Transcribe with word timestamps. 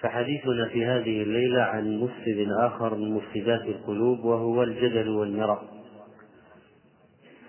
فحديثنا 0.00 0.68
في 0.68 0.86
هذه 0.86 1.22
الليلة 1.22 1.62
عن 1.62 1.98
مفسد 1.98 2.46
آخر 2.58 2.94
من 2.94 3.14
مفسدات 3.14 3.62
القلوب 3.62 4.24
وهو 4.24 4.62
الجدل 4.62 5.08
والمراء. 5.08 5.64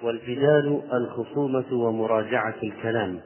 والجدال 0.04 0.82
الخصومة 0.94 1.74
ومراجعة 1.74 2.56
الكلام. 2.64 3.20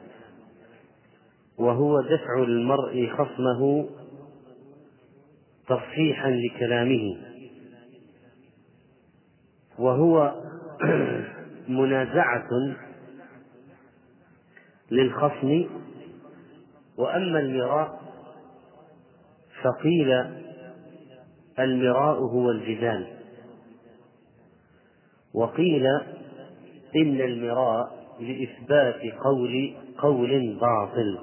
وهو 1.58 2.00
دفع 2.00 2.42
المرء 2.42 3.10
خصمه 3.10 3.88
تصحيحا 5.68 6.30
لكلامه. 6.30 7.16
وهو 9.78 10.34
منازعة 11.68 12.48
للخصم. 14.90 15.64
وأما 16.98 17.40
المراء 17.40 18.01
فقيل 19.62 20.24
المراء 21.58 22.18
هو 22.18 22.50
الجدال. 22.50 23.06
وقيل 25.34 25.86
إن 26.96 27.20
المراء 27.20 28.02
لإثبات 28.20 29.14
قول 29.24 29.74
قول 29.98 30.58
باطل. 30.60 31.18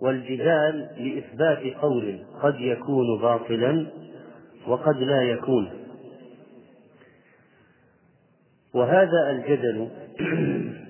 والجدال 0.00 0.88
لإثبات 0.98 1.76
قول 1.76 2.24
قد 2.42 2.60
يكون 2.60 3.20
باطلا 3.20 3.86
وقد 4.66 4.96
لا 4.96 5.22
يكون. 5.22 5.70
وهذا 8.74 9.30
الجدل 9.30 9.88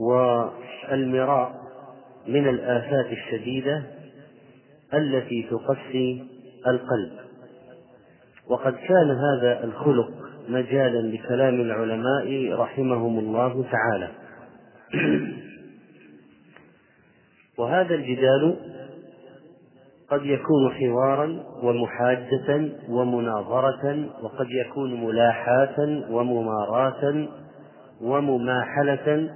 والمراء 0.00 1.63
من 2.26 2.48
الآفات 2.48 3.06
الشديدة 3.12 3.82
التي 4.94 5.48
تقسي 5.50 6.24
القلب. 6.66 7.12
وقد 8.48 8.74
كان 8.74 9.10
هذا 9.10 9.64
الخلق 9.64 10.10
مجالا 10.48 11.16
لكلام 11.16 11.60
العلماء 11.60 12.52
رحمهم 12.52 13.18
الله 13.18 13.64
تعالى. 13.72 14.08
وهذا 17.58 17.94
الجدال 17.94 18.56
قد 20.10 20.26
يكون 20.26 20.72
حوارا 20.72 21.42
ومحاجة 21.62 22.68
ومناظرة 22.88 24.06
وقد 24.22 24.46
يكون 24.50 25.04
ملاحاة 25.04 26.02
ومماراة 26.10 27.28
ومماحلة 28.00 29.30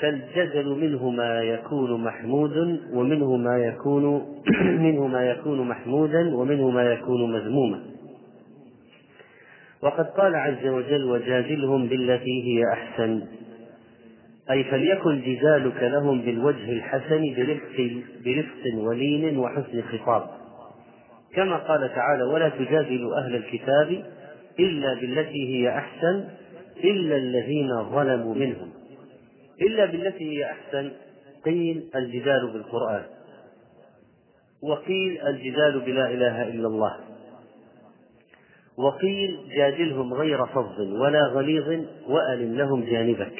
فالجدل 0.00 0.68
منه 0.68 1.10
ما 1.10 1.42
يكون 1.42 2.04
محمود 2.04 2.80
ومنه 2.92 3.36
ما 3.36 3.58
يكون 3.58 4.36
منه 4.84 5.06
ما 5.06 5.30
يكون 5.30 5.68
محمودا 5.68 6.36
ومنه 6.36 6.70
ما 6.70 6.92
يكون 6.92 7.32
مذموما. 7.32 7.80
وقد 9.82 10.06
قال 10.06 10.34
عز 10.34 10.66
وجل 10.66 11.04
وجادلهم 11.04 11.86
بالتي 11.86 12.42
هي 12.44 12.62
أحسن. 12.72 13.22
أي 14.50 14.64
فليكن 14.64 15.20
جدالك 15.20 15.82
لهم 15.82 16.20
بالوجه 16.20 16.72
الحسن 16.72 17.34
برفق 17.36 18.02
برفق 18.24 18.78
ولين 18.78 19.38
وحسن 19.38 19.82
خطاب. 19.82 20.30
كما 21.34 21.56
قال 21.56 21.94
تعالى 21.94 22.22
ولا 22.22 22.48
تجادلوا 22.48 23.18
أهل 23.18 23.34
الكتاب 23.34 24.04
إلا 24.60 24.94
بالتي 24.94 25.54
هي 25.54 25.68
أحسن 25.68 26.24
إلا 26.84 27.16
الذين 27.16 27.84
ظلموا 27.84 28.34
منهم. 28.34 28.77
إلا 29.62 29.84
بالتي 29.84 30.38
هي 30.38 30.44
أحسن 30.44 30.92
قيل 31.44 31.90
الجدال 31.94 32.52
بالقرآن. 32.52 33.02
وقيل 34.62 35.20
الجدال 35.26 35.80
بلا 35.80 36.10
إله 36.10 36.42
إلا 36.42 36.66
الله. 36.68 36.96
وقيل 38.78 39.38
جادلهم 39.56 40.14
غير 40.14 40.46
فظ 40.46 40.80
ولا 40.80 41.22
غليظ 41.26 41.84
وألم 42.08 42.54
لهم 42.54 42.84
جانبك. 42.84 43.34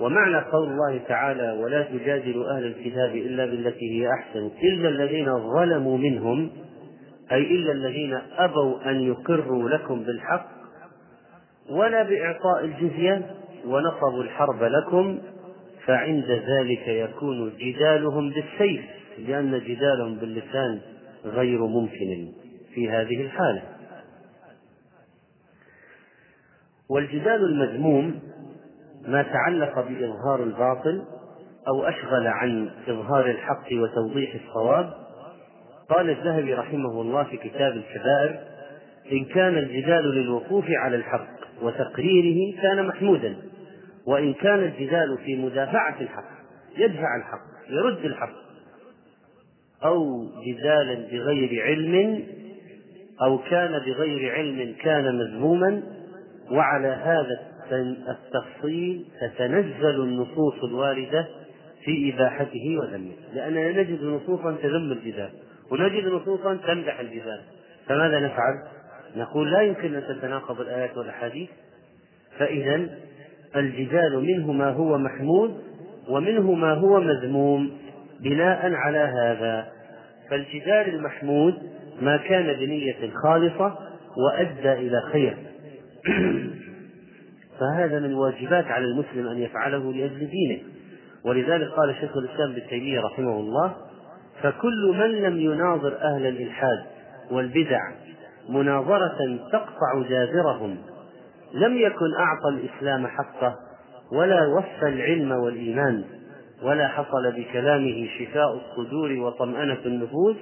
ومعنى 0.00 0.36
قول 0.36 0.68
الله 0.68 0.98
تعالى 1.08 1.52
ولا 1.52 1.82
تجادلوا 1.82 2.56
أهل 2.56 2.64
الكتاب 2.64 3.16
إلا 3.16 3.46
بالتي 3.46 4.00
هي 4.00 4.08
أحسن. 4.10 4.50
إلا 4.62 4.88
الذين 4.88 5.52
ظلموا 5.54 5.98
منهم 5.98 6.50
أي 7.32 7.42
إلا 7.42 7.72
الذين 7.72 8.18
أبوا 8.38 8.90
أن 8.90 9.00
يقروا 9.00 9.68
لكم 9.68 10.02
بالحق 10.02 10.48
ولا 11.70 12.02
بإعطاء 12.02 12.64
الجزية 12.64 13.34
ونصبوا 13.66 14.22
الحرب 14.22 14.62
لكم 14.62 15.18
فعند 15.86 16.30
ذلك 16.30 16.88
يكون 16.88 17.52
جدالهم 17.58 18.30
بالسيف 18.30 18.84
لأن 19.18 19.60
جدالهم 19.60 20.16
باللسان 20.16 20.80
غير 21.24 21.66
ممكن 21.66 22.32
في 22.74 22.90
هذه 22.90 23.22
الحالة. 23.22 23.62
والجدال 26.90 27.44
المذموم 27.44 28.20
ما 29.08 29.22
تعلق 29.22 29.74
بإظهار 29.74 30.42
الباطل 30.42 31.04
أو 31.68 31.84
أشغل 31.84 32.26
عن 32.26 32.70
إظهار 32.88 33.30
الحق 33.30 33.66
وتوضيح 33.72 34.34
الصواب. 34.34 34.92
قال 35.88 36.10
الذهبي 36.10 36.54
رحمه 36.54 37.00
الله 37.00 37.24
في 37.24 37.36
كتاب 37.36 37.72
الكبائر 37.72 38.40
إن 39.12 39.24
كان 39.24 39.58
الجدال 39.58 40.04
للوقوف 40.04 40.64
على 40.84 40.96
الحق 40.96 41.39
وتقريره 41.62 42.62
كان 42.62 42.86
محمودا. 42.86 43.36
وإن 44.06 44.34
كان 44.34 44.58
الجدال 44.58 45.18
في 45.24 45.36
مدافعة 45.36 46.00
الحق 46.00 46.30
يدفع 46.78 47.16
الحق 47.16 47.42
يرد 47.70 48.04
الحق. 48.04 48.40
أو 49.84 50.26
جدالا 50.46 50.94
بغير 50.94 51.62
علم 51.62 52.24
أو 53.22 53.38
كان 53.38 53.70
بغير 53.78 54.32
علم 54.34 54.74
كان 54.80 55.18
مذموما 55.18 55.82
وعلى 56.50 56.88
هذا 56.88 57.50
التفصيل 58.08 59.04
تتنزل 59.20 60.00
النصوص 60.02 60.64
الواردة 60.64 61.26
في 61.84 62.14
إباحته 62.14 62.78
وذمه. 62.78 63.12
لأننا 63.34 63.82
نجد 63.82 64.04
نصوصا 64.04 64.56
تذم 64.62 64.92
الجدال 64.92 65.30
ونجد 65.70 66.06
نصوصا 66.06 66.54
تمدح 66.54 67.00
الجدال. 67.00 67.40
فماذا 67.86 68.20
نفعل؟ 68.20 68.54
نقول 69.16 69.52
لا 69.52 69.60
يمكن 69.60 69.94
أن 69.94 70.02
تتناقض 70.02 70.60
الآيات 70.60 70.96
والأحاديث. 70.96 71.48
فإذا 72.38 72.88
الجدال 73.56 74.18
منه 74.18 74.52
ما 74.52 74.70
هو 74.70 74.98
محمود 74.98 75.60
ومنه 76.08 76.52
ما 76.52 76.72
هو 76.72 77.00
مذموم 77.00 77.70
بناء 78.20 78.72
على 78.72 78.98
هذا. 78.98 79.68
فالجدال 80.30 80.94
المحمود 80.94 81.54
ما 82.02 82.16
كان 82.16 82.52
بنية 82.52 83.10
خالصة 83.22 83.78
وأدى 84.16 84.72
إلى 84.72 85.02
خير. 85.12 85.36
فهذا 87.60 87.98
من 87.98 88.04
الواجبات 88.04 88.64
على 88.66 88.84
المسلم 88.84 89.26
أن 89.26 89.38
يفعله 89.38 89.92
لأجل 89.92 90.18
دينه. 90.30 90.60
ولذلك 91.24 91.68
قال 91.68 91.94
شيخ 92.00 92.16
الإسلام 92.16 92.50
ابن 92.50 92.66
تيمية 92.68 93.00
رحمه 93.00 93.40
الله 93.40 93.74
فكل 94.42 94.94
من 94.94 95.22
لم 95.22 95.40
يناظر 95.40 95.96
أهل 96.02 96.26
الإلحاد 96.26 96.84
والبدع 97.30 97.80
مناظرة 98.50 99.38
تقطع 99.52 100.08
جاذرهم 100.08 100.76
لم 101.54 101.76
يكن 101.76 102.14
أعطى 102.18 102.48
الإسلام 102.48 103.06
حقه 103.06 103.54
ولا 104.12 104.46
وفى 104.46 104.88
العلم 104.88 105.32
والإيمان 105.32 106.04
ولا 106.62 106.88
حصل 106.88 107.32
بكلامه 107.32 108.08
شفاء 108.18 108.54
الصدور 108.54 109.12
وطمأنة 109.12 109.78
النفوس 109.86 110.36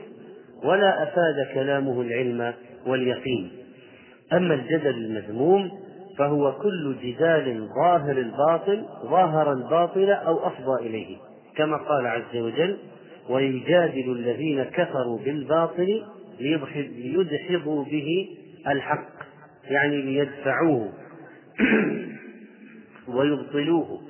ولا 0.65 1.03
أفاد 1.03 1.55
كلامه 1.55 2.01
العلم 2.01 2.55
واليقين. 2.87 3.51
أما 4.33 4.55
الجدل 4.55 4.91
المذموم 4.91 5.71
فهو 6.19 6.53
كل 6.53 6.97
جدال 7.03 7.69
ظاهر 7.83 8.19
الباطل 8.19 8.85
ظاهر 9.05 9.53
الباطل 9.53 10.11
أو 10.11 10.47
أفضى 10.47 10.87
إليه. 10.87 11.17
كما 11.57 11.77
قال 11.77 12.07
عز 12.07 12.37
وجل 12.37 12.77
ويجادل 13.31 14.13
الذين 14.13 14.65
كفروا 14.65 15.19
بالباطل 15.19 16.03
ليدحضوا 16.41 17.85
به 17.85 18.29
الحق 18.67 19.09
يعني 19.65 20.03
ليدفعوه 20.03 20.93
ويبطلوه. 23.15 24.01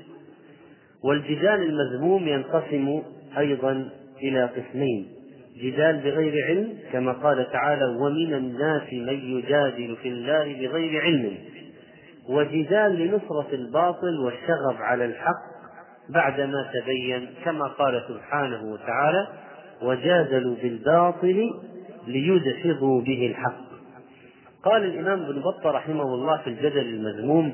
والجدال 1.04 1.62
المذموم 1.62 2.28
ينقسم 2.28 3.02
أيضا 3.38 3.90
إلى 4.22 4.44
قسمين 4.44 5.08
جدال 5.62 6.00
بغير 6.00 6.44
علم 6.44 6.78
كما 6.92 7.12
قال 7.12 7.52
تعالى 7.52 7.84
ومن 7.84 8.34
الناس 8.34 8.92
من 8.92 9.38
يجادل 9.38 9.96
في 10.02 10.08
الله 10.08 10.44
بغير 10.44 11.02
علم 11.02 11.36
وجدال 12.28 12.98
لنصرة 12.98 13.46
الباطل 13.52 14.18
والشغب 14.24 14.82
على 14.82 15.04
الحق 15.04 15.48
بعدما 16.08 16.70
تبين 16.74 17.28
كما 17.44 17.66
قال 17.66 18.02
سبحانه 18.08 18.72
وتعالى 18.72 19.26
وجادلوا 19.82 20.56
بالباطل 20.62 21.50
ليدحضوا 22.08 23.00
به 23.00 23.26
الحق 23.26 23.68
قال 24.62 24.84
الإمام 24.84 25.22
ابن 25.22 25.40
بطة 25.40 25.70
رحمه 25.70 26.14
الله 26.14 26.36
في 26.36 26.50
الجدل 26.50 26.88
المذموم 26.88 27.52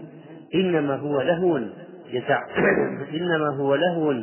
إنما 0.54 0.96
هو 0.96 1.20
لهو. 1.20 1.56
إنما 3.18 3.56
هو 3.56 3.74
لهو 3.74 4.14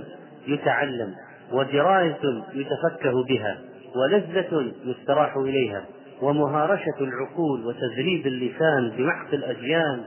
يتعلم 0.48 1.13
ودراية 1.51 2.19
يتفكه 2.54 3.24
بها 3.24 3.57
ولذة 3.95 4.72
يستراح 4.86 5.38
إليها 5.38 5.86
ومهارشة 6.22 7.00
العقول 7.01 7.66
وتذريب 7.66 8.27
اللسان 8.27 8.92
بمحق 8.98 9.34
الأديان 9.34 10.01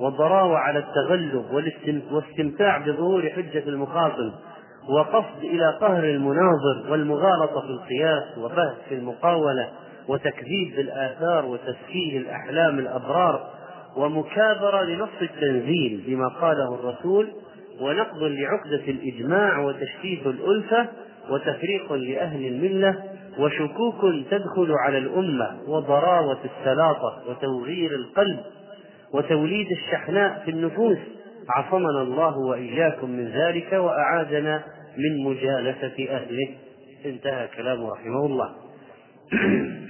والضراوة 0.00 0.58
على 0.58 0.78
التغلب 0.78 1.44
والاستمتاع 2.12 2.78
بظهور 2.78 3.30
حجة 3.30 3.68
المخاطب 3.68 4.32
وقصد 4.88 5.44
إلى 5.44 5.78
قهر 5.80 6.04
المناظر 6.04 6.84
والمغالطة 6.90 7.60
في 7.60 7.66
القياس 7.66 8.38
وبهت 8.38 8.76
في 8.88 8.94
المقاولة 8.94 9.70
وتكذيب 10.08 10.76
بالآثار 10.76 11.46
وتسفيه 11.46 12.18
الأحلام 12.18 12.78
الأبرار 12.78 13.50
ومكابرة 13.96 14.82
لنص 14.82 15.08
التنزيل 15.22 16.04
بما 16.06 16.28
قاله 16.28 16.74
الرسول 16.74 17.28
ونقض 17.80 18.22
لعقدة 18.22 18.84
الإجماع 18.88 19.58
وتشتيت 19.58 20.26
الألفة 20.26 20.88
وتفريق 21.30 21.92
لأهل 21.92 22.46
الملة 22.46 23.02
وشكوك 23.38 24.00
تدخل 24.30 24.72
على 24.86 24.98
الأمة 24.98 25.58
وضراوة 25.68 26.38
السلاطة 26.44 27.22
وتوغير 27.28 27.90
القلب 27.94 28.40
وتوليد 29.14 29.66
الشحناء 29.70 30.42
في 30.44 30.50
النفوس 30.50 30.98
عصمنا 31.48 32.02
الله 32.02 32.38
وإياكم 32.38 33.10
من 33.10 33.28
ذلك 33.28 33.72
وأعادنا 33.72 34.64
من 34.98 35.24
مجالسة 35.24 36.10
أهله. 36.10 36.54
انتهى 37.04 37.48
كلامه 37.56 37.92
رحمه 37.92 38.26
الله. 38.26 38.54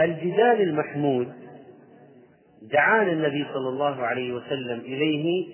الجدال 0.00 0.60
المحمود 0.60 1.28
دعانا 2.72 3.12
النبي 3.12 3.46
صلى 3.54 3.68
الله 3.68 4.06
عليه 4.06 4.32
وسلم 4.32 4.80
إليه 4.80 5.46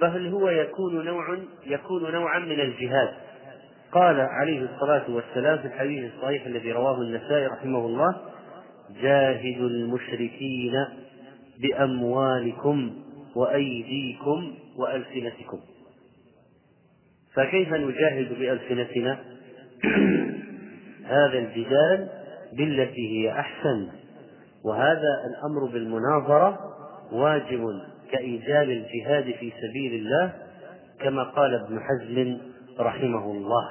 بل 0.00 0.26
هو 0.26 0.48
يكون 0.48 1.04
نوع 1.04 1.38
يكون 1.66 2.12
نوعا 2.12 2.38
من 2.38 2.60
الجهاد. 2.60 3.08
قال 3.92 4.20
عليه 4.20 4.62
الصلاة 4.74 5.10
والسلام 5.10 5.58
في 5.58 5.66
الحديث 5.66 6.12
الصحيح 6.14 6.46
الذي 6.46 6.72
رواه 6.72 7.00
النسائي 7.00 7.46
رحمه 7.46 7.86
الله 7.86 8.16
جاهدوا 9.02 9.68
المشركين 9.68 10.72
بأموالكم 11.60 12.92
وأيديكم 13.36 14.54
وألسنتكم. 14.76 15.60
فكيف 17.34 17.72
نجاهد 17.72 18.38
بألسنتنا؟ 18.38 19.18
هذا 21.16 21.38
الجدال 21.38 22.08
بالتي 22.52 23.08
هي 23.08 23.32
أحسن 23.32 23.88
وهذا 24.64 25.24
الأمر 25.26 25.64
بالمناظرة 25.72 26.58
واجب 27.12 27.80
كإيجاب 28.10 28.70
الجهاد 28.70 29.24
في 29.24 29.52
سبيل 29.62 29.94
الله 29.94 30.32
كما 31.00 31.22
قال 31.22 31.54
ابن 31.54 31.80
حزم 31.80 32.38
رحمه 32.80 33.32
الله. 33.32 33.70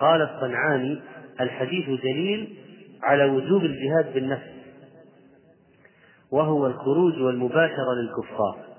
قال 0.00 0.22
الصنعاني 0.22 1.00
الحديث 1.40 2.00
دليل 2.00 2.56
على 3.02 3.24
وجوب 3.24 3.64
الجهاد 3.64 4.14
بالنفس 4.14 4.52
وهو 6.30 6.66
الخروج 6.66 7.22
والمباشرة 7.22 7.94
للكفار. 7.94 8.71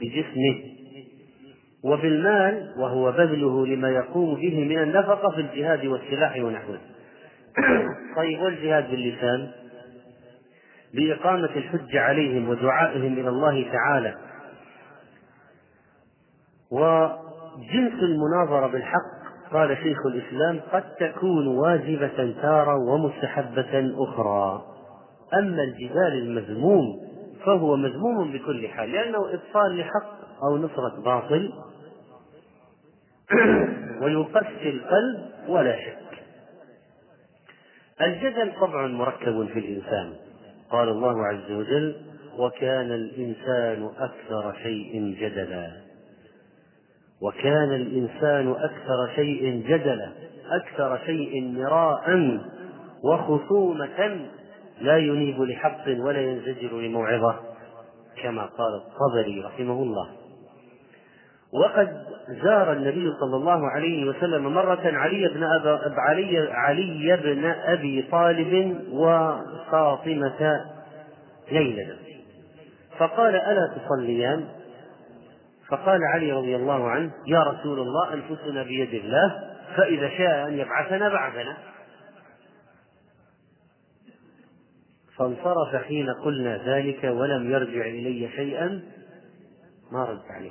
بجسمه 0.00 0.70
وبالمال 1.84 2.74
وهو 2.78 3.12
بذله 3.12 3.66
لما 3.66 3.90
يقوم 3.90 4.34
به 4.34 4.64
من 4.64 4.82
النفقة 4.82 5.30
في 5.30 5.40
الجهاد 5.40 5.86
والسلاح 5.86 6.36
ونحوه. 6.36 6.78
طيب 8.16 8.40
والجهاد 8.40 8.90
باللسان؟ 8.90 9.50
بإقامة 10.94 11.50
الحجة 11.56 12.00
عليهم 12.00 12.48
ودعائهم 12.48 13.12
إلى 13.12 13.28
الله 13.28 13.66
تعالى. 13.72 14.14
وجنس 16.70 18.02
المناظرة 18.02 18.66
بالحق 18.66 19.20
قال 19.52 19.76
شيخ 19.76 19.98
الإسلام 20.06 20.60
قد 20.72 20.84
تكون 21.00 21.46
واجبة 21.46 22.34
تارة 22.42 22.76
ومستحبة 22.76 23.92
أخرى. 23.98 24.62
أما 25.34 25.62
الجدال 25.62 26.12
المذموم 26.12 27.09
فهو 27.46 27.76
مذموم 27.76 28.32
بكل 28.32 28.68
حال 28.68 28.92
لأنه 28.92 29.18
إبطال 29.18 29.78
لحق 29.78 30.42
أو 30.42 30.56
نصرة 30.56 31.02
باطل. 31.04 31.52
ويقسي 34.02 34.70
القلب 34.70 35.30
ولا 35.48 35.76
شك. 35.76 36.22
الجدل 38.00 38.52
طبع 38.60 38.86
مركب 38.86 39.46
في 39.46 39.58
الإنسان. 39.58 40.12
قال 40.70 40.88
الله 40.88 41.26
عز 41.26 41.50
وجل 41.50 41.96
وكان 42.38 42.92
الإنسان 42.92 43.90
أكثر 43.98 44.54
شيء 44.62 45.16
جدلا. 45.20 45.90
وكان 47.22 47.74
الإنسان 47.74 48.50
أكثر 48.50 49.14
شيء 49.16 49.64
جدلا 49.68 50.12
أكثر 50.50 50.98
شيء 51.06 51.42
مراء 51.42 52.38
وخصومة 53.04 54.26
لا 54.80 54.96
ينيب 54.96 55.42
لحق 55.42 55.84
ولا 55.88 56.20
ينزجر 56.20 56.80
لموعظة 56.80 57.40
كما 58.22 58.42
قال 58.42 58.74
الطبري 58.74 59.40
رحمه 59.40 59.82
الله. 59.82 60.08
وقد 61.52 61.88
زار 62.42 62.72
النبي 62.72 63.12
صلى 63.20 63.36
الله 63.36 63.70
عليه 63.70 64.04
وسلم 64.04 64.54
مرة 64.54 64.80
علي 64.84 65.28
بن 65.28 65.42
أبا 65.42 65.94
علي 65.98 66.48
علي 66.52 67.16
بن 67.16 67.44
أبي 67.44 68.02
طالب 68.10 68.80
وفاطمة 68.92 70.60
ليلة 71.52 71.96
فقال 72.98 73.36
ألا 73.36 73.74
تصليان؟ 73.76 74.44
فقال 75.68 76.00
علي 76.14 76.32
رضي 76.32 76.56
الله 76.56 76.88
عنه 76.90 77.10
يا 77.26 77.42
رسول 77.42 77.80
الله 77.80 78.14
أنفسنا 78.14 78.62
بيد 78.62 78.94
الله 78.94 79.40
فإذا 79.76 80.08
شاء 80.08 80.48
أن 80.48 80.58
يبعثنا 80.58 81.08
بعثنا 81.08 81.56
فانصرف 85.20 85.76
حين 85.84 86.10
قلنا 86.10 86.60
ذلك 86.66 87.04
ولم 87.04 87.50
يرجع 87.50 87.86
إلي 87.86 88.28
شيئا 88.36 88.82
ما 89.92 90.04
رد 90.04 90.22
عليه. 90.30 90.50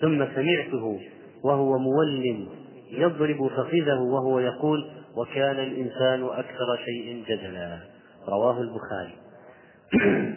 ثم 0.00 0.24
سمعته 0.34 1.00
وهو 1.44 1.78
مول 1.78 2.48
يضرب 2.90 3.48
فخذه 3.48 4.00
وهو 4.00 4.38
يقول 4.38 4.90
وكان 5.16 5.56
الإنسان 5.56 6.24
أكثر 6.24 6.76
شيء 6.84 7.24
جدلا. 7.28 7.78
رواه 8.28 8.60
البخاري. 8.60 9.14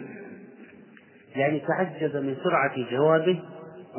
يعني 1.36 1.60
تعجب 1.60 2.16
من 2.16 2.36
سرعة 2.44 2.90
جوابه 2.90 3.42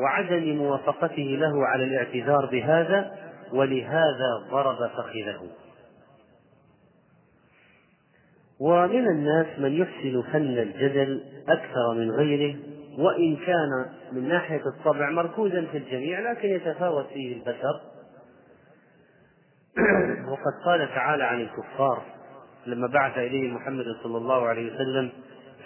وعدم 0.03 0.55
موافقته 0.55 1.37
له 1.39 1.67
على 1.67 1.83
الاعتذار 1.83 2.45
بهذا 2.45 3.11
ولهذا 3.53 4.47
ضرب 4.51 4.77
فخذه. 4.77 5.66
ومن 8.59 9.07
الناس 9.07 9.47
من 9.59 9.73
يحسن 9.73 10.21
فن 10.31 10.57
الجدل 10.57 11.23
أكثر 11.49 11.93
من 11.93 12.11
غيره 12.11 12.55
وإن 12.97 13.35
كان 13.35 13.85
من 14.11 14.27
ناحية 14.27 14.61
الطبع 14.65 15.09
مركوزا 15.09 15.65
في 15.71 15.77
الجميع 15.77 16.31
لكن 16.31 16.47
يتفاوت 16.47 17.05
فيه 17.13 17.35
البشر. 17.35 17.81
وقد 20.31 20.65
قال 20.65 20.89
تعالى 20.95 21.23
عن 21.23 21.41
الكفار 21.41 22.01
لما 22.67 22.87
بعث 22.87 23.17
إليه 23.17 23.51
محمد 23.51 23.85
صلى 24.03 24.17
الله 24.17 24.47
عليه 24.47 24.73
وسلم 24.73 25.09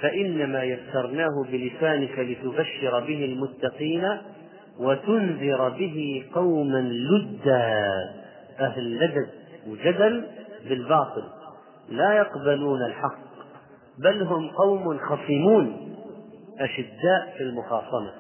فإنما 0.02 0.64
يسرناه 0.64 1.44
بلسانك 1.52 2.20
لتبشر 2.20 3.00
به 3.00 3.26
المتقين 3.26 4.18
وتنذر 4.80 5.70
به 5.70 6.26
قوما 6.34 6.82
لدا 6.82 7.90
أهل 8.60 8.96
لدد 8.98 9.30
وجدل 9.68 10.26
بالباطل. 10.70 11.24
لا 11.92 12.14
يقبلون 12.14 12.86
الحق 12.86 13.18
بل 14.00 14.24
هم 14.24 14.50
قوم 14.50 14.98
خصمون 14.98 15.96
أشداء 16.60 17.34
في 17.38 17.44
المخاصمة. 17.44 18.14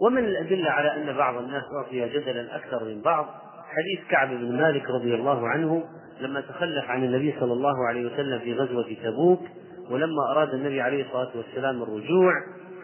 ومن 0.00 0.24
الأدلة 0.24 0.70
على 0.70 0.94
أن 0.96 1.16
بعض 1.16 1.36
الناس 1.36 1.62
أعطي 1.72 2.08
جدلا 2.08 2.56
أكثر 2.56 2.84
من 2.84 3.00
بعض 3.00 3.26
حديث 3.68 4.10
كعب 4.10 4.28
بن 4.28 4.56
مالك 4.56 4.90
رضي 4.90 5.14
الله 5.14 5.48
عنه 5.48 5.84
لما 6.20 6.40
تخلف 6.40 6.84
عن 6.90 7.04
النبي 7.04 7.34
صلى 7.40 7.52
الله 7.52 7.88
عليه 7.88 8.12
وسلم 8.12 8.38
في 8.38 8.54
غزوة 8.54 8.96
تبوك 9.04 9.40
ولما 9.90 10.30
أراد 10.30 10.54
النبي 10.54 10.80
عليه 10.80 11.06
الصلاة 11.06 11.30
والسلام 11.36 11.82
الرجوع 11.82 12.32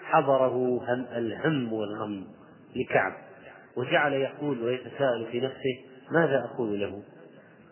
حضره 0.04 0.80
هم 0.88 1.06
الهم 1.16 1.72
والغم 1.72 2.24
لكعب. 2.76 3.12
وجعل 3.76 4.12
يقول 4.12 4.62
ويتساءل 4.62 5.26
في 5.32 5.40
نفسه 5.40 5.78
ماذا 6.12 6.44
أقول 6.44 6.80
له؟ 6.80 7.02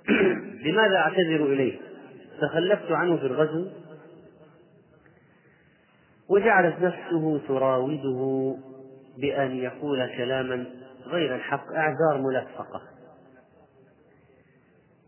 لماذا 0.65 0.97
أعتذر 0.97 1.47
إليه؟ 1.47 1.79
تخلفت 2.41 2.93
عنه 2.93 3.17
في 3.17 3.27
الغزو. 3.27 3.67
وجعلت 6.29 6.77
نفسه 6.81 7.41
تراوده 7.49 8.55
بأن 9.19 9.57
يقول 9.57 10.07
كلاما 10.17 10.67
غير 11.07 11.35
الحق 11.35 11.73
أعذار 11.73 12.19
ملفقة. 12.19 12.83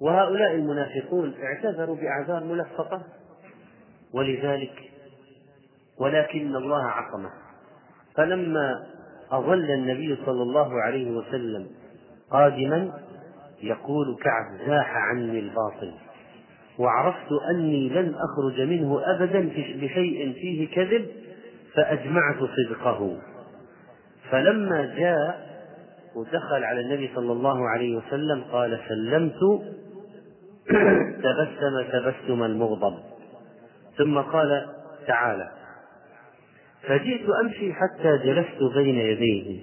وهؤلاء 0.00 0.54
المنافقون 0.54 1.35
اعتذروا 1.42 1.97
بأعذار 1.97 2.45
ملفقة. 2.45 3.02
ولذلك 4.12 4.90
ولكن 5.99 6.57
الله 6.57 6.85
عصمه. 6.85 7.30
فلما 8.16 8.87
أظل 9.30 9.71
النبي 9.71 10.16
صلى 10.26 10.42
الله 10.42 10.83
عليه 10.83 11.11
وسلم 11.11 11.71
قادما 12.30 13.00
يقول 13.62 14.17
كعب 14.23 14.67
زاح 14.67 14.97
عني 14.97 15.38
الباطل. 15.38 15.93
وعرفت 16.79 17.29
أني 17.50 17.88
لن 17.88 18.14
أخرج 18.14 18.61
منه 18.61 19.00
أبدا 19.05 19.40
بشيء 19.57 20.33
فيه 20.33 20.75
كذب 20.75 21.07
فأجمعت 21.75 22.37
صدقه. 22.37 23.19
فلما 24.31 24.95
جاء 24.97 25.50
ودخل 26.17 26.64
على 26.64 26.81
النبي 26.81 27.11
صلى 27.14 27.33
الله 27.33 27.69
عليه 27.69 27.97
وسلم 27.97 28.45
قال 28.52 28.81
سلمت 28.88 29.40
تبسم 31.25 31.83
تبسم 31.93 32.43
المغضب. 32.43 32.99
ثم 33.99 34.19
قال 34.19 34.67
تعالى 35.07 35.50
فجئت 36.83 37.29
أمشي 37.45 37.73
حتى 37.73 38.19
جلست 38.19 38.75
بين 38.75 38.97
يديه. 38.97 39.61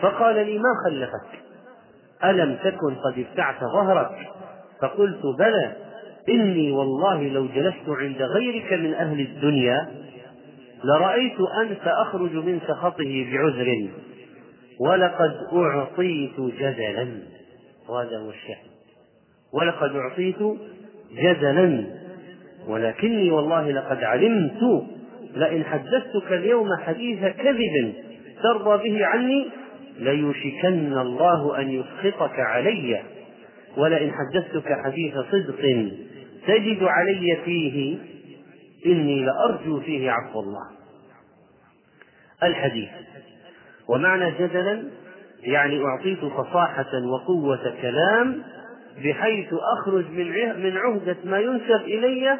فقال 0.00 0.46
لي 0.46 0.58
ما 0.58 0.74
خلفك؟ 0.84 1.41
ألم 2.24 2.56
تكن 2.64 2.94
قد 2.94 3.18
ابتعت 3.18 3.60
ظهرك؟ 3.60 4.30
فقلت 4.80 5.22
بلى. 5.38 5.72
إني 6.28 6.72
والله 6.72 7.28
لو 7.28 7.46
جلست 7.46 7.88
عند 7.88 8.22
غيرك 8.22 8.72
من 8.72 8.94
أهل 8.94 9.20
الدنيا 9.20 9.88
لرأيت 10.84 11.40
أن 11.60 11.76
سأخرج 11.84 12.34
من 12.34 12.60
سخطه 12.68 13.26
بعذر 13.32 13.88
ولقد 14.80 15.36
أعطيت 15.52 16.40
جدلا 16.40 17.08
وهذا 17.88 18.18
هو 18.18 18.30
الشأن 18.30 18.70
ولقد 19.52 19.96
أعطيت 19.96 20.38
جدلا 21.12 21.86
ولكني 22.68 23.30
والله 23.30 23.70
لقد 23.70 24.04
علمت 24.04 24.86
لئن 25.34 25.64
حدثتك 25.64 26.32
اليوم 26.32 26.68
حديث 26.82 27.18
كذب 27.18 27.94
ترضى 28.42 28.90
به 28.90 29.06
عني 29.06 29.46
ليوشكن 29.98 30.98
الله 30.98 31.60
أن 31.60 31.68
يسخطك 31.70 32.40
علي 32.40 33.02
ولئن 33.76 34.12
حدثتك 34.12 34.72
حديث 34.84 35.14
صدق 35.14 35.90
تجد 36.46 36.82
علي 36.82 37.38
فيه 37.44 37.98
إني 38.86 39.24
لأرجو 39.24 39.80
فيه 39.80 40.10
عفو 40.10 40.40
الله. 40.40 40.66
الحديث 42.42 42.88
ومعنى 43.88 44.30
جدلا 44.30 44.82
يعني 45.42 45.84
أعطيت 45.84 46.18
فصاحة 46.18 47.04
وقوة 47.04 47.74
كلام 47.82 48.42
بحيث 49.04 49.54
أخرج 49.78 50.04
من 50.10 50.26
من 50.62 50.76
عهدة 50.76 51.16
ما 51.24 51.38
ينسب 51.38 51.80
إلي 51.84 52.38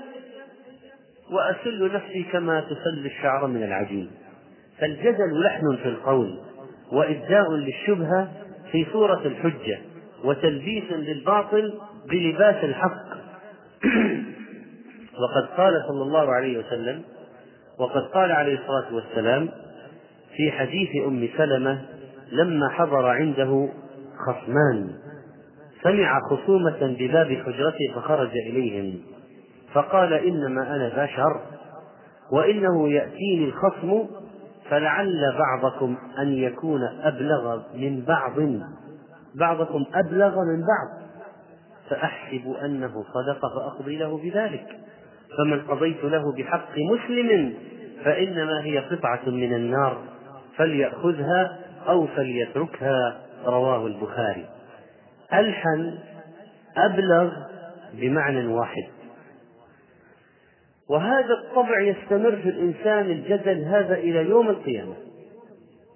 وأسل 1.31 1.93
نفسي 1.95 2.23
كما 2.33 2.61
تسل 2.61 3.07
الشعر 3.07 3.47
من 3.47 3.63
العجين. 3.63 4.11
فالجدل 4.79 5.45
لحن 5.45 5.77
في 5.83 5.89
القول. 5.89 6.39
وإبداء 6.93 7.53
للشبهة 7.53 8.29
في 8.73 8.87
صورة 8.93 9.21
الحجة 9.25 9.79
وتلبيس 10.25 10.93
للباطل 10.93 11.75
بلباس 12.11 12.65
الحق. 12.65 13.05
وقد 15.23 15.49
قال 15.57 15.73
صلى 15.89 16.03
الله 16.03 16.33
عليه 16.33 16.59
وسلم 16.59 17.03
وقد 17.79 18.03
قال 18.03 18.33
عليه 18.33 18.59
الصلاة 18.59 18.95
والسلام 18.95 19.49
في 20.37 20.53
حديث 20.53 20.89
أم 21.07 21.29
سلمة 21.37 21.83
لما 22.33 22.69
حضر 22.69 23.07
عنده 23.07 23.69
خصمان 24.27 24.91
سمع 25.83 26.21
خصومة 26.31 26.97
بباب 26.99 27.27
حجرته 27.47 27.95
فخرج 27.95 28.31
إليهم 28.31 29.01
فقال 29.73 30.13
إنما 30.13 30.77
أنا 30.77 31.05
بشر 31.05 31.41
وإنه 32.33 32.89
يأتيني 32.89 33.45
الخصم 33.45 34.07
فلعل 34.73 35.35
بعضكم 35.39 35.97
أن 36.19 36.33
يكون 36.33 36.81
أبلغ 37.03 37.63
من 37.75 38.05
بعض. 38.05 38.39
بعضكم 39.35 39.85
أبلغ 39.95 40.31
من 40.31 40.61
بعض. 40.61 41.03
فأحسب 41.91 42.57
أنه 42.65 43.05
صدق 43.15 43.41
فأقضي 43.41 43.97
له 43.97 44.19
بذلك. 44.19 44.67
فمن 45.39 45.61
قضيت 45.61 46.05
له 46.05 46.33
بحق 46.33 46.71
مسلم 46.93 47.55
فإنما 48.05 48.65
هي 48.65 48.79
قطعة 48.79 49.21
من 49.27 49.55
النار 49.55 49.99
فليأخذها 50.57 51.59
أو 51.89 52.07
فليتركها. 52.07 53.21
رواه 53.47 53.87
البخاري. 53.87 54.47
ألحن 55.33 55.99
أبلغ 56.77 57.33
بمعنى 57.95 58.47
واحد. 58.47 59.02
وهذا 60.93 61.35
الطبع 61.35 61.81
يستمر 61.81 62.37
في 62.37 62.49
الإنسان 62.49 63.11
الجدل 63.11 63.65
هذا 63.65 63.95
إلى 63.95 64.29
يوم 64.29 64.49
القيامة. 64.49 64.95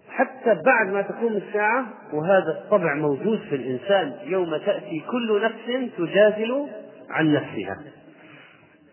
حتى 0.09 0.55
بعد 0.65 0.93
ما 0.93 1.03
تقوم 1.03 1.33
الساعة 1.33 1.87
وهذا 2.13 2.51
الطبع 2.51 2.95
موجود 2.95 3.39
في 3.39 3.57
الإنسان 3.57 4.13
يوم 4.25 4.57
تأتي 4.57 5.03
كل 5.11 5.43
نفس 5.43 5.91
تجادل 5.97 6.67
عن 7.11 7.33
نفسها. 7.33 7.79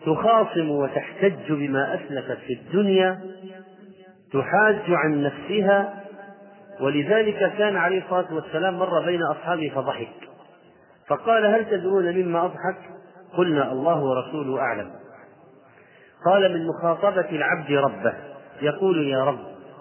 تخاصم 0.05 0.69
وتحتج 0.71 1.51
بما 1.51 1.95
أسلفت 1.95 2.37
في 2.47 2.53
الدنيا 2.53 3.21
تحاج 4.33 4.81
عن 4.87 5.23
نفسها 5.23 6.03
ولذلك 6.81 7.53
كان 7.57 7.75
عليه 7.75 8.03
الصلاة 8.03 8.33
والسلام 8.33 8.79
مر 8.79 9.05
بين 9.05 9.23
أصحابه 9.23 9.71
فضحك. 9.75 10.13
فقال 11.07 11.45
هل 11.45 11.65
تدرون 11.69 12.17
مما 12.17 12.45
أضحك؟ 12.45 12.77
قلنا 13.37 13.71
الله 13.71 14.03
ورسوله 14.03 14.59
أعلم. 14.59 15.02
قال 16.25 16.53
من 16.53 16.67
مخاطبة 16.67 17.29
العبد 17.29 17.71
ربه 17.71 18.13
يقول 18.61 19.07
يا 19.07 19.23
رب 19.23 19.39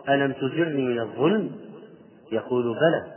ألم 0.09 0.33
تجرني 0.33 0.83
من 0.83 1.01
الظلم؟ 1.01 1.51
يقول 2.33 2.65
بلى. 2.65 3.13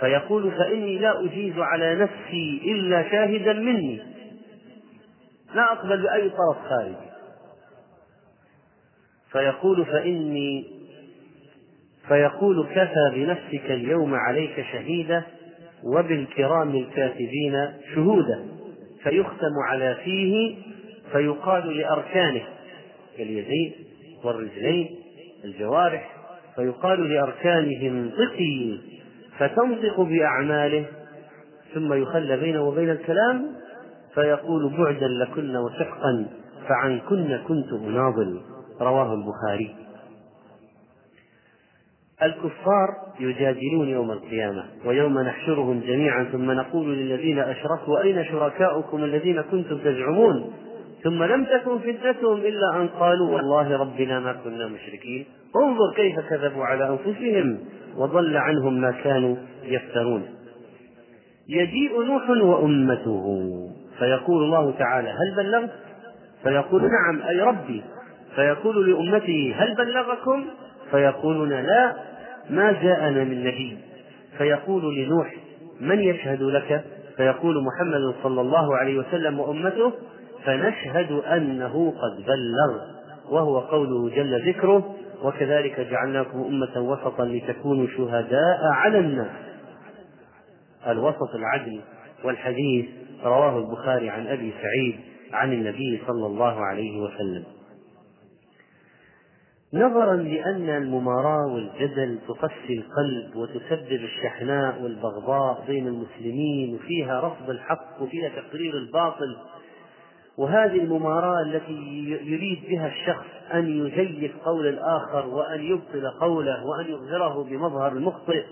فيقول 0.00 0.50
فإني 0.50 0.98
لا 0.98 1.24
أجيز 1.24 1.58
على 1.58 1.94
نفسي 1.94 2.60
إلا 2.64 3.10
شاهدا 3.10 3.52
مني. 3.52 4.02
لا 5.54 5.72
أقبل 5.72 6.02
بأي 6.02 6.30
طرف 6.30 6.56
خارجي. 6.68 7.08
فيقول 9.32 9.84
فإني 9.86 10.64
فيقول 12.08 12.66
كفى 12.66 13.12
بنفسك 13.14 13.70
اليوم 13.70 14.14
عليك 14.14 14.66
شهيدا 14.72 15.22
وبالكرام 15.84 16.70
الكاتبين 16.70 17.72
شهودا. 17.94 18.44
فيختم 19.02 19.52
على 19.68 19.94
فيه 20.04 20.56
فيقال 21.12 21.76
لأركانه 21.76 22.42
كاليدين 23.18 23.72
والرجلين 24.24 24.90
الجوارح 25.44 26.10
فيقال 26.56 27.10
لأركانه 27.10 27.88
انطقي 27.88 28.78
فتنطق 29.38 30.00
بأعماله 30.00 30.84
ثم 31.74 31.92
يخلى 31.92 32.36
بينه 32.36 32.62
وبين 32.62 32.90
الكلام 32.90 33.46
فيقول 34.14 34.76
بعدا 34.78 35.08
لكن 35.08 35.56
وسحقا 35.56 36.26
فعنكن 36.68 37.38
كنت 37.48 37.72
أناضل 37.72 38.40
رواه 38.80 39.14
البخاري. 39.14 39.74
الكفار 42.22 42.88
يجادلون 43.20 43.88
يوم 43.88 44.10
القيامة 44.10 44.64
ويوم 44.84 45.18
نحشرهم 45.18 45.80
جميعا 45.80 46.24
ثم 46.24 46.50
نقول 46.50 46.96
للذين 46.96 47.38
أشركوا 47.38 48.02
أين 48.02 48.24
شركاؤكم 48.24 49.04
الذين 49.04 49.42
كنتم 49.42 49.78
تزعمون؟ 49.78 50.52
ثم 51.04 51.22
لم 51.22 51.44
تكن 51.44 51.78
فتنتهم 51.78 52.36
إلا 52.36 52.76
أن 52.76 52.88
قالوا 52.88 53.34
والله 53.34 53.76
ربنا 53.76 54.20
ما 54.20 54.32
كنا 54.32 54.66
مشركين. 54.66 55.26
انظر 55.56 55.94
كيف 55.96 56.20
كذبوا 56.20 56.64
على 56.64 56.88
أنفسهم 56.88 57.58
وضل 57.96 58.36
عنهم 58.36 58.80
ما 58.80 58.90
كانوا 58.90 59.36
يفترون. 59.62 60.22
يجيء 61.48 62.02
نوح 62.02 62.30
وأمته 62.30 63.48
فيقول 63.98 64.44
الله 64.44 64.74
تعالى 64.78 65.08
هل 65.08 65.36
بلغت؟ 65.36 65.70
فيقول 66.42 66.82
نعم 66.82 67.28
أي 67.28 67.40
ربي. 67.40 67.82
فيقول 68.34 68.90
لأمته 68.90 69.54
هل 69.56 69.74
بلغكم؟ 69.74 70.44
فيقولون 70.90 71.48
لا 71.48 71.92
ما 72.50 72.72
جاءنا 72.72 73.24
من 73.24 73.40
نبي. 73.44 73.78
فيقول 74.38 74.96
لنوح 74.96 75.34
من 75.80 76.00
يشهد 76.00 76.42
لك؟ 76.42 76.84
فيقول 77.16 77.64
محمد 77.64 78.14
صلى 78.22 78.40
الله 78.40 78.76
عليه 78.76 78.98
وسلم 78.98 79.40
وأمته 79.40 79.92
فنشهد 80.44 81.12
أنه 81.12 81.90
قد 81.90 82.24
بلغ 82.24 82.80
وهو 83.30 83.58
قوله 83.58 84.14
جل 84.16 84.48
ذكره 84.48 84.94
وكذلك 85.22 85.80
جعلناكم 85.80 86.40
أمة 86.40 86.80
وسطا 86.90 87.24
لتكونوا 87.24 87.86
شهداء 87.96 88.58
على 88.72 88.98
الناس. 88.98 89.30
الوسط 90.86 91.34
العدل 91.34 91.80
والحديث 92.24 92.86
رواه 93.24 93.58
البخاري 93.58 94.10
عن 94.10 94.26
أبي 94.26 94.52
سعيد 94.62 95.00
عن 95.32 95.52
النبي 95.52 96.02
صلى 96.06 96.26
الله 96.26 96.64
عليه 96.64 97.00
وسلم. 97.00 97.44
نظرا 99.72 100.16
لأن 100.16 100.68
المماراة 100.68 101.46
والجدل 101.46 102.18
تقسي 102.28 102.74
القلب 102.78 103.36
وتسبب 103.36 104.00
الشحناء 104.04 104.82
والبغضاء 104.82 105.64
بين 105.66 105.86
المسلمين 105.86 106.74
وفيها 106.74 107.20
رفض 107.20 107.50
الحق 107.50 108.02
وفيها 108.02 108.28
تقرير 108.28 108.74
الباطل 108.74 109.36
وهذه 110.38 110.78
المماراة 110.80 111.42
التي 111.42 111.72
يريد 112.24 112.58
بها 112.68 112.86
الشخص 112.86 113.24
أن 113.54 113.86
يزيف 113.86 114.32
قول 114.44 114.66
الآخر 114.66 115.26
وأن 115.26 115.60
يبطل 115.60 116.10
قوله 116.20 116.66
وأن 116.66 116.86
يظهره 116.86 117.44
بمظهر 117.44 117.92
المخطئ 117.92 118.44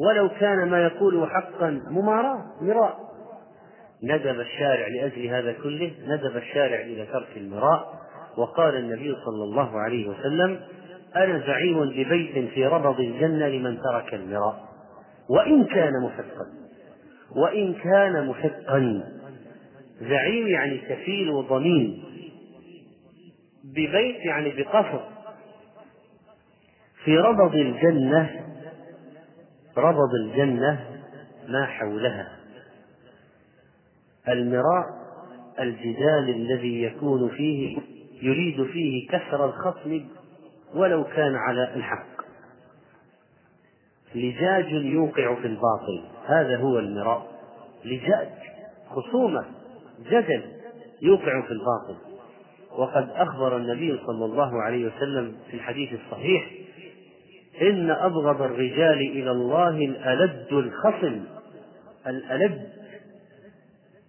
ولو 0.00 0.28
كان 0.28 0.68
ما 0.68 0.82
يقوله 0.82 1.26
حقا 1.26 1.80
مماراة 1.90 2.44
مراء. 2.60 2.98
ندب 4.02 4.40
الشارع 4.40 4.88
لأجل 4.88 5.26
هذا 5.26 5.52
كله 5.52 5.92
ندب 6.06 6.36
الشارع 6.36 6.80
إلى 6.80 7.06
ترك 7.06 7.28
المراء. 7.36 7.92
وقال 8.36 8.76
النبي 8.76 9.14
صلى 9.24 9.44
الله 9.44 9.80
عليه 9.80 10.08
وسلم 10.08 10.60
أنا 11.16 11.38
زعيم 11.38 11.90
ببيت 11.90 12.50
في 12.50 12.66
ربض 12.66 13.00
الجنة 13.00 13.48
لمن 13.48 13.78
ترك 13.78 14.14
المراء. 14.14 14.66
وإن 15.30 15.64
كان 15.64 15.92
محقا 16.02 16.46
وإن 17.36 17.74
كان 17.74 18.26
محقا 18.26 19.02
زعيم 20.00 20.48
يعني 20.48 20.78
كفيل 20.78 21.30
وضمين 21.30 22.04
ببيت 23.64 24.16
يعني 24.16 24.50
بقصر. 24.62 25.00
في 27.04 27.18
ربض 27.18 27.54
الجنة 27.54 28.46
ربض 29.76 30.14
الجنة 30.24 31.00
ما 31.48 31.66
حولها. 31.66 32.36
المراء 34.28 34.84
الجدال 35.60 36.30
الذي 36.30 36.82
يكون 36.82 37.28
فيه 37.28 37.78
يريد 38.22 38.64
فيه 38.64 39.08
كسر 39.08 39.44
الخصم 39.44 40.04
ولو 40.74 41.04
كان 41.04 41.34
على 41.34 41.74
الحق. 41.74 42.16
لجاج 44.14 44.72
يوقع 44.72 45.34
في 45.34 45.46
الباطل. 45.46 46.04
هذا 46.26 46.56
هو 46.56 46.78
المراء. 46.78 47.26
لجاج 47.84 48.28
خصومة. 48.88 49.55
جدل 50.04 50.42
يوقع 51.02 51.42
في 51.46 51.50
الباطل. 51.50 51.96
وقد 52.78 53.10
أخبر 53.10 53.56
النبي 53.56 54.00
صلى 54.06 54.24
الله 54.24 54.62
عليه 54.62 54.86
وسلم 54.86 55.36
في 55.50 55.56
الحديث 55.56 55.92
الصحيح 55.92 56.50
إن 57.62 57.90
أبغض 57.90 58.42
الرجال 58.42 58.98
إلى 58.98 59.30
الله 59.30 59.68
الألد 59.68 60.52
الخصم. 60.52 61.24
الألد 62.06 62.68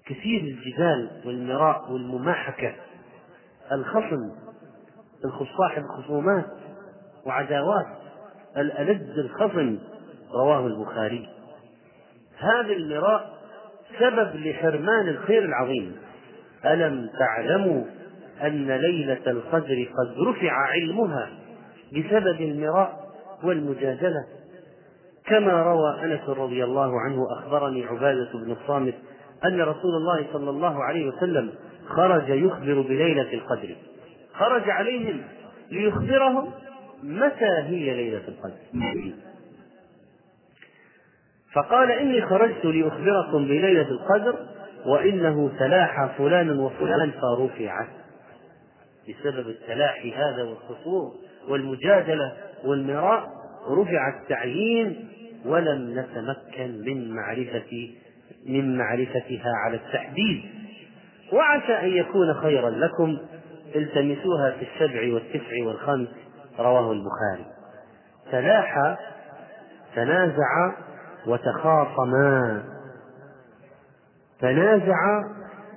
كثير 0.06 0.42
الجدال 0.42 1.10
والمراء 1.26 1.92
والمماحكة. 1.92 2.74
الخصم 3.72 4.32
صاحب 5.58 5.84
خصومات 5.84 6.46
وعداوات. 7.26 7.88
الألد 8.58 9.18
الخصم 9.18 9.78
رواه 10.34 10.68
البخاري. 10.68 11.30
هذا 12.38 12.74
المراء 12.74 13.37
سبب 14.00 14.36
لحرمان 14.36 15.08
الخير 15.08 15.46
العظيم. 15.46 15.96
ألم 16.66 17.10
تعلموا 17.20 17.84
أن 18.44 18.72
ليلة 18.72 19.22
القدر 19.28 19.88
قد 19.98 20.28
رفع 20.28 20.52
علمها 20.52 21.30
بسبب 21.92 22.42
المراء 22.42 23.08
والمجادلة؟ 23.44 24.26
كما 25.26 25.64
روى 25.64 26.04
أنس 26.04 26.30
رضي 26.30 26.64
الله 26.64 27.02
عنه 27.02 27.24
أخبرني 27.40 27.86
عبادة 27.86 28.30
بن 28.34 28.52
الصامت 28.52 28.94
أن 29.46 29.62
رسول 29.62 29.96
الله 29.96 30.26
صلى 30.34 30.50
الله 30.50 30.84
عليه 30.84 31.08
وسلم 31.08 31.50
خرج 31.88 32.30
يخبر 32.30 32.82
بليلة 32.82 33.34
القدر. 33.34 33.76
خرج 34.34 34.70
عليهم 34.70 35.22
ليخبرهم 35.72 36.52
متى 37.04 37.46
هي 37.46 37.94
ليلة 37.94 38.22
القدر. 38.28 38.58
فقال 41.54 41.92
إني 41.92 42.22
خرجت 42.22 42.66
لأخبركم 42.66 43.46
بليلة 43.46 43.88
القدر 43.88 44.36
وإنه 44.86 45.52
تلاحى 45.60 46.10
فلان 46.18 46.60
وفلان 46.60 47.12
فرفعت 47.12 47.88
بسبب 49.10 49.50
التلاحي 49.50 50.14
هذا 50.14 50.44
والخصوم 50.44 51.14
والمجادلة 51.50 52.34
والمراء 52.64 53.30
رفع 53.70 54.22
التعيين 54.22 55.08
ولم 55.46 56.00
نتمكن 56.00 56.82
من 56.86 57.16
معرفة 57.16 57.90
من 58.46 58.78
معرفتها 58.78 59.52
على 59.66 59.76
التحديد. 59.76 60.44
وعسى 61.34 61.72
أن 61.74 61.90
يكون 61.90 62.34
خيرا 62.34 62.70
لكم. 62.70 63.18
التمسوها 63.76 64.52
في 64.52 64.68
السبع 64.74 65.14
والتسع 65.14 65.66
والخمس 65.66 66.08
رواه 66.60 66.92
البخاري. 66.92 67.46
تلاحى 68.32 68.96
تنازع 69.96 70.76
وتخاصما. 71.28 72.64
تنازع 74.40 75.24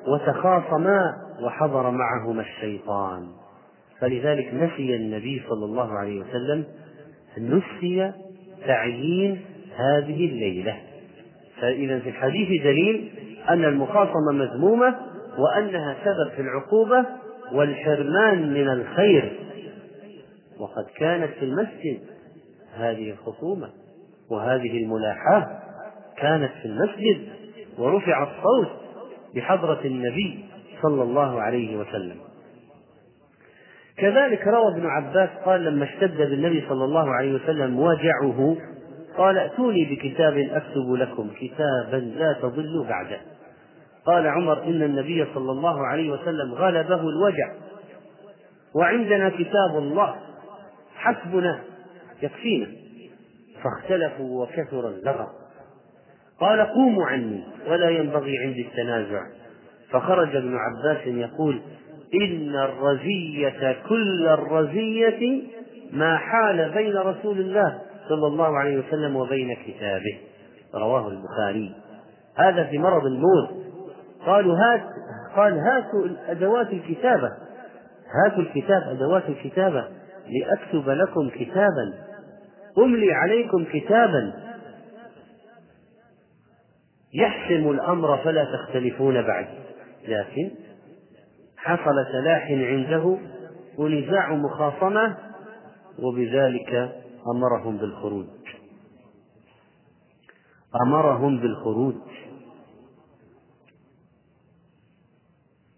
وتخاصما 0.06 1.14
وحضر 1.42 1.90
معهما 1.90 2.42
الشيطان. 2.42 3.26
فلذلك 4.00 4.54
نسي 4.54 4.96
النبي 4.96 5.42
صلى 5.48 5.64
الله 5.64 5.92
عليه 5.92 6.20
وسلم 6.20 6.64
نسي 7.38 8.12
تعيين 8.66 9.40
هذه 9.76 10.26
الليلة. 10.26 10.76
فإذا 11.60 11.98
في 11.98 12.08
الحديث 12.08 12.62
دليل 12.62 13.12
أن 13.48 13.64
المخاصمة 13.64 14.32
مذمومة 14.32 14.96
وأنها 15.38 15.96
سبب 16.04 16.30
في 16.36 16.42
العقوبة 16.42 17.04
والحرمان 17.52 18.54
من 18.54 18.68
الخير. 18.68 19.32
وقد 20.58 20.84
كانت 20.96 21.30
في 21.30 21.44
المسجد 21.44 21.98
هذه 22.74 23.10
الخصومة. 23.10 23.68
وهذه 24.30 24.78
الملاحاة 24.84 25.60
كانت 26.16 26.52
في 26.62 26.68
المسجد 26.68 27.28
ورفع 27.78 28.22
الصوت 28.22 28.80
بحضرة 29.34 29.80
النبي 29.84 30.44
صلى 30.82 31.02
الله 31.02 31.42
عليه 31.42 31.76
وسلم. 31.76 32.16
كذلك 33.96 34.46
روى 34.46 34.74
ابن 34.76 34.86
عباس 34.86 35.28
قال 35.44 35.64
لما 35.64 35.84
اشتد 35.84 36.16
بالنبي 36.16 36.64
صلى 36.68 36.84
الله 36.84 37.10
عليه 37.10 37.34
وسلم 37.34 37.78
وجعه 37.80 38.56
قال 39.16 39.38
ائتوني 39.38 39.84
بكتاب 39.84 40.38
أكتب 40.38 40.92
لكم 40.92 41.30
كتابا 41.40 41.96
لا 41.96 42.32
تضلوا 42.42 42.84
بعده. 42.84 43.20
قال 44.06 44.26
عمر 44.26 44.64
إن 44.64 44.82
النبي 44.82 45.26
صلى 45.34 45.52
الله 45.52 45.86
عليه 45.86 46.10
وسلم 46.10 46.54
غلبه 46.54 47.00
الوجع. 47.00 47.52
وعندنا 48.74 49.28
كتاب 49.28 49.76
الله 49.78 50.16
حسبنا 50.96 51.60
يكفينا. 52.22 52.79
فاختلفوا 53.64 54.42
وكثر 54.42 54.88
اللغط 54.88 55.28
قال 56.40 56.60
قوموا 56.60 57.06
عني 57.06 57.44
ولا 57.68 57.90
ينبغي 57.90 58.38
عندي 58.38 58.68
التنازع. 58.68 59.22
فخرج 59.90 60.36
ابن 60.36 60.56
عباس 60.56 61.06
يقول 61.06 61.60
إن 62.14 62.56
الرزية 62.56 63.76
كل 63.88 64.28
الرزية 64.28 65.42
ما 65.92 66.16
حال 66.16 66.70
بين 66.70 66.96
رسول 66.96 67.40
الله 67.40 67.78
صلى 68.08 68.26
الله 68.26 68.58
عليه 68.58 68.78
وسلم 68.78 69.16
وبين 69.16 69.54
كتابه. 69.54 70.18
رواه 70.74 71.08
البخاري. 71.08 71.74
هذا 72.36 72.64
في 72.64 72.78
مرض 72.78 73.06
الموت. 73.06 73.50
قالوا 74.26 74.56
هات 74.56 74.82
قال 75.36 75.58
هاتوا 75.58 76.08
أدوات 76.28 76.72
الكتابة. 76.72 77.30
هاتوا 78.24 78.42
الكتاب 78.42 78.82
أدوات 78.82 79.22
الكتابة. 79.28 79.84
لأكتب 80.28 80.90
لكم 80.90 81.28
كتابا. 81.28 82.09
أملي 82.78 83.12
عليكم 83.12 83.64
كتابا. 83.64 84.32
يحسم 87.14 87.70
الأمر 87.70 88.18
فلا 88.18 88.44
تختلفون 88.44 89.22
بعد. 89.22 89.46
لكن 90.08 90.50
حصل 91.56 92.06
تلاح 92.12 92.50
عنده 92.50 93.18
ونزاع 93.78 94.34
مخاصمة 94.34 95.16
وبذلك 95.98 97.02
أمرهم 97.36 97.76
بالخروج. 97.76 98.26
أمرهم 100.86 101.40
بالخروج. 101.40 101.94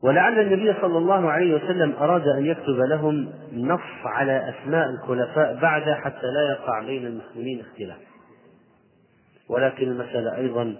ولعل 0.03 0.41
النبي 0.41 0.75
صلى 0.81 0.99
الله 0.99 1.31
عليه 1.31 1.55
وسلم 1.55 1.93
أراد 1.93 2.29
أن 2.29 2.47
يكتب 2.47 2.77
لهم 2.89 3.33
نص 3.53 3.81
على 4.05 4.55
أسماء 4.55 4.91
الخلفاء 4.91 5.61
بعد 5.61 5.83
حتى 5.83 6.27
لا 6.27 6.51
يقع 6.51 6.81
بين 6.81 7.07
المسلمين 7.07 7.61
اختلاف. 7.61 7.99
ولكن 9.49 9.89
المسألة 9.89 10.37
أيضا 10.37 10.77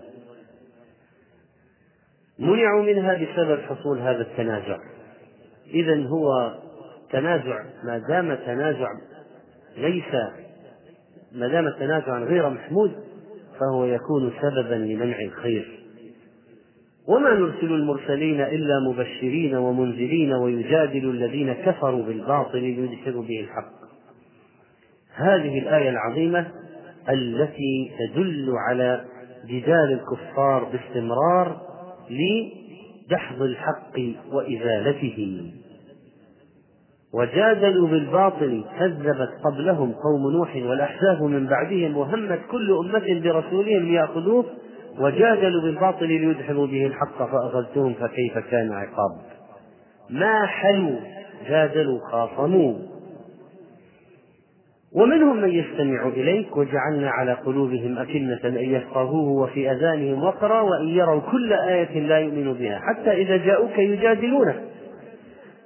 منعوا 2.39 2.83
منها 2.83 3.15
بسبب 3.15 3.61
حصول 3.61 3.99
هذا 3.99 4.21
التنازع. 4.23 4.79
إذا 5.67 6.07
هو 6.07 6.55
تنازع 7.11 7.65
ما 7.85 7.99
دام 7.99 8.35
تنازع 8.35 8.89
ليس 9.77 10.15
ما 11.33 11.49
دام 11.49 11.71
تنازعا 11.79 12.19
غير 12.19 12.51
محمود 12.51 12.93
فهو 13.61 13.85
يكون 13.85 14.33
سببا 14.43 14.75
لمنع 14.75 15.21
الخير. 15.21 15.82
وما 17.09 17.35
نرسل 17.35 17.73
المرسلين 17.73 18.41
إلا 18.41 18.81
مبشرين 18.89 19.55
ومنذرين 19.55 20.33
ويجادل 20.33 21.11
الذين 21.11 21.53
كفروا 21.53 22.03
بالباطل 22.03 22.59
ليدحضوا 22.59 23.23
به 23.23 23.41
الحق. 23.41 23.73
هذه 25.15 25.59
الآية 25.59 25.91
العظيمة 25.91 26.47
التي 27.11 27.91
تدل 27.99 28.53
على 28.69 29.05
جدال 29.47 30.01
الكفار 30.01 30.65
باستمرار 30.65 31.61
دحض 33.11 33.43
الحق 33.43 33.99
وإزالته. 34.33 35.51
وجادلوا 37.15 37.89
بالباطل 37.89 38.65
كذبت 38.79 39.31
قبلهم 39.45 39.93
قوم 39.93 40.31
نوح 40.33 40.57
والأحزاب 40.57 41.23
من 41.23 41.47
بعدهم 41.47 41.97
وهمت 41.97 42.41
كل 42.51 42.73
أمة 42.73 43.21
برسولهم 43.21 43.83
ليأخذوه 43.83 44.45
وجادلوا 44.99 45.63
بالباطل 45.63 46.07
ليدحضوا 46.07 46.67
به 46.67 46.87
الحق 46.87 47.19
فأخذتهم 47.19 47.95
فكيف 47.95 48.39
كان 48.51 48.73
عقاب. 48.73 49.21
ما 50.11 50.47
حلوا 50.47 51.01
جادلوا 51.49 51.99
خاصموا 52.11 52.75
ومنهم 54.95 55.37
من 55.37 55.49
يستمع 55.49 56.09
إليك 56.09 56.57
وجعلنا 56.57 57.11
على 57.11 57.33
قلوبهم 57.33 57.99
أكنة 57.99 58.41
أن 58.45 58.57
يفقهوه 58.57 59.43
وفي 59.43 59.71
أذانهم 59.71 60.25
وقرا 60.25 60.61
وإن 60.61 60.89
يروا 60.89 61.21
كل 61.21 61.53
آية 61.53 62.01
لا 62.01 62.19
يؤمنوا 62.19 62.55
بها. 62.55 62.79
حتى 62.79 63.11
إذا 63.11 63.37
جاءوك 63.37 63.79
يجادلونك 63.79 64.63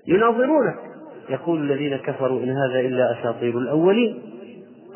يناظرونك. 0.08 0.76
يقول 1.30 1.70
الذين 1.70 1.96
كفروا 1.96 2.40
إن 2.40 2.50
هذا 2.50 2.80
إلا 2.80 3.20
أساطير 3.20 3.58
الأولين. 3.58 4.22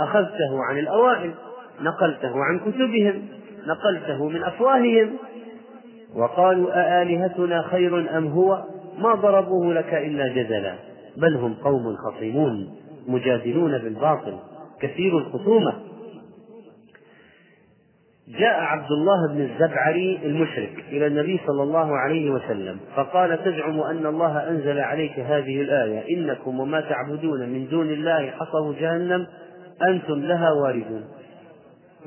أخذته 0.01 0.65
عن 0.69 0.79
الأوائل 0.79 1.31
نقلته 1.81 2.33
عن 2.45 2.59
كتبهم. 2.59 3.23
نقلته 3.67 4.29
من 4.29 4.45
أفواههم 4.45 5.17
وقالوا 6.17 6.71
أآلهتنا 6.75 7.63
خير 7.63 8.19
أم 8.19 8.27
هو؟ 8.27 8.65
ما 8.99 9.15
ضربوه 9.15 9.75
لك 9.75 9.95
إلا 9.95 10.29
جدلا 10.29 10.75
بل 11.17 11.37
هم 11.37 11.55
قوم 11.55 11.97
خصيمون 11.97 12.77
مجادلون 13.09 13.79
بالباطل 13.79 14.39
كثير 14.81 15.19
الخصومة. 15.19 15.73
جاء 18.29 18.61
عبد 18.61 18.91
الله 18.91 19.35
بن 19.35 19.41
الزبعري 19.41 20.19
المشرك 20.25 20.85
إلى 20.89 21.07
النبي 21.07 21.41
صلى 21.47 21.63
الله 21.63 21.97
عليه 21.97 22.31
وسلم 22.31 22.79
فقال 22.97 23.45
تزعم 23.45 23.81
أن 23.81 24.07
الله 24.07 24.49
أنزل 24.49 24.79
عليك 24.79 25.19
هذه 25.19 25.61
الآية 25.61 26.17
إنكم 26.17 26.61
وما 26.61 26.81
تعبدون 26.81 27.49
من 27.49 27.69
دون 27.69 27.89
الله 27.89 28.31
حصب 28.31 28.75
جهنم 28.81 29.27
أنتم 29.89 30.15
لها 30.15 30.51
واردون. 30.53 31.05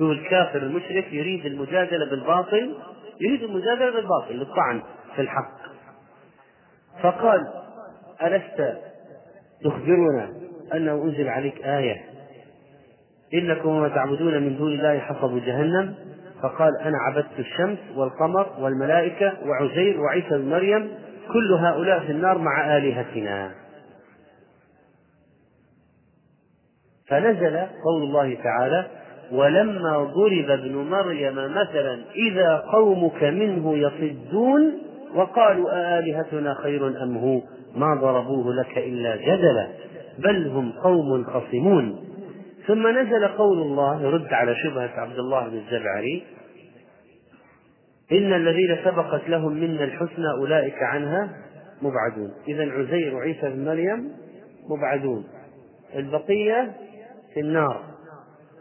هو 0.01 0.11
الكافر 0.11 0.57
المشرك 0.57 1.13
يريد 1.13 1.45
المجادلة 1.45 2.09
بالباطل 2.09 2.75
يريد 3.21 3.43
المجادلة 3.43 3.91
بالباطل 3.91 4.33
للطعن 4.33 4.81
في 5.15 5.21
الحق. 5.21 5.57
فقال 7.01 7.41
ألست 8.23 8.77
تخبرنا 9.63 10.29
أنه 10.73 11.03
أنزل 11.03 11.29
عليك 11.29 11.65
آية 11.65 12.01
إنكم 13.33 13.69
وما 13.69 13.89
تعبدون 13.89 14.43
من 14.43 14.57
دون 14.57 14.73
الله 14.73 14.99
حصب 14.99 15.37
جهنم؟ 15.45 15.95
فقال 16.41 16.77
أنا 16.81 16.97
عبدت 16.97 17.39
الشمس 17.39 17.79
والقمر 17.95 18.55
والملائكة 18.59 19.33
وعزير 19.45 20.01
وعيسى 20.01 20.29
بن 20.29 20.49
مريم 20.49 20.91
كل 21.33 21.53
هؤلاء 21.53 21.99
في 21.99 22.11
النار 22.11 22.37
مع 22.37 22.77
آلهتنا. 22.77 23.51
فنزل 27.07 27.57
قول 27.57 28.03
الله 28.03 28.37
تعالى 28.43 28.87
ولما 29.33 29.97
ضرب 29.97 30.49
ابن 30.49 30.75
مريم 30.75 31.35
مثلا 31.35 31.99
إذا 32.15 32.57
قومك 32.57 33.23
منه 33.23 33.77
يصدون 33.77 34.73
وقالوا 35.15 35.69
أآلهتنا 35.71 36.53
خير 36.53 36.87
أم 37.03 37.17
هو؟ 37.17 37.41
ما 37.75 37.95
ضربوه 38.01 38.53
لك 38.53 38.77
إلا 38.77 39.15
جدلا 39.15 39.67
بل 40.19 40.47
هم 40.47 40.71
قوم 40.71 41.23
خصمون. 41.23 42.03
ثم 42.67 42.87
نزل 42.87 43.27
قول 43.27 43.61
الله 43.61 44.01
يرد 44.01 44.33
على 44.33 44.55
شبهة 44.55 44.99
عبد 44.99 45.19
الله 45.19 45.47
بن 45.49 45.57
الزبعري 45.57 46.23
إن 48.11 48.33
الذين 48.33 48.77
سبقت 48.83 49.29
لهم 49.29 49.53
منا 49.53 49.83
الحسنى 49.83 50.31
أولئك 50.39 50.83
عنها 50.83 51.29
مبعدون. 51.81 52.31
إذا 52.47 52.71
عزير 52.71 53.15
وعيسى 53.15 53.49
بن 53.49 53.65
مريم 53.65 54.11
مبعدون. 54.69 55.23
البقية 55.95 56.71
في 57.33 57.39
النار. 57.39 57.92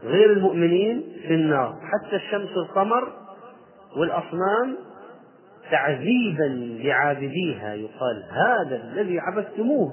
غير 0.04 0.32
المؤمنين 0.32 1.04
في 1.22 1.34
النار. 1.34 1.78
حتى 1.82 2.16
الشمس 2.16 2.56
والقمر 2.56 3.12
والأصنام 3.96 4.76
تعذيبا 5.70 6.78
لعابديها. 6.82 7.74
يقال 7.74 8.24
هذا 8.30 8.76
الذي 8.76 9.20
عبدتموه 9.20 9.92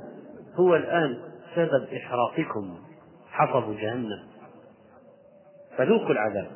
هو 0.56 0.76
الآن 0.76 1.18
سبب 1.56 1.88
إحراقكم. 1.98 2.78
حطب 3.32 3.78
جهنم. 3.78 4.24
فذوقوا 5.78 6.12
العذاب. 6.12 6.48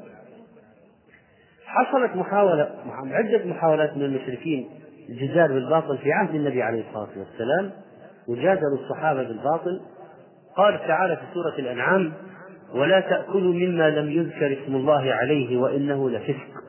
حصلت 1.66 2.16
محاولة 2.16 2.70
عدة 3.12 3.46
محاولات 3.46 3.98
من 3.98 4.04
المشركين 4.04 4.70
الجدال 5.10 5.48
بالباطل 5.48 5.98
في 5.98 6.12
عهد 6.12 6.36
النبي 6.36 6.63
عليه 6.63 6.84
الصلاة 6.89 7.10
والسلام 7.18 7.72
وجادلوا 8.28 8.78
الصحابة 8.84 9.24
بالباطل. 9.24 9.82
قال 10.58 10.80
تعالى 10.88 11.16
في 11.16 11.22
سورة 11.34 11.60
الأنعام 11.60 12.13
ولا 12.74 13.00
تأكلوا 13.00 13.54
مما 13.54 13.90
لم 13.90 14.12
يذكر 14.12 14.58
اسم 14.64 14.76
الله 14.76 15.14
عليه 15.14 15.58
وإنه 15.58 16.10
لفسق. 16.10 16.64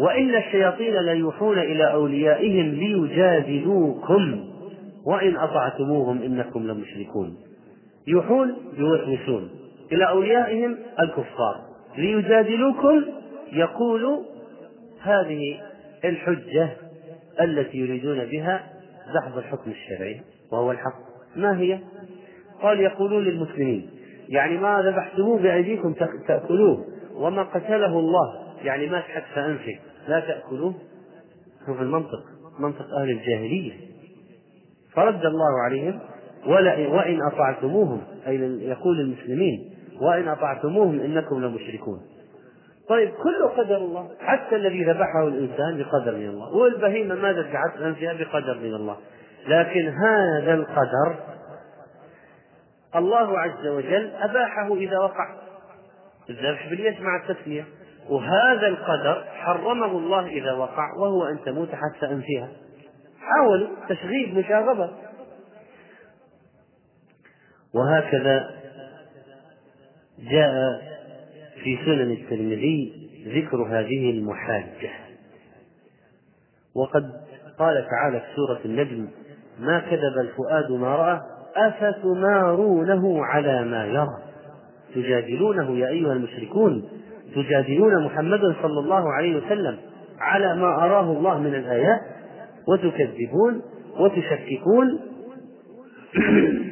وإن 0.00 0.34
الشياطين 0.34 0.96
ليوحون 0.96 1.58
إلى 1.58 1.92
أوليائهم 1.92 2.74
ليجادلوكم. 2.74 4.44
وإن 5.06 5.36
أطعتموهم 5.36 6.22
إنكم 6.22 6.66
لمشركون. 6.66 7.36
يوحون 8.06 8.54
يوسوسون 8.78 9.50
إلى 9.92 10.08
أوليائهم 10.08 10.76
الكفار. 11.00 11.60
ليجادلوكم 11.98 13.04
يقول 13.52 14.20
هذه 15.02 15.60
الحجة 16.04 16.68
التي 17.40 17.78
يريدون 17.78 18.24
بها 18.24 18.66
دحض 19.14 19.38
الحكم 19.38 19.70
الشرعي 19.70 20.20
وهو 20.52 20.70
الحق. 20.70 21.00
ما 21.36 21.60
هي؟ 21.60 21.78
قال 22.62 22.80
يقولون 22.80 23.24
للمسلمين 23.24 23.90
يعني 24.30 24.58
ما 24.58 24.82
ذبحتموه 24.82 25.42
بأيديكم 25.42 25.94
تأكلوه. 26.28 26.84
وما 27.14 27.42
قتله 27.42 27.98
الله. 27.98 28.34
يعني 28.62 28.86
ما 28.86 29.00
حتف 29.00 29.38
أنفه 29.38 29.78
لا 30.08 30.20
تأكلوه. 30.20 30.74
شوف 31.66 31.80
المنطق. 31.80 32.22
منطق 32.58 32.86
أهل 33.00 33.10
الجاهلية. 33.10 33.72
فرد 34.94 35.24
الله 35.24 35.62
عليهم. 35.64 36.00
وإن 36.94 37.18
أطعتموهم. 37.32 38.00
أي 38.26 38.36
يقول 38.68 39.00
المسلمين. 39.00 39.70
وإن 40.00 40.28
أطعتموهم 40.28 41.00
إنكم 41.00 41.44
لمشركون. 41.44 42.00
طيب 42.88 43.10
كله 43.10 43.46
قدر 43.46 43.76
الله. 43.76 44.08
حتى 44.20 44.56
الذي 44.56 44.84
ذبحه 44.84 45.28
الإنسان 45.28 45.78
بقدر 45.78 46.16
من 46.16 46.28
الله. 46.28 46.56
والبهيمة 46.56 47.14
ماذا 47.14 47.42
دفعت 47.42 47.76
أنفها 47.82 48.12
بقدر 48.12 48.58
من 48.58 48.74
الله؟ 48.74 48.96
لكن 49.48 49.88
هذا 49.88 50.54
القدر 50.54 51.29
الله 52.96 53.38
عز 53.38 53.66
وجل 53.66 54.10
أباحه 54.14 54.74
إذا 54.74 54.98
وقع. 54.98 55.34
الذبح 56.30 56.68
باليد 56.70 57.00
مع 57.00 57.22
التسمية. 57.24 57.64
وهذا 58.08 58.66
القدر 58.66 59.24
حرمه 59.34 59.98
الله 59.98 60.26
إذا 60.26 60.52
وقع 60.52 60.94
وهو 60.98 61.24
أن 61.24 61.38
تموت 61.44 61.68
حتى 61.68 62.06
أنفها 62.06 62.48
حاولوا 63.20 63.68
تشغيل 63.88 64.34
مشاغبة. 64.34 64.90
وهكذا 67.74 68.50
جاء 70.18 70.82
في 71.64 71.78
سنن 71.84 72.12
الترمذي 72.12 73.10
ذكر 73.26 73.62
هذه 73.62 74.10
المحاجة. 74.10 74.90
وقد 76.74 77.12
قال 77.58 77.86
تعالى 77.90 78.20
في 78.20 78.26
سورة 78.36 78.60
النجم 78.64 79.08
ما 79.58 79.80
كذب 79.80 80.18
الفؤاد 80.20 80.70
ما 80.70 80.96
رأى 80.96 81.20
أفتمارونه 81.56 83.24
على 83.24 83.64
ما 83.64 83.84
يرى. 83.86 84.18
تجادلونه 84.94 85.78
يا 85.78 85.88
أيها 85.88 86.12
المشركون. 86.12 86.88
تجادلون 87.34 88.04
محمدا 88.04 88.54
صلى 88.62 88.80
الله 88.80 89.12
عليه 89.12 89.36
وسلم 89.36 89.78
على 90.18 90.56
ما 90.56 90.66
أراه 90.66 91.12
الله 91.12 91.38
من 91.38 91.54
الآيات. 91.54 92.00
وتكذبون 92.68 93.62
وتشككون. 93.98 95.00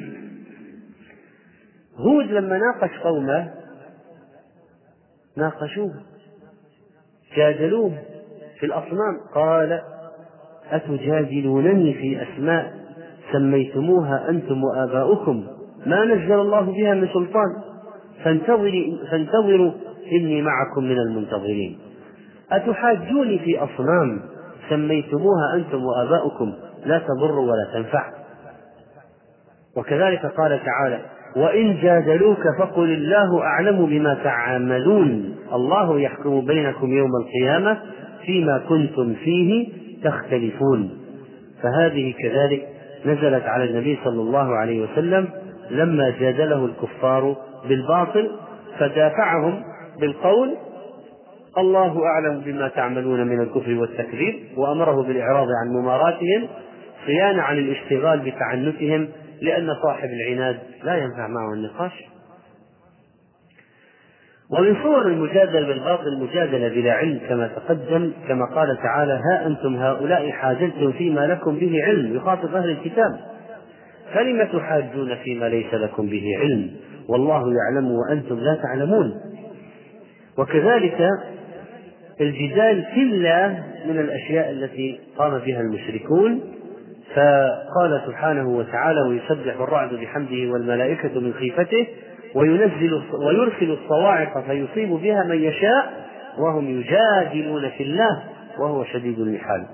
هود 1.99 2.27
لما 2.27 2.59
ناقش 2.59 2.99
قومه 2.99 3.55
ناقشوه. 5.37 5.95
جادلوه 7.37 7.93
في 8.61 8.67
الأصنام. 8.67 9.21
قال 9.35 9.83
أتجادلونني 10.71 11.95
في 11.95 12.23
أسماء 12.23 12.88
سميتموها 13.33 14.31
أنتم 14.31 14.65
وآباؤكم. 14.65 15.45
ما 15.87 16.05
نزل 16.05 16.41
الله 16.41 16.61
بها 16.61 16.95
من 16.95 17.09
سلطان. 17.09 17.57
فانتظروا 19.11 19.73
إني 20.13 20.43
معكم 20.43 20.85
من 20.85 20.99
المنتظرين. 20.99 21.79
أتحاجوني 22.53 23.39
في 23.39 23.59
أصنام 23.59 24.21
سميتموها 24.71 25.55
أنتم 25.55 25.85
وآباؤكم. 25.85 26.53
لا 26.87 26.99
تضر 26.99 27.39
ولا 27.39 27.69
تنفع. 27.75 28.05
وكذلك 29.77 30.27
قال 30.27 30.61
تعالى 30.65 30.99
وإن 31.37 31.77
جادلوك 31.83 32.49
فقل 32.59 32.93
الله 32.93 33.43
أعلم 33.43 33.87
بما 33.87 34.15
تعاملون 34.15 35.37
الله 35.53 36.01
يحكم 36.01 36.47
بينكم 36.47 36.93
يوم 36.93 37.11
القيامة 37.17 37.79
فيما 38.27 38.59
كنتم 38.69 39.15
فيه 39.15 39.69
تختلفون. 40.05 40.91
فهذه 41.63 42.15
كذلك 42.23 42.68
نزلت 43.07 43.43
على 43.45 43.65
النبي 43.65 43.99
صلى 44.05 44.21
الله 44.23 44.57
عليه 44.57 44.83
وسلم 44.83 45.29
لما 45.71 46.11
جادله 46.21 46.65
الكفار 46.65 47.37
بالباطل 47.69 48.31
فدافعهم 48.79 49.63
بالقول 50.01 50.57
الله 51.59 52.03
أعلم 52.07 52.41
بما 52.41 52.69
تعملون 52.69 53.27
من 53.27 53.41
الكفر 53.41 53.75
والتكذيب 53.75 54.35
وأمره 54.57 55.03
بالإعراض 55.03 55.47
عن 55.63 55.69
مماراتهم 55.83 56.49
صيانة 57.07 57.43
عن 57.43 57.59
الاشتغال 57.59 58.19
بتعنتهم 58.21 59.09
لأن 59.43 59.69
صاحب 59.83 60.09
العناد 60.09 60.59
لا 60.85 60.95
ينفع 60.97 61.29
معه 61.29 61.53
النقاش. 61.55 61.93
ومن 64.51 64.83
صور 64.83 65.07
المجادلة 65.07 65.67
بالباطل 65.67 66.09
المجادلة 66.09 66.69
بلا 66.69 66.93
علم 66.93 67.21
كما 67.29 67.47
تقدم 67.47 68.13
كما 68.29 68.45
قال 68.55 68.77
تعالى 68.77 69.13
ها 69.13 69.47
أنتم 69.47 69.77
هؤلاء 69.77 70.31
حاجلتم 70.31 70.93
فيما 70.93 71.21
لكم 71.21 71.59
به 71.59 71.85
علم 71.85 72.17
يخاطب 72.17 72.55
أهل 72.55 72.71
الكتاب. 72.71 73.19
فلم 74.15 74.45
تحاجون 74.45 75.15
فيما 75.15 75.49
ليس 75.49 75.75
لكم 75.75 76.07
به 76.07 76.25
علم؟ 76.41 76.71
والله 77.09 77.53
يعلم 77.55 77.91
وأنتم 77.91 78.39
لا 78.39 78.59
تعلمون. 78.63 79.15
وكذلك 80.39 81.09
الجدال 82.21 82.85
في 82.95 83.03
الله 83.03 83.65
من 83.89 84.01
الأشياء 84.01 84.51
التي 84.51 85.01
قام 85.19 85.39
بها 85.39 85.61
المشركون. 85.61 86.41
فقال 87.15 88.03
سبحانه 88.07 88.49
وتعالى 88.49 89.01
ويسبح 89.01 89.61
الرعد 89.61 89.95
بحمده 89.95 90.53
والملائكة 90.53 91.21
من 91.21 91.33
خيفته 91.33 91.87
وينزل 92.35 93.03
ويرسل 93.27 93.71
الصواعق 93.71 94.45
فيصيب 94.47 94.89
بها 94.89 95.25
من 95.25 95.43
يشاء 95.43 96.09
وهم 96.39 96.81
يجادلون 96.81 97.71
في 97.71 97.83
الله 97.83 98.23
وهو 98.59 98.85
شديد 98.85 99.19
المحال 99.19 99.67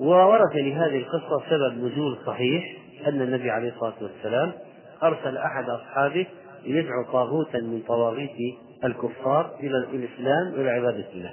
وورد 0.00 0.56
لهذه 0.56 0.98
القصة 0.98 1.42
سبب 1.50 1.84
نزول 1.84 2.18
صحيح 2.26 2.76
أن 3.06 3.22
النبي 3.22 3.50
عليه 3.50 3.68
الصلاة 3.68 3.94
والسلام 4.02 4.52
أرسل 5.02 5.36
أحد 5.36 5.64
أصحابه 5.70 6.26
ليدعو 6.64 7.04
طاغوتا 7.12 7.58
من 7.58 7.82
طواغيت 7.88 8.54
الكفار 8.84 9.50
إلى 9.60 9.78
الإسلام 9.78 10.52
وإلى 10.52 10.70
عبادة 10.70 11.04
الله. 11.14 11.32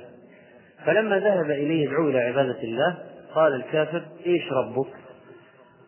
فلما 0.86 1.20
ذهب 1.20 1.52
إليه 1.52 1.86
يدعو 1.86 2.10
إلى 2.10 2.20
عبادة 2.20 2.64
الله 2.64 2.98
قال 3.36 3.54
الكافر 3.54 4.02
إيش 4.26 4.52
ربك؟ 4.52 4.88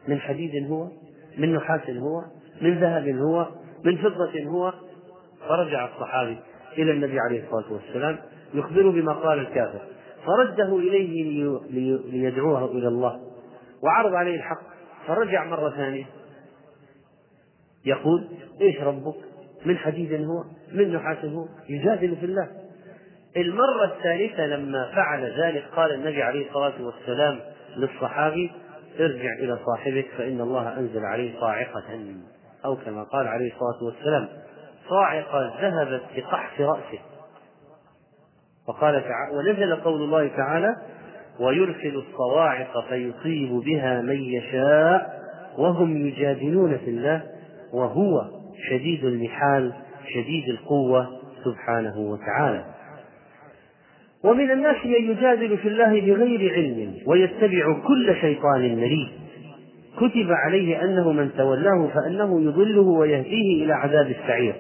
من 0.08 0.20
حديد 0.20 0.72
هو؟ 0.72 0.88
من 1.38 1.54
نحاس 1.54 1.90
هو؟ 1.90 2.22
من 2.62 2.80
ذهب 2.80 3.08
هو؟ 3.08 3.48
من 3.86 3.98
فضة 3.98 4.44
هو 4.44 4.74
فرجع 5.50 5.86
الصحابي 5.86 6.38
إلى 6.78 6.92
النبي 6.92 7.20
عليه 7.20 7.44
الصلاة 7.44 7.74
والسلام 7.74 8.20
يخبره 8.54 8.92
بما 8.92 9.14
قال 9.14 9.40
الكافر 9.40 9.80
فرده 10.26 10.78
إليه 10.78 11.60
ليدعوه 12.12 12.72
إلى 12.72 12.88
الله 12.88 13.20
وعرض 13.84 14.14
عليه 14.14 14.36
الحق 14.36 14.62
فرجع 15.08 15.44
مرة 15.44 15.70
ثانية 15.70 16.06
يقول 17.86 18.28
إيش 18.62 18.82
ربك؟ 18.82 19.16
من 19.66 19.78
حديد 19.78 20.14
هو؟ 20.14 20.44
من 20.72 20.94
نحاس 20.94 21.26
هو؟ 21.26 21.46
يجادل 21.70 22.16
في 22.16 22.26
الله. 22.26 22.50
المرة 23.38 23.86
الثالثة 23.86 24.46
لما 24.46 24.92
فعل 24.96 25.42
ذلك 25.42 25.64
قال 25.76 25.94
النبي 25.94 26.24
عليه 26.24 26.48
الصلاة 26.48 26.74
والسلام 26.86 27.40
للصحابي 27.78 28.52
ارجع 29.00 29.34
إلى 29.40 29.60
صاحبك 29.66 30.06
فإن 30.18 30.42
الله 30.42 30.80
أنزل 30.80 31.06
عليه 31.06 31.40
صاعقة 31.40 31.84
أو 32.66 32.76
كما 32.76 33.04
قال 33.04 33.28
عليه 33.28 33.52
الصلاة 33.54 33.84
والسلام 33.84 34.28
صاعقة 34.90 35.54
ذهبت 35.62 36.02
بقحف 36.16 36.62
رأسه. 36.62 37.00
وقال 38.68 39.04
تعالى 39.04 39.38
ونزل 39.38 39.76
قول 39.76 40.02
الله 40.02 40.28
تعالى 40.28 40.76
ويرسل 41.40 41.96
الصواعق 41.96 42.90
فيصيب 42.90 43.52
بها 43.52 44.02
من 44.02 44.22
يشاء 44.22 45.22
وهم 45.58 46.08
يجادلون 46.08 46.78
في 46.78 46.90
الله 46.90 47.24
وهو 47.74 48.22
شديد 48.70 49.06
المحال 49.06 49.74
شديد 50.14 50.50
القوة 50.50 51.08
سبحانه 51.46 52.00
وتعالى. 52.00 52.66
ومن 54.24 54.52
الناس 54.52 54.86
من 54.86 55.12
يجادل 55.12 55.58
في 55.58 55.68
الله 55.68 56.02
بغير 56.02 56.54
علم 56.54 56.96
ويتبع 57.08 57.82
كل 57.88 58.16
شيطان 58.22 58.76
مريد. 58.76 59.25
كتب 59.98 60.32
عليه 60.32 60.84
أنه 60.84 61.12
من 61.12 61.34
تولاه 61.38 61.90
فأنه 61.94 62.42
يضله 62.42 62.82
ويهديه 62.82 63.64
إلى 63.64 63.74
عذاب 63.74 64.08
السعير. 64.08 64.56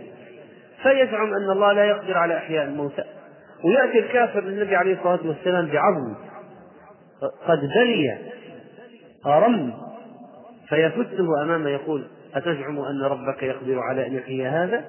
فيزعم 0.83 1.33
أن 1.33 1.51
الله 1.51 1.73
لا 1.73 1.85
يقدر 1.85 2.17
على 2.17 2.37
إحياء 2.37 2.65
الموتى. 2.65 3.03
ويأتي 3.63 3.99
الكافر 3.99 4.41
للنبي 4.41 4.75
عليه 4.75 4.93
الصلاة 4.93 5.27
والسلام 5.27 5.65
بعظم. 5.65 6.15
قد 7.47 7.59
بلي 7.59 8.17
أرم 9.25 9.73
فيفته 10.69 11.43
أمامه 11.43 11.69
يقول 11.69 12.07
أتزعم 12.35 12.79
أن 12.79 13.01
ربك 13.01 13.43
يقدر 13.43 13.79
على 13.79 14.07
أن 14.07 14.13
يحيي 14.13 14.47
هذا؟ 14.47 14.85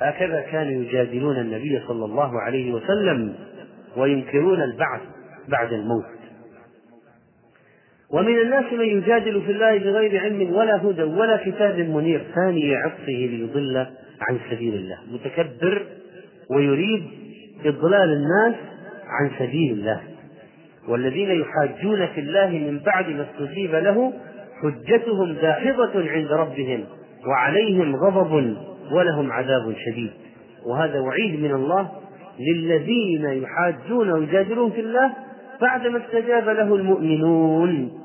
هكذا 0.00 0.40
كانوا 0.40 0.82
يجادلون 0.82 1.36
النبي 1.36 1.82
صلى 1.88 2.04
الله 2.04 2.40
عليه 2.40 2.72
وسلم 2.72 3.34
وينكرون 3.96 4.62
البعث 4.62 5.00
بعد 5.48 5.72
الموت. 5.72 6.21
ومن 8.12 8.38
الناس 8.38 8.72
من 8.72 8.84
يجادل 8.84 9.42
في 9.42 9.52
الله 9.52 9.78
بغير 9.78 10.20
علم 10.20 10.54
ولا 10.54 10.76
هدى 10.76 11.02
ولا 11.02 11.36
كتاب 11.36 11.78
منير. 11.78 12.24
ثاني 12.34 12.76
عطفه 12.76 13.12
ليضل 13.12 13.86
عن 14.20 14.38
سبيل 14.50 14.74
الله. 14.74 14.98
متكبر 15.12 15.82
ويريد 16.50 17.02
إضلال 17.64 18.12
الناس 18.12 18.54
عن 19.06 19.30
سبيل 19.38 19.72
الله. 19.72 20.00
والذين 20.88 21.30
يحاجون 21.30 22.06
في 22.06 22.20
الله 22.20 22.48
من 22.48 22.80
بعد 22.86 23.08
ما 23.08 23.26
استجيب 23.30 23.74
له 23.74 24.12
حجتهم 24.62 25.32
داحضة 25.32 26.10
عند 26.10 26.32
ربهم 26.32 26.84
وعليهم 27.26 27.96
غضب 27.96 28.56
ولهم 28.92 29.32
عذاب 29.32 29.74
شديد. 29.86 30.10
وهذا 30.66 31.00
وعيد 31.00 31.40
من 31.40 31.54
الله 31.54 31.90
للذين 32.40 33.24
يحاجون 33.24 34.10
ويجادلون 34.10 34.70
في 34.70 34.80
الله 34.80 35.12
بعدما 35.60 36.00
استجاب 36.04 36.48
له 36.48 36.74
المؤمنون. 36.74 38.01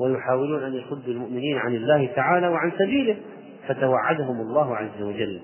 ويحاولون 0.00 0.62
أن 0.62 0.74
يصدوا 0.74 1.12
المؤمنين 1.12 1.58
عن 1.58 1.74
الله 1.74 2.08
تعالى 2.16 2.48
وعن 2.48 2.72
سبيله 2.78 3.16
فتوعدهم 3.68 4.40
الله 4.40 4.76
عز 4.76 5.02
وجل. 5.02 5.40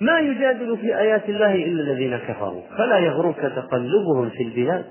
ما 0.00 0.18
يجادل 0.18 0.76
في 0.76 0.98
آيات 0.98 1.28
الله 1.28 1.54
إلا 1.54 1.82
الذين 1.82 2.16
كفروا 2.16 2.62
فلا 2.78 2.98
يغرك 2.98 3.36
تقلبهم 3.36 4.28
في 4.28 4.42
البلاد. 4.42 4.84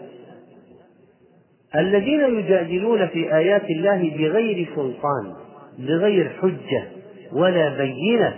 الذين 1.75 2.39
يجادلون 2.39 3.07
في 3.07 3.35
آيات 3.35 3.69
الله 3.69 4.17
بغير 4.17 4.69
سلطان 4.75 5.33
بغير 5.79 6.29
حجة 6.29 6.83
ولا 7.33 7.77
بينة 7.77 8.35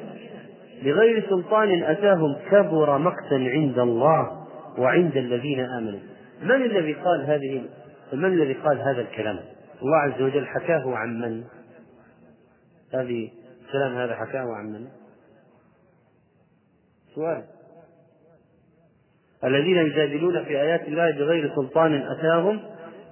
بغير 0.84 1.24
سلطان 1.30 1.84
أتاهم 1.84 2.36
كبر 2.52 2.98
مقتا 2.98 3.36
عند 3.36 3.80
الله 3.80 4.32
وعند 4.78 5.18
الذين 5.18 5.60
آمنوا. 5.60 6.00
من 6.44 6.52
الذي 6.52 6.94
قال 6.94 7.26
هذه 7.26 7.62
من 8.20 8.34
الذي 8.34 8.54
قال 8.54 8.82
هذا 8.82 9.02
الكلام؟ 9.02 9.40
الله 9.82 9.98
عز 9.98 10.22
وجل 10.22 10.48
حكاه 10.48 10.96
عن 10.96 11.20
من؟ 11.20 11.44
هذه 12.94 13.32
الكلام 13.66 13.96
هذا 13.98 14.16
حكاه 14.16 14.54
عن 14.56 14.66
من؟ 14.66 14.88
سؤال. 17.16 17.44
الذين 19.44 19.78
يجادلون 19.78 20.44
في 20.44 20.62
آيات 20.62 20.82
الله 20.88 21.12
بغير 21.12 21.56
سلطان 21.56 21.94
أتاهم 21.94 22.60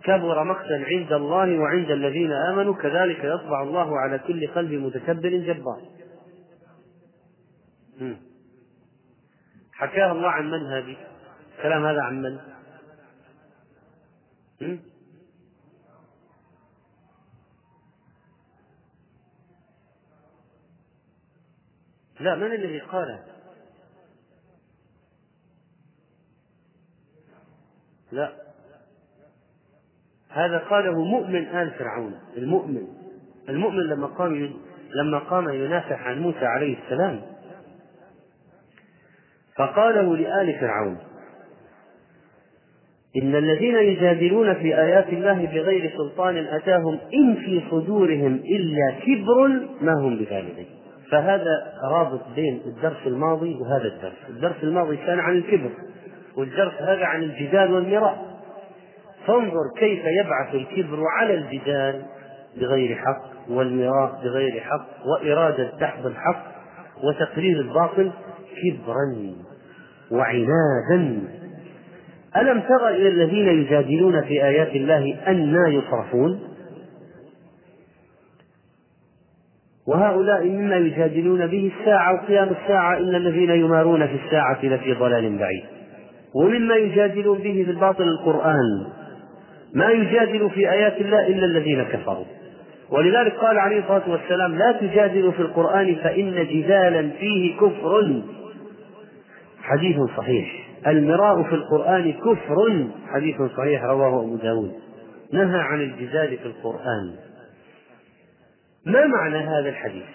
كبر 0.03 0.43
مقتا 0.43 0.83
عند 0.85 1.13
الله 1.13 1.59
وعند 1.59 1.91
الذين 1.91 2.31
آمنوا 2.31 2.75
كذلك 2.75 3.19
يطبع 3.23 3.63
الله 3.63 3.99
على 3.99 4.19
كل 4.19 4.47
قلب 4.47 4.71
متكبر 4.71 5.29
جبار. 5.29 5.81
حكاه 9.73 10.11
الله 10.11 10.29
عن 10.29 10.51
من 10.51 10.65
هذه؟ 10.65 10.97
الكلام 11.57 11.85
هذا 11.85 12.01
عن 12.01 12.21
من؟ 12.21 12.39
لا 22.21 22.35
من 22.35 22.51
الذي 22.51 22.79
قاله؟ 22.79 23.19
لا. 28.11 28.31
هذا 30.29 30.57
قاله 30.57 31.03
مؤمن 31.03 31.47
آل 31.47 31.71
فرعون 31.71 32.19
المؤمن. 32.37 32.87
المؤمن 33.49 33.83
لما 33.83 34.07
قام 34.07 34.53
لما 34.95 35.19
قام 35.19 35.49
ينافح 35.49 36.07
عن 36.07 36.21
موسى 36.21 36.45
عليه 36.45 36.77
السلام. 36.83 37.21
فقاله 39.57 40.17
لآل 40.17 40.59
فرعون 40.59 40.97
إن 43.15 43.35
الذين 43.35 43.75
يجادلون 43.75 44.53
في 44.53 44.81
آيات 44.81 45.09
الله 45.09 45.45
بغير 45.45 45.93
سلطان 45.97 46.37
أتاهم 46.37 46.99
إن 47.13 47.35
في 47.35 47.61
صدورهم 47.71 48.35
إلا 48.35 48.91
كبر 49.05 49.47
ما 49.81 49.93
هم 49.93 50.15
ببالغين 50.15 50.80
فهذا 51.11 51.73
رابط 51.83 52.21
بين 52.35 52.61
الدرس 52.65 53.07
الماضي 53.07 53.55
وهذا 53.61 53.87
الدرس. 53.87 54.29
الدرس 54.29 54.63
الماضي 54.63 54.97
كان 54.97 55.19
عن 55.19 55.37
الكبر 55.37 55.69
والدرس 56.37 56.73
هذا 56.81 57.05
عن 57.05 57.23
الجدال 57.23 57.73
والمراء. 57.73 58.31
فانظر 59.27 59.69
كيف 59.77 60.01
يبعث 60.19 60.55
الكبر 60.55 61.03
على 61.19 61.33
الجدال 61.33 62.01
بغير 62.57 62.95
حق 62.95 63.49
والمراء 63.49 64.21
بغير 64.23 64.59
حق 64.61 64.87
وإرادة 65.05 65.71
دحض 65.79 66.05
الحق 66.05 66.43
وتقرير 67.03 67.59
الباطل 67.59 68.11
كبرا 68.63 69.33
وعنادا. 70.11 71.21
ألم 72.37 72.61
تر 72.61 72.89
إلى 72.89 73.07
الذين 73.07 73.47
يجادلون 73.47 74.21
في 74.21 74.43
آيات 74.43 74.75
الله 74.75 75.17
أنا 75.27 75.67
يصرفون؟ 75.67 76.50
وهؤلاء 79.87 80.47
مما 80.47 80.77
يجادلون 80.77 81.47
به 81.47 81.71
الساعة 81.79 82.13
وقيام 82.13 82.49
الساعة 82.49 82.97
إن 82.97 83.15
الذين 83.15 83.49
يمارون 83.49 84.07
في 84.07 84.15
الساعة 84.25 84.65
لفي 84.65 84.93
ضلال 84.93 85.37
بعيد. 85.37 85.63
ومما 86.35 86.75
يجادلون 86.75 87.37
به 87.37 87.63
في 87.65 87.71
الباطل 87.71 88.03
القرآن 88.03 88.85
ما 89.73 89.89
يجادل 89.89 90.49
في 90.49 90.71
آيات 90.71 91.01
الله 91.01 91.27
إلا 91.27 91.45
الذين 91.45 91.83
كفروا. 91.83 92.25
ولذلك 92.89 93.33
قال 93.33 93.59
عليه 93.59 93.79
الصلاة 93.79 94.09
والسلام 94.11 94.55
لا 94.55 94.71
تجادلوا 94.71 95.31
في 95.31 95.39
القرآن 95.39 95.95
فإن 95.95 96.47
جدالا 96.51 97.09
فيه 97.19 97.57
كفر. 97.57 98.21
حديث 99.61 99.97
صحيح. 100.17 100.67
المراء 100.87 101.43
في 101.43 101.55
القرآن 101.55 102.13
كفر. 102.13 102.87
حديث 103.13 103.41
صحيح 103.57 103.83
رواه 103.83 104.23
أبو 104.23 104.35
داود. 104.35 104.71
نهى 105.33 105.59
عن 105.59 105.81
الجدال 105.81 106.37
في 106.37 106.45
القرآن. 106.45 107.30
ما 108.85 109.07
معنى 109.07 109.37
هذا 109.37 109.69
الحديث؟ 109.69 110.05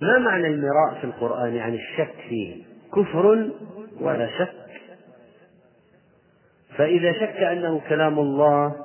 ما 0.00 0.18
معنى 0.18 0.46
المراء 0.46 1.00
في 1.00 1.04
القرآن؟ 1.04 1.54
يعني 1.54 1.76
الشك 1.76 2.14
فيه 2.28 2.64
كفر 2.94 3.50
ولا 4.00 4.38
شك؟ 4.38 4.52
فإذا 6.76 7.12
شك 7.12 7.36
أنه 7.36 7.80
كلام 7.88 8.18
الله 8.18 8.76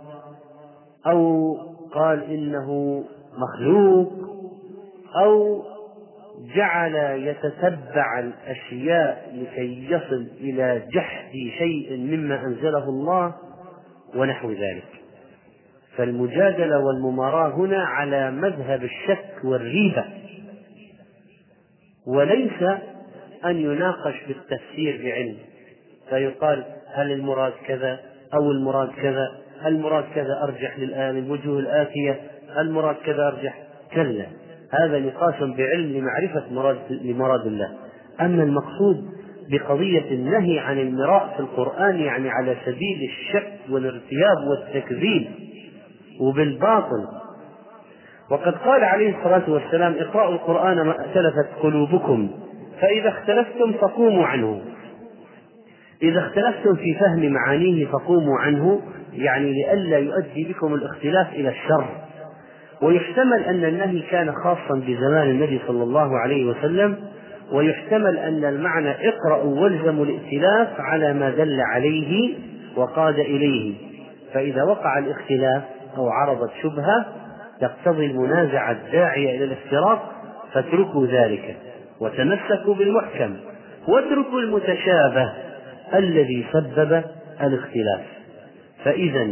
أو 1.08 1.54
قال 1.93 2.23
إنه 2.23 3.04
مخلوق 3.38 4.13
أو 5.23 5.63
جعل 6.56 6.95
يتتبع 6.95 8.19
الأشياء 8.19 9.32
لكي 9.36 9.91
يصل 9.91 10.28
إلى 10.39 10.88
جحد 10.93 11.32
شيء 11.32 11.97
مما 11.97 12.41
أنزله 12.41 12.89
الله 12.89 13.36
ونحو 14.15 14.52
ذلك. 14.52 14.97
فالمجادلة 15.98 16.80
والمماراة 16.80 17.56
هنا 17.56 17.84
على 17.84 18.32
مذهب 18.32 18.84
الشك 18.84 19.44
والريبة. 19.44 20.06
وليس 22.08 22.64
أن 23.46 23.58
يناقش 23.58 24.16
بالتفسير 24.28 25.02
بعلم. 25.04 25.38
فيقال 26.10 26.64
هل 26.94 27.12
المراد 27.12 27.54
كذا 27.68 28.00
أو 28.34 28.52
المراد 28.52 28.90
كذا؟ 29.02 29.28
المراد 29.66 30.04
كذا 30.16 30.44
أرجح 30.44 30.80
للوجوه 30.80 31.60
الآتية؟ 31.60 32.20
المراد 32.58 32.96
كذا 32.96 33.28
أرجح؟ 33.28 33.58
كلا. 33.94 34.26
هذا 34.72 35.00
نقاش 35.00 35.40
بعلم 35.40 35.98
لمعرفة 35.98 36.54
مراد 36.54 36.78
لمراد 36.90 37.48
الله. 37.48 37.70
أما 38.22 38.44
المقصود 38.44 39.18
بقضية 39.50 40.12
النهي 40.12 40.60
عن 40.60 40.80
المراء 40.80 41.34
في 41.36 41.40
القرآن 41.40 42.00
يعني 42.00 42.30
على 42.30 42.56
سبيل 42.66 43.10
الشك 43.10 43.54
والارتياب 43.70 44.38
والتكذيب. 44.50 45.47
وبالباطل. 46.21 47.08
وقد 48.30 48.56
قال 48.56 48.84
عليه 48.84 49.17
الصلاة 49.17 49.49
والسلام 49.49 49.95
اقرأوا 49.99 50.34
القرآن 50.34 50.82
ما 50.82 50.91
ائتلفت 50.91 51.47
قلوبكم 51.62 52.30
فإذا 52.82 53.10
اختلفتم 53.10 53.73
فقوموا 53.73 54.25
عنه. 54.25 54.62
إذا 56.01 56.19
اختلفتم 56.19 56.75
في 56.75 56.95
فهم 56.95 57.34
معانيه 57.34 57.86
فقوموا 57.86 58.39
عنه 58.39 58.82
يعني 59.13 59.53
لئلا 59.53 59.97
يؤدي 59.97 60.43
بكم 60.43 60.73
الاختلاف 60.73 61.34
إلى 61.34 61.49
الشر. 61.49 61.86
ويحتمل 62.82 63.43
أن 63.43 63.65
النهي 63.65 63.99
كان 63.99 64.32
خاصا 64.32 64.75
بزمان 64.88 65.30
النبي 65.30 65.60
صلى 65.67 65.84
الله 65.84 66.17
عليه 66.17 66.45
وسلم 66.45 66.97
ويحتمل 67.51 68.17
أن 68.17 68.45
المعنى 68.45 69.10
اقرأوا 69.10 69.60
والزموا 69.60 70.06
الائتلاف 70.06 70.67
على 70.80 71.13
ما 71.13 71.30
دل 71.30 71.62
عليه 71.62 72.36
وقاد 72.75 73.19
إليه. 73.19 73.73
فإذا 74.34 74.63
وقع 74.63 74.97
الاختلاف 74.97 75.63
أو 75.98 76.10
عرضت 76.10 76.52
شبهة 76.64 77.06
تقتضي 77.62 78.06
المنازعة 78.06 78.72
الداعية 78.72 79.38
إلى 79.38 79.44
الافتراق 79.44 80.12
فاتركوا 80.54 81.08
ذلك 81.08 81.58
وتمسكوا 82.00 82.76
بالمحكم 82.76 83.36
واتركوا 83.88 84.40
المتشابه 84.40 85.34
الذي 85.94 86.48
سبب 86.54 87.04
الاختلاف. 87.42 88.02
فإذا 88.84 89.28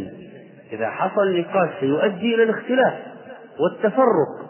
إذا 0.71 0.89
حصل 0.89 1.39
نقاش 1.39 1.69
سيؤدي 1.79 2.35
إلى 2.35 2.43
الاختلاف 2.43 2.93
والتفرق 3.59 4.45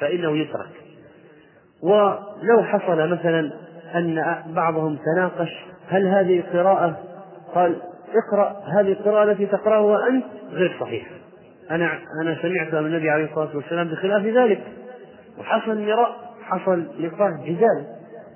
فإنه 0.00 0.38
يترك. 0.38 0.70
ولو 1.82 2.62
حصل 2.62 3.08
مثلا 3.08 3.52
أن 3.94 4.42
بعضهم 4.46 4.98
تناقش 5.14 5.64
هل 5.88 6.06
هذه 6.06 6.42
قراءة 6.52 6.98
قال 7.54 7.76
اقرأ 8.14 8.62
هذه 8.66 8.92
القراءة 8.92 9.30
التي 9.30 9.46
تقرأها 9.46 10.08
أنت 10.08 10.24
غير 10.52 10.76
صحيحة 10.80 11.10
أنا 11.70 11.98
أنا 12.22 12.36
سمعتها 12.42 12.80
من 12.80 12.86
النبي 12.86 13.10
عليه 13.10 13.24
الصلاة 13.24 13.56
والسلام 13.56 13.88
بخلاف 13.88 14.26
ذلك. 14.26 14.60
وحصل 15.38 15.86
مراء 15.86 16.16
حصل 16.42 16.84
نقاش 16.98 17.40
جدال. 17.44 17.86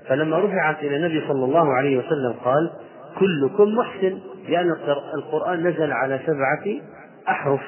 فلما 0.09 0.39
رفعت 0.39 0.79
إلى 0.79 0.97
النبي 0.97 1.21
صلى 1.29 1.45
الله 1.45 1.73
عليه 1.75 1.99
وسلم 1.99 2.35
قال 2.45 2.71
كلكم 3.19 3.75
محسن 3.75 4.19
لأن 4.49 4.77
القرآن 5.15 5.67
نزل 5.67 5.93
على 5.93 6.21
سبعة 6.27 6.81
أحرف. 7.29 7.61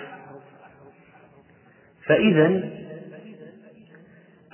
فإذا 2.07 2.61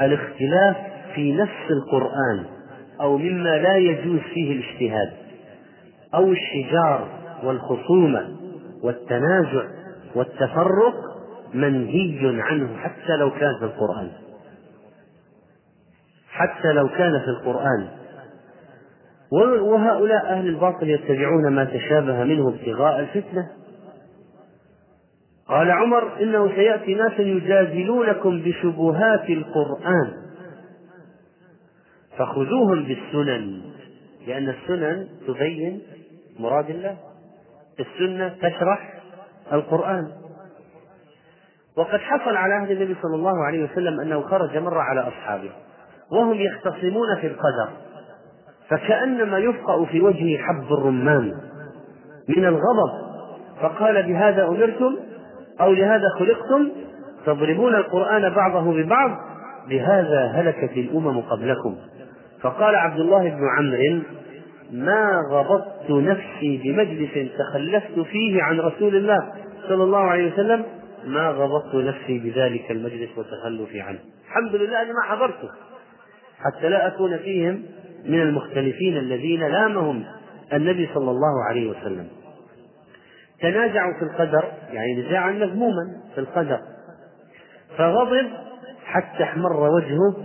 الاختلاف 0.01 0.77
في 1.15 1.33
نفس 1.33 1.71
القرآن 1.71 2.45
أو 3.01 3.19
مما 3.19 3.59
لا 3.59 3.77
يجوز 3.77 4.21
فيه 4.35 4.53
الاجتهاد 4.53 5.13
أو 6.15 6.33
الشجار 6.33 7.22
والخصومة 7.45 8.37
والتنازع 8.83 9.65
والتفرق 10.15 10.95
منهي 11.55 12.43
عنه 12.43 12.77
حتى 12.77 13.17
لو 13.17 13.31
كان 13.31 13.59
في 13.59 13.65
القرآن. 13.65 14.11
حتى 16.31 16.73
لو 16.73 16.89
كان 16.89 17.21
في 17.21 17.29
القرآن. 17.29 17.89
وهؤلاء 19.63 20.27
أهل 20.27 20.47
الباطل 20.47 20.91
يتبعون 20.91 21.53
ما 21.53 21.65
تشابه 21.65 22.25
منه 22.25 22.49
ابتغاء 22.49 23.01
الفتنة. 23.01 23.49
قال 25.49 25.71
عمر 25.71 26.23
إنه 26.23 26.49
سيأتي 26.49 26.95
ناس 26.95 27.19
يجادلونكم 27.19 28.43
بشبهات 28.43 29.31
القرآن. 29.31 30.13
فخذوهم 32.19 32.85
بالسنن. 32.85 33.61
لأن 34.27 34.49
السنن 34.49 35.09
تبين 35.27 35.83
مراد 36.39 36.71
الله. 36.71 36.97
السنة 37.81 38.29
تشرح 38.29 38.93
القرآن. 39.53 40.09
وقد 41.77 41.99
حصل 42.01 42.37
على 42.37 42.55
عهد 42.55 42.71
النبي 42.71 42.97
صلى 43.03 43.15
الله 43.15 43.45
عليه 43.45 43.65
وسلم 43.65 44.01
أنه 44.01 44.21
خرج 44.21 44.57
مرة 44.57 44.81
على 44.81 45.01
أصحابه 45.01 45.51
وهم 46.13 46.35
يختصمون 46.35 47.17
في 47.21 47.27
القدر 47.27 47.69
فكأنما 48.69 49.39
يفقأ 49.39 49.85
في 49.85 50.01
وجهه 50.01 50.39
حب 50.39 50.73
الرمان 50.73 51.35
من 52.29 52.45
الغضب. 52.45 53.13
فقال 53.61 54.03
بهذا 54.03 54.45
أمرتم 54.45 54.97
أو 55.61 55.73
لهذا 55.73 56.09
خلقتم؟ 56.19 56.71
تضربون 57.27 57.75
القرآن 57.75 58.35
بعضه 58.35 58.73
ببعض؟ 58.73 59.11
بهذا 59.69 60.27
هلكت 60.35 60.77
الأمم 60.77 61.21
قبلكم. 61.21 61.77
فقال 62.41 62.75
عبد 62.75 63.01
الله 63.01 63.29
بن 63.29 63.49
عمرو 63.59 64.03
ما 64.73 65.23
غضبت 65.31 65.91
نفسي 65.91 66.61
بمجلس 66.65 67.33
تخلفت 67.39 68.01
فيه 68.01 68.43
عن 68.43 68.61
رسول 68.61 68.97
الله 68.97 69.33
صلى 69.69 69.85
الله 69.85 69.99
عليه 69.99 70.33
وسلم 70.33 70.65
ما 71.07 71.29
غضبت 71.29 71.75
نفسي 71.75 72.19
بذلك 72.19 72.71
المجلس 72.71 73.11
وتخلفي 73.19 73.81
عنه. 73.81 73.99
الحمد 74.29 74.55
لله 74.55 74.83
أني 74.83 74.93
ما 74.93 75.03
حضرته 75.03 75.49
حتى 76.39 76.69
لا 76.69 76.87
أكون 76.87 77.19
فيهم 77.19 77.63
من 78.05 78.21
المختلفين 78.21 78.97
الذين 78.97 79.41
لامهم 79.41 80.05
النبي 80.53 80.89
صلى 80.95 81.11
الله 81.11 81.45
عليه 81.49 81.71
وسلم. 81.71 82.09
تنازعوا 83.41 83.93
في 83.99 84.03
القدر 84.05 84.45
يعني 84.73 85.03
نزاعا 85.03 85.33
مذموما 85.33 85.83
في 86.15 86.21
القدر. 86.21 86.61
فغضب 87.79 88.27
حتى 88.85 89.23
احمر 89.23 89.71
وجهه 89.71 90.17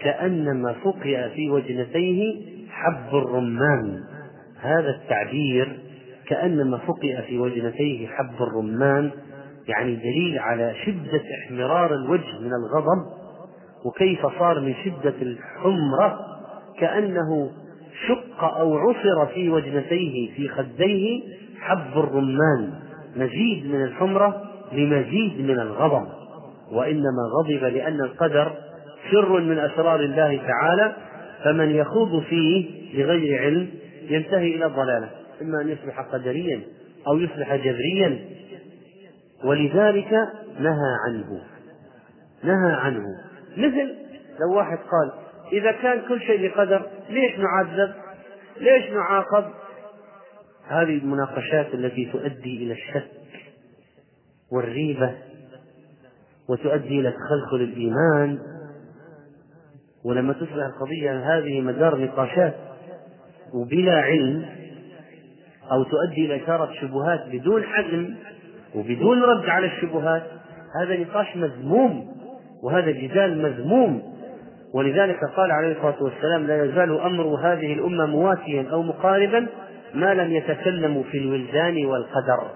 كأنما 0.00 0.72
فقئ 0.72 1.28
في 1.28 1.50
وجنتيه 1.50 2.52
حب 2.82 3.16
الرمان. 3.16 4.00
هذا 4.60 4.90
التعبير 4.90 5.78
كأنما 6.26 6.78
فقئ 6.78 7.22
في 7.26 7.38
وجنتيه 7.38 8.06
حب 8.06 8.42
الرمان 8.42 9.10
يعني 9.68 9.96
دليل 9.96 10.38
على 10.38 10.74
شدة 10.84 11.22
احمرار 11.44 11.94
الوجه 11.94 12.38
من 12.40 12.50
الغضب 12.52 13.06
وكيف 13.86 14.26
صار 14.38 14.60
من 14.60 14.74
شدة 14.84 15.14
الحمرة 15.22 16.20
كأنه 16.78 17.50
شق 18.08 18.44
أو 18.44 18.78
عصر 18.78 19.26
في 19.34 19.50
وجنتيه 19.50 20.34
في 20.36 20.48
خديه 20.48 21.22
حب 21.60 21.98
الرمان. 21.98 22.72
مزيد 23.16 23.66
من 23.66 23.82
الحمرة 23.82 24.42
لمزيد 24.72 25.40
من 25.40 25.60
الغضب 25.60 26.06
وإنما 26.72 27.22
غضب 27.38 27.64
لأن 27.64 28.00
القدر 28.00 28.52
سر 29.10 29.40
من 29.40 29.58
أسرار 29.58 30.00
الله 30.00 30.40
تعالى 30.46 30.92
فمن 31.44 31.70
يخوض 31.70 32.22
فيه 32.22 32.68
بغير 32.96 33.42
علم 33.42 33.68
ينتهي 34.02 34.54
إلى 34.54 34.66
الضلالة 34.66 35.10
إما 35.42 35.60
أن 35.62 35.68
يصبح 35.68 36.00
قدريا 36.00 36.60
أو 37.08 37.18
يصبح 37.18 37.54
جبريا 37.56 38.18
ولذلك 39.44 40.12
نهى 40.60 40.96
عنه 41.06 41.42
نهى 42.44 42.72
عنه 42.72 43.04
مثل 43.56 43.94
لو 44.40 44.56
واحد 44.56 44.78
قال 44.78 45.12
إذا 45.52 45.72
كان 45.72 46.02
كل 46.08 46.20
شيء 46.20 46.48
بقدر 46.48 46.86
ليش 47.10 47.38
نعذب؟ 47.38 47.94
ليش 48.60 48.90
نعاقب؟ 48.90 49.44
هذه 50.68 50.98
المناقشات 50.98 51.74
التي 51.74 52.10
تؤدي 52.12 52.64
إلى 52.64 52.72
الشك 52.72 53.08
والريبة 54.52 55.14
وتؤدي 56.48 57.00
إلى 57.00 57.10
تخلخل 57.10 57.64
الإيمان 57.64 58.38
ولما 60.04 60.32
تصبح 60.32 60.52
القضية 60.52 61.38
هذه 61.38 61.60
مدار 61.60 61.96
نقاشات 62.00 62.54
وبلا 63.54 64.00
علم 64.00 64.46
أو 65.72 65.82
تؤدي 65.82 66.26
إلى 66.26 66.36
إثارة 66.36 66.72
شبهات 66.80 67.20
بدون 67.32 67.62
حزم 67.62 68.14
وبدون 68.74 69.22
رد 69.22 69.48
على 69.48 69.66
الشبهات 69.66 70.22
هذا 70.80 70.96
نقاش 70.96 71.36
مذموم 71.36 72.12
وهذا 72.62 72.90
جدال 72.90 73.42
مذموم. 73.42 74.02
ولذلك 74.74 75.24
قال 75.36 75.50
عليه 75.50 75.72
الصلاة 75.72 76.02
والسلام 76.02 76.46
لا 76.46 76.64
يزال 76.64 77.00
أمر 77.00 77.24
هذه 77.24 77.72
الأمة 77.72 78.06
مواتيا 78.06 78.66
أو 78.72 78.82
مقاربا 78.82 79.46
ما 79.94 80.14
لم 80.14 80.32
يتكلموا 80.32 81.02
في 81.02 81.18
الولدان 81.18 81.86
والقدر. 81.86 82.50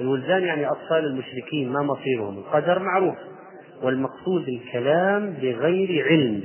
الولدان 0.00 0.42
يعني 0.42 0.70
أطفال 0.70 1.04
المشركين 1.04 1.72
ما 1.72 1.82
مصيرهم. 1.82 2.38
القدر 2.38 2.78
معروف 2.78 3.16
والمقصود 3.82 4.48
الكلام 4.48 5.30
بغير 5.42 6.04
علم. 6.08 6.42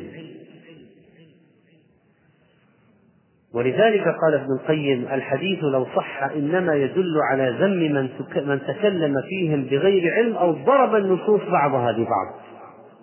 ولذلك 3.53 4.03
قال 4.03 4.33
ابن 4.33 4.53
القيم 4.59 5.07
الحديث 5.11 5.63
لو 5.63 5.85
صح 5.95 6.23
إنما 6.23 6.75
يدل 6.75 7.17
على 7.31 7.49
ذم 7.59 7.69
من 7.69 8.09
من 8.47 8.59
تكلم 8.67 9.15
فيهم 9.29 9.63
بغير 9.63 10.13
علم 10.13 10.35
أو 10.35 10.51
ضرب 10.51 10.95
النصوص 10.95 11.41
بعضها 11.41 11.91
ببعض. 11.91 12.33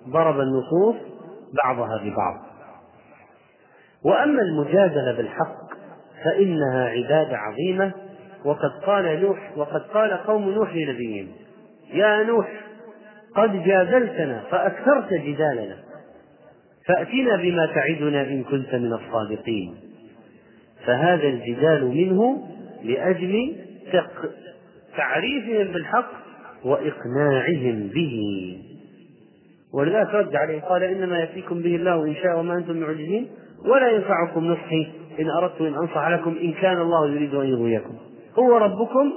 ضرب 0.08 0.40
النصوص 0.40 0.96
بعضها 1.64 1.98
ببعض. 2.04 2.34
وأما 4.04 4.42
المجادلة 4.42 5.12
بالحق 5.16 5.70
فإنها 6.24 6.88
عبادة 6.88 7.36
عظيمة 7.36 7.92
وقد 8.44 8.70
قال 8.86 9.22
نوح 9.22 9.52
وقد 9.56 9.80
قال 9.80 10.12
قوم 10.12 10.50
نوح 10.50 10.74
لنبيهم 10.74 11.28
يا 11.92 12.22
نوح 12.22 12.48
قد 13.36 13.64
جادلتنا 13.64 14.42
فأكثرت 14.50 15.12
جدالنا 15.12 15.76
فأتنا 16.86 17.36
بما 17.36 17.66
تعدنا 17.74 18.22
إن 18.22 18.44
كنت 18.44 18.74
من 18.74 18.92
الصادقين. 18.92 19.89
فهذا 20.86 21.28
الجدال 21.28 21.86
منه 21.86 22.46
لأجل 22.84 23.56
تعريفهم 24.96 25.72
بالحق 25.72 26.10
وإقناعهم 26.64 27.88
به. 27.94 28.20
ولذلك 29.74 30.14
رد 30.14 30.36
عليه 30.36 30.60
قال 30.60 30.82
إنما 30.82 31.18
يأتيكم 31.18 31.58
به 31.62 31.76
الله 31.76 32.04
إن 32.04 32.14
شاء 32.14 32.38
وما 32.38 32.54
أنتم 32.54 32.76
معجزين 32.76 33.28
ولا 33.64 33.90
ينفعكم 33.90 34.44
نصحي 34.44 34.86
إن 35.20 35.30
أردت 35.30 35.60
أن 35.60 35.74
أنصح 35.74 36.08
لكم 36.08 36.36
إن 36.42 36.52
كان 36.52 36.80
الله 36.80 37.10
يريد 37.10 37.34
أن 37.34 37.46
يغويكم. 37.46 37.94
هو 38.38 38.56
ربكم 38.56 39.12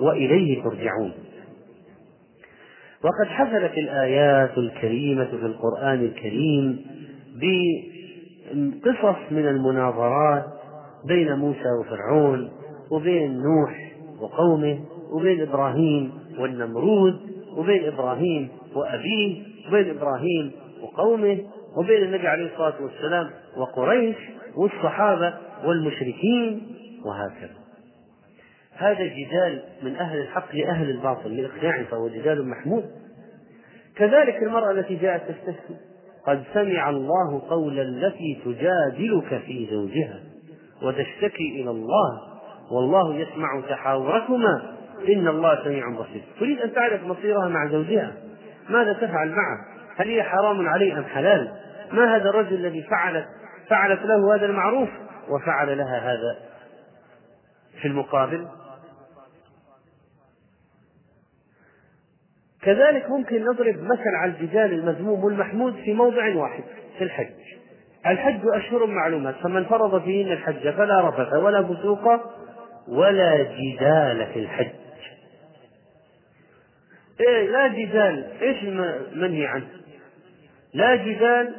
وإليه 0.00 0.62
ترجعون. 0.62 1.12
وقد 3.04 3.26
حفلت 3.26 3.78
الآيات 3.78 4.58
الكريمة 4.58 5.24
في 5.24 5.46
القرآن 5.46 6.04
الكريم 6.04 6.86
بقصص 7.36 9.16
من 9.30 9.46
المناظرات 9.46 10.44
بين 11.06 11.34
موسى 11.34 11.68
وفرعون 11.80 12.52
وبين 12.90 13.42
نوح 13.42 13.92
وقومه 14.20 14.78
وبين 15.10 15.42
إبراهيم 15.42 16.12
والنمرود 16.38 17.20
وبين 17.56 17.84
إبراهيم 17.84 18.48
وأبيه 18.74 19.42
وبين 19.68 19.96
إبراهيم 19.96 20.52
وقومه 20.82 21.38
وبين 21.76 22.02
النبي 22.02 22.28
عليه 22.28 22.46
الصلاة 22.52 22.82
والسلام 22.82 23.30
وقريش 23.56 24.16
والصحابة 24.56 25.34
والمشركين 25.64 26.66
وهكذا. 27.04 27.56
هذا 28.72 29.04
جدال 29.04 29.62
من 29.82 29.96
أهل 29.96 30.18
الحق 30.18 30.54
لأهل 30.54 30.90
الباطل 30.90 31.36
لإقناع 31.36 31.82
فهو 31.82 32.08
جدال 32.08 32.48
محمود. 32.48 32.84
كذلك 33.96 34.42
المرأة 34.42 34.70
التي 34.70 34.96
جاءت 34.96 35.22
تستفتي 35.22 35.76
قد 36.26 36.42
سمع 36.54 36.90
الله 36.90 37.42
قول 37.50 37.78
التي 37.80 38.38
تجادلك 38.44 39.42
في 39.46 39.68
زوجها. 39.70 40.20
وتشتكي 40.82 41.62
إلى 41.62 41.70
الله 41.70 42.36
والله 42.70 43.14
يسمع 43.14 43.60
تحاوركما. 43.68 44.76
إن 45.08 45.28
الله 45.28 45.64
سميع 45.64 45.90
بصير. 45.90 46.22
تريد 46.40 46.60
أن 46.60 46.74
تعرف 46.74 47.04
مصيرها 47.04 47.48
مع 47.48 47.68
زوجها؟ 47.68 48.12
ماذا 48.68 48.92
تفعل 48.92 49.28
معه؟ 49.28 49.58
هل 49.96 50.08
هي 50.08 50.22
حرام 50.22 50.68
عليه 50.68 50.98
أم 50.98 51.04
حلال؟ 51.04 51.52
ما 51.92 52.16
هذا 52.16 52.30
الرجل 52.30 52.54
الذي 52.54 52.82
فعلت؟ 52.82 53.26
فعلت 53.68 54.00
له 54.02 54.34
هذا 54.34 54.46
المعروف 54.46 54.88
وفعل 55.28 55.78
لها 55.78 55.98
هذا 55.98 56.36
في 57.80 57.88
المقابل؟ 57.88 58.46
كذلك 62.62 63.10
ممكن 63.10 63.44
نضرب 63.44 63.76
مثل 63.82 64.14
على 64.16 64.32
الجدال 64.32 64.72
المذموم 64.72 65.24
والمحمود 65.24 65.74
في 65.74 65.94
موضع 65.94 66.36
واحد 66.36 66.64
في 66.98 67.04
الحج. 67.04 67.32
الحج 68.06 68.40
أشهر 68.54 68.86
معلومات 68.86 69.34
فمن 69.34 69.64
فرض 69.64 70.02
فيهن 70.02 70.32
الحج 70.32 70.70
فلا 70.70 71.08
رفث 71.08 71.32
ولا 71.32 71.62
فسوق 71.62 72.20
ولا 72.88 73.42
جدال 73.42 74.26
في 74.32 74.38
الحج. 74.38 74.70
إيه 77.20 77.50
لا 77.50 77.68
جدال 77.68 78.24
إيش 78.42 78.56
المنهي 78.62 79.46
عنه؟ 79.46 79.66
لا 80.74 80.96
جدال 80.96 81.54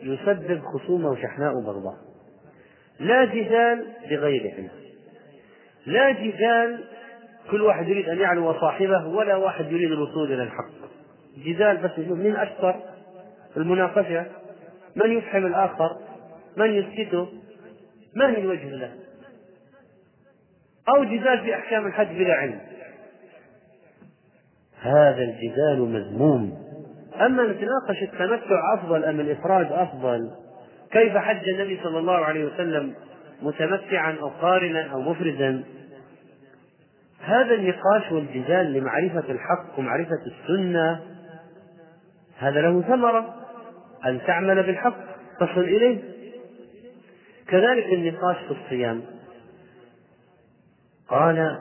يسبب 0.00 0.62
خصومة 0.74 1.10
وشحناء 1.10 1.56
وبغضاء. 1.56 1.94
لا 3.00 3.24
جدال 3.24 3.86
بغير 4.10 4.54
علم 4.56 4.68
لا 5.86 6.10
جدال 6.10 6.84
كل 7.50 7.62
واحد 7.62 7.88
يريد 7.88 8.08
أن 8.08 8.18
يعلو 8.18 8.60
صاحبه 8.60 9.06
ولا 9.06 9.36
واحد 9.36 9.72
يريد 9.72 9.92
الوصول 9.92 10.32
إلى 10.32 10.42
الحق. 10.42 10.70
جدال 11.38 11.76
بس 11.76 11.90
يشوف 11.98 12.18
مين 12.18 12.36
أشطر 12.36 12.80
المناقشة. 13.56 14.26
من 14.96 15.18
يفحم 15.18 15.46
الآخر؟ 15.46 15.96
من 16.56 16.74
يسكته 16.74 17.28
ما 18.16 18.30
هي 18.30 18.38
الوجه 18.38 18.68
له؟ 18.68 18.92
أو 20.88 21.04
جدال 21.04 21.40
في 21.40 21.54
أحكام 21.54 21.86
الحج 21.86 22.06
بلا 22.06 22.34
علم؟ 22.34 22.60
هذا 24.80 25.22
الجدال 25.22 25.80
مذموم. 25.80 26.62
أما 27.20 27.42
نتناقش 27.42 28.02
التمتع 28.02 28.74
أفضل 28.74 29.04
أم 29.04 29.20
الإفراد 29.20 29.72
أفضل؟ 29.72 30.30
كيف 30.90 31.16
حج 31.16 31.48
النبي 31.48 31.80
صلى 31.82 31.98
الله 31.98 32.16
عليه 32.16 32.44
وسلم 32.44 32.94
متمتعا 33.42 34.16
أو 34.20 34.28
قارنا 34.28 34.92
أو 34.92 35.00
مفردا 35.00 35.64
هذا 37.20 37.54
النقاش 37.54 38.12
والجدال 38.12 38.72
لمعرفة 38.72 39.32
الحق 39.32 39.78
ومعرفة 39.78 40.20
السنة 40.26 41.00
هذا 42.38 42.60
له 42.60 42.82
ثمرة. 42.82 43.41
أن 44.06 44.20
تعمل 44.26 44.62
بالحق 44.62 44.96
تصل 45.40 45.60
إليه. 45.60 45.98
كذلك 47.48 47.92
النقاش 47.92 48.36
في 48.36 48.50
الصيام. 48.50 49.02
قال 51.08 51.58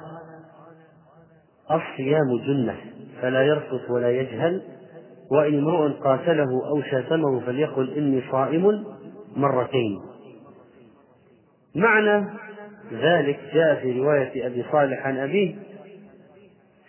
الصيام 1.71 2.37
جنة 2.47 2.75
فلا 3.21 3.43
يرفث 3.43 3.89
ولا 3.89 4.11
يجهل 4.11 4.61
وإن 5.31 5.57
امرؤ 5.57 5.91
قاتله 5.91 6.67
أو 6.67 6.81
شاتمه 6.81 7.39
فليقل 7.39 7.93
إني 7.93 8.23
صائم 8.31 8.85
مرتين. 9.35 10.01
معنى 11.75 12.25
ذلك 12.93 13.39
جاء 13.53 13.75
في 13.75 13.99
رواية 13.99 14.47
أبي 14.47 14.65
صالح 14.71 15.07
عن 15.07 15.17
أبيه 15.17 15.55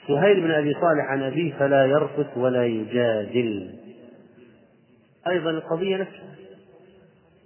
سهيل 0.09 0.41
بن 0.41 0.51
أبي 0.51 0.73
صالح 0.75 1.11
عن 1.11 1.23
أبيه 1.23 1.53
فلا 1.53 1.87
يرفث 1.87 2.37
ولا 2.37 2.67
يجادل. 2.67 3.83
أيضا 5.29 5.51
القضية 5.51 5.97
نفسها. 5.97 6.35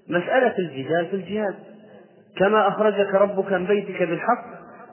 مسألة 0.09 0.59
الجدال 0.59 1.07
في 1.07 1.16
الجهاد. 1.16 1.55
كما 2.37 2.68
أخرجك 2.68 3.14
ربك 3.14 3.53
من 3.53 3.66
بيتك 3.66 4.03
بالحق 4.03 4.45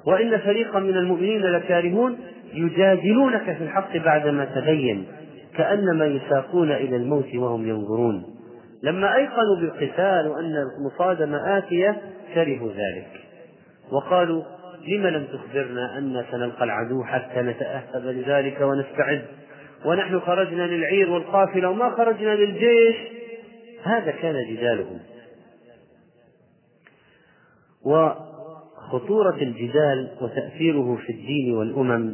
وإن 0.06 0.38
فريقا 0.38 0.80
من 0.80 0.98
المؤمنين 0.98 1.42
لكارهون 1.42 2.18
يجادلونك 2.54 3.44
في 3.58 3.64
الحق 3.64 3.98
بعدما 3.98 4.46
تبين 4.46 5.06
كأنما 5.58 6.06
يساقون 6.06 6.72
إلى 6.72 6.96
الموت 6.96 7.36
وهم 7.36 7.68
ينظرون. 7.68 8.24
لما 8.84 9.16
أيقنوا 9.16 9.56
بالقتال 9.62 10.28
وأن 10.28 10.56
المصادمة 10.78 11.58
آتية 11.58 12.02
كرهوا 12.34 12.70
ذلك. 12.70 13.24
وقالوا 13.92 14.44
لم 14.88 15.08
لم 15.08 15.26
تخبرنا 15.26 15.98
أن 15.98 16.26
سنلقى 16.32 16.64
العدو 16.64 17.04
حتى 17.04 17.42
نتأهب 17.42 18.06
لذلك 18.06 18.62
ونستعد؟ 18.62 19.22
ونحن 19.86 20.20
خرجنا 20.20 20.68
للعير 20.68 21.10
والقافلة 21.12 21.70
وما 21.70 21.90
خرجنا 21.90 22.36
للجيش. 22.36 22.96
هذا 23.84 24.12
كان 24.12 24.36
جدالهم. 24.50 25.00
وخطورة 27.86 29.36
الجدال 29.36 30.10
وتأثيره 30.22 30.98
في 31.06 31.12
الدين 31.12 31.56
والأمم 31.56 32.14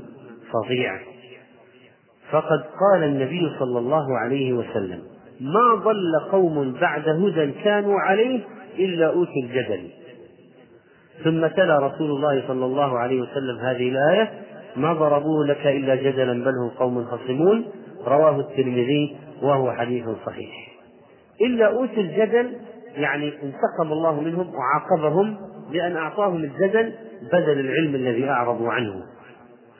فظيع 0.51 0.99
فقد 2.31 2.59
قال 2.59 3.03
النبي 3.03 3.51
صلى 3.59 3.79
الله 3.79 4.17
عليه 4.17 4.53
وسلم 4.53 5.03
ما 5.39 5.75
ضل 5.75 6.19
قوم 6.31 6.73
بعد 6.73 7.09
هدى 7.09 7.51
كانوا 7.51 7.99
عليه 7.99 8.39
إلا 8.79 9.07
أوتوا 9.07 9.41
الجدل 9.43 9.89
ثم 11.23 11.47
تلا 11.47 11.79
رسول 11.79 12.11
الله 12.11 12.43
صلى 12.47 12.65
الله 12.65 12.99
عليه 12.99 13.21
وسلم 13.21 13.59
هذه 13.59 13.89
الآية 13.89 14.31
ما 14.75 14.93
ضربوه 14.93 15.47
لك 15.47 15.67
إلا 15.67 15.95
جدلا 15.95 16.33
بل 16.33 16.51
هم 16.63 16.69
قوم 16.69 17.05
خصمون. 17.05 17.65
رواه 18.05 18.39
الترمذي 18.39 19.17
وهو 19.41 19.71
حديث 19.71 20.05
صحيح. 20.25 20.51
إلا 21.41 21.65
أوتوا 21.65 22.03
الجدل 22.03 22.57
يعني 22.95 23.27
انتقم 23.27 23.91
الله 23.91 24.21
منهم 24.21 24.51
وعاقبهم 24.55 25.37
بأن 25.71 25.97
أعطاهم 25.97 26.35
الجدل 26.35 26.93
بدل 27.33 27.59
العلم 27.59 27.95
الذي 27.95 28.29
أعرضوا 28.29 28.71
عنه. 28.71 29.03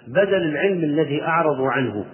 بدل 0.08 0.44
العلم 0.44 0.84
الذي 0.84 1.24
أعرضوا 1.24 1.70
عنه. 1.70 2.06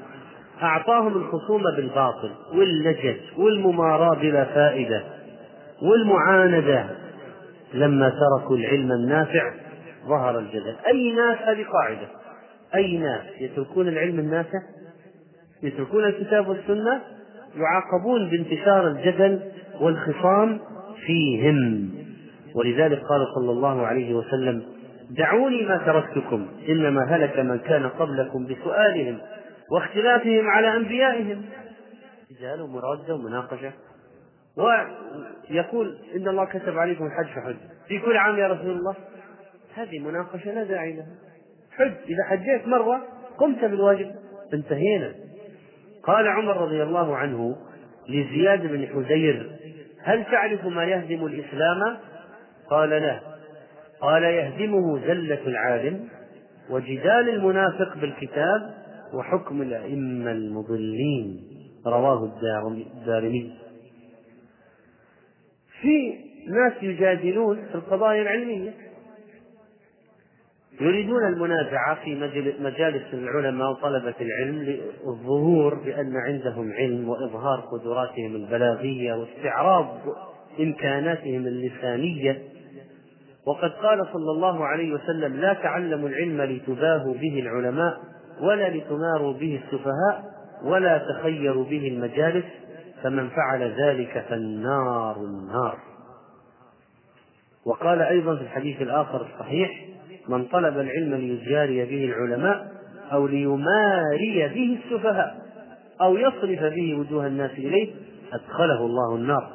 أعطاهم 0.64 1.18
الخصومة 1.18 1.76
بالباطل 1.76 2.32
واللجج 2.54 3.18
والمماراة 3.38 4.16
بلا 4.16 4.44
فائدة 4.44 5.04
والمعاندة. 5.82 6.86
لما 7.74 8.10
تركوا 8.10 8.58
العلم 8.58 8.92
النافع 8.92 9.52
ظهر 10.08 10.40
الجدل. 10.40 10.76
أي 10.88 11.12
ناس 11.12 11.38
هذه 11.38 11.66
قاعدة؟ 11.74 12.08
أي 12.76 12.98
ناس 12.98 13.22
يتركون 13.40 13.88
العلم 13.88 14.20
النافع 14.20 14.60
يتركون 15.64 16.06
الكتاب 16.06 16.48
والسنة 16.48 17.02
يعاقبون 17.56 18.30
بانتشار 18.30 18.88
الجدل 18.88 19.42
والخصام 19.80 20.60
فيهم. 21.06 21.90
ولذلك 22.56 23.00
قال 23.00 23.28
صلى 23.36 23.52
الله 23.52 23.88
عليه 23.88 24.14
وسلم 24.14 24.64
دعوني 25.10 25.66
ما 25.66 25.78
تركتكم 25.78 26.48
إنما 26.70 27.06
هلك 27.10 27.40
من 27.40 27.60
كان 27.60 27.90
قبلكم 27.90 28.46
بسؤالهم 28.46 29.18
واختلافهم 29.72 30.48
على 30.48 30.78
أنبيائهم. 30.78 31.46
جدال 32.32 32.62
ومرادة 32.62 33.16
ومناقشة. 33.16 33.72
ويقول 34.58 35.98
إن 36.16 36.28
الله 36.28 36.46
كتب 36.46 36.78
عليكم 36.78 37.06
الحج 37.06 37.26
فحج. 37.36 37.56
في 37.88 38.00
كل 38.00 38.18
عام 38.18 38.38
يا 38.38 38.48
رسول 38.48 38.72
الله. 38.72 38.96
هذه 39.76 40.00
مناقشة 40.00 40.52
لا 40.52 40.64
داعي 40.64 40.94
لها. 40.94 41.08
حج. 41.78 41.92
إذا 42.10 42.24
حجيت 42.24 42.68
مرة 42.68 43.02
قمت 43.38 43.66
بالواجب 43.66 44.12
انتهينا. 44.54 45.14
قال 46.04 46.28
عمر 46.28 46.58
رضي 46.58 46.84
الله 46.84 47.16
عنه 47.16 47.56
لزياد 48.10 48.62
بن 48.62 48.88
حذير 48.88 49.52
هل 50.04 50.24
تعرف 50.24 50.66
ما 50.66 50.84
يهدم 50.84 51.26
الإسلام؟ 51.26 51.98
قال 52.70 52.90
لا. 52.90 53.20
قال 54.02 54.24
يهدمه 54.24 55.00
زلة 55.00 55.48
العالم 55.48 56.08
وجدال 56.70 57.30
المنافق 57.30 57.98
بالكتاب 57.98 58.74
وحكم 59.14 59.62
الأئمة 59.62 60.32
المضلين. 60.32 61.44
رواه 61.88 62.24
الدارمي. 62.24 63.54
في 65.82 66.14
ناس 66.48 66.74
يجادلون 66.84 67.66
في 67.66 67.76
القضايا 67.76 68.22
العلمية. 68.22 68.74
يريدون 70.82 71.28
المنازعة 71.28 72.04
في 72.04 72.16
مجالس 72.60 73.14
العلماء 73.14 73.72
وطلبة 73.72 74.14
العلم 74.22 74.80
للظهور 75.06 75.76
بأن 75.76 76.18
عندهم 76.18 76.72
علم 76.72 77.10
وإظهار 77.10 77.60
قدراتهم 77.60 78.36
البلاغية 78.36 79.14
واستعراض 79.14 79.88
إمكاناتهم 80.60 81.48
اللسانية. 81.48 82.42
وقد 83.48 83.72
قال 83.72 84.08
صلى 84.14 84.32
الله 84.32 84.66
عليه 84.66 84.94
وسلم 84.94 85.36
لا 85.36 85.54
تعلموا 85.54 86.10
العلم 86.10 86.42
لتباهوا 86.42 87.14
به 87.14 87.40
العلماء 87.40 87.98
ولا 88.42 88.70
لتماروا 88.70 89.34
به 89.34 89.62
السفهاء 89.64 90.24
ولا 90.64 90.98
تخيروا 90.98 91.64
به 91.64 91.88
المجالس 91.88 92.46
فمن 93.04 93.30
فعل 93.30 93.74
ذلك 93.82 94.26
فالنار 94.30 95.18
النار. 95.18 95.78
وقال 97.66 98.02
أيضا 98.02 98.36
في 98.36 98.42
الحديث 98.42 98.82
الآخر 98.82 99.22
الصحيح 99.22 99.95
من 100.30 100.46
طلب 100.46 100.80
العلم 100.80 101.16
ليجاري 101.16 101.86
به 101.86 102.06
العلماء 102.06 102.72
أو 103.12 103.28
ليماري 103.28 104.48
به 104.48 104.80
السفهاء 104.84 105.46
أو 106.02 106.18
يصرف 106.18 106.64
به 106.74 106.96
وجوه 107.00 107.28
الناس 107.28 107.52
إليه 107.52 107.94
أدخله 108.34 108.86
الله 108.86 109.16
النار. 109.16 109.52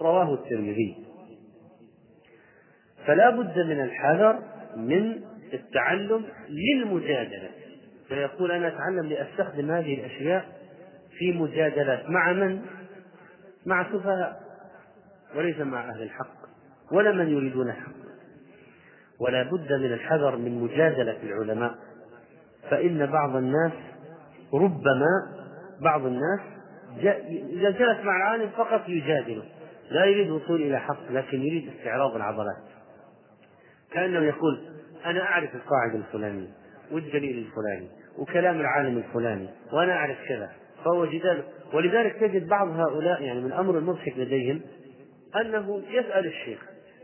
رواه 0.00 0.34
الترمذي. 0.34 0.96
فلا 3.06 3.30
بد 3.30 3.58
من 3.58 3.80
الحذر 3.80 4.38
من 4.76 5.20
التعلم 5.52 6.24
للمجادلة. 6.48 7.48
فيقول 8.08 8.52
أنا 8.52 8.68
أتعلم 8.68 9.06
لأستخدم 9.06 9.70
هذه 9.70 9.94
الأشياء 9.94 10.44
في 11.18 11.32
مجادلات 11.32 12.10
مع 12.10 12.32
من؟ 12.32 12.60
مع 13.66 13.92
سفهاء 13.92 14.40
وليس 15.36 15.60
مع 15.60 15.90
أهل 15.90 16.02
الحق 16.02 16.40
ولا 16.92 17.12
من 17.12 17.28
يريدون 17.28 17.68
الحق. 17.68 17.99
ولا 19.20 19.42
بد 19.42 19.72
من 19.72 19.92
الحذر 19.92 20.36
من 20.36 20.60
مجادلة 20.62 21.16
العلماء. 21.22 21.74
فإن 22.70 23.06
بعض 23.06 23.36
الناس 23.36 23.72
ربما 24.54 25.40
بعض 25.80 26.06
الناس 26.06 26.40
إذا 27.28 27.70
جلس 27.70 28.04
مع 28.04 28.16
العالم 28.16 28.50
فقط 28.56 28.88
يجادله. 28.88 29.42
لا 29.90 30.04
يريد 30.04 30.26
الوصول 30.26 30.62
إلى 30.62 30.78
حق 30.80 31.12
لكن 31.12 31.42
يريد 31.42 31.70
استعراض 31.78 32.16
العضلات. 32.16 32.62
كأنه 33.92 34.20
يقول 34.20 34.60
أنا 35.06 35.22
أعرف 35.22 35.54
القاعدة 35.54 35.98
الفلانية 35.98 36.48
والدليل 36.92 37.38
الفلاني 37.38 37.88
وكلام 38.18 38.60
العالم 38.60 38.98
الفلاني 38.98 39.48
وأنا 39.72 39.92
أعرف 39.92 40.16
كذا. 40.28 40.50
فهو 40.84 41.06
جدال. 41.06 41.42
ولذلك 41.72 42.16
تجد 42.20 42.48
بعض 42.48 42.68
هؤلاء 42.68 43.22
يعني 43.22 43.40
من 43.40 43.46
الأمر 43.46 43.78
المضحك 43.78 44.18
لديهم 44.18 44.60
أنه 45.40 45.82
يسأل 45.90 46.26
الشيخ 46.26 46.58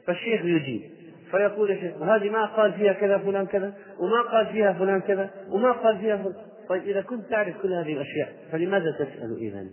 فالشيخ 0.06 0.44
يجيب. 0.44 0.95
فيقول 1.30 1.78
شيخ 1.80 2.00
وهذه 2.00 2.30
ما 2.30 2.46
قال 2.46 2.72
فيها 2.72 2.92
كذا 2.92 3.18
فلان 3.18 3.46
كذا 3.46 3.74
وما 3.98 4.22
قال 4.32 4.46
فيها 4.46 4.72
فلان 4.72 5.00
كذا 5.00 5.30
وما 5.50 5.72
قال 5.72 5.98
فيها 5.98 6.16
فلان. 6.16 6.34
طيب 6.68 6.82
إذا 6.82 7.02
كنت 7.02 7.30
تعرف 7.30 7.62
كل 7.62 7.72
هذه 7.72 7.92
الأشياء 7.92 8.32
فلماذا 8.52 8.92
تسأل 8.92 9.36
إذا؟ 9.38 9.66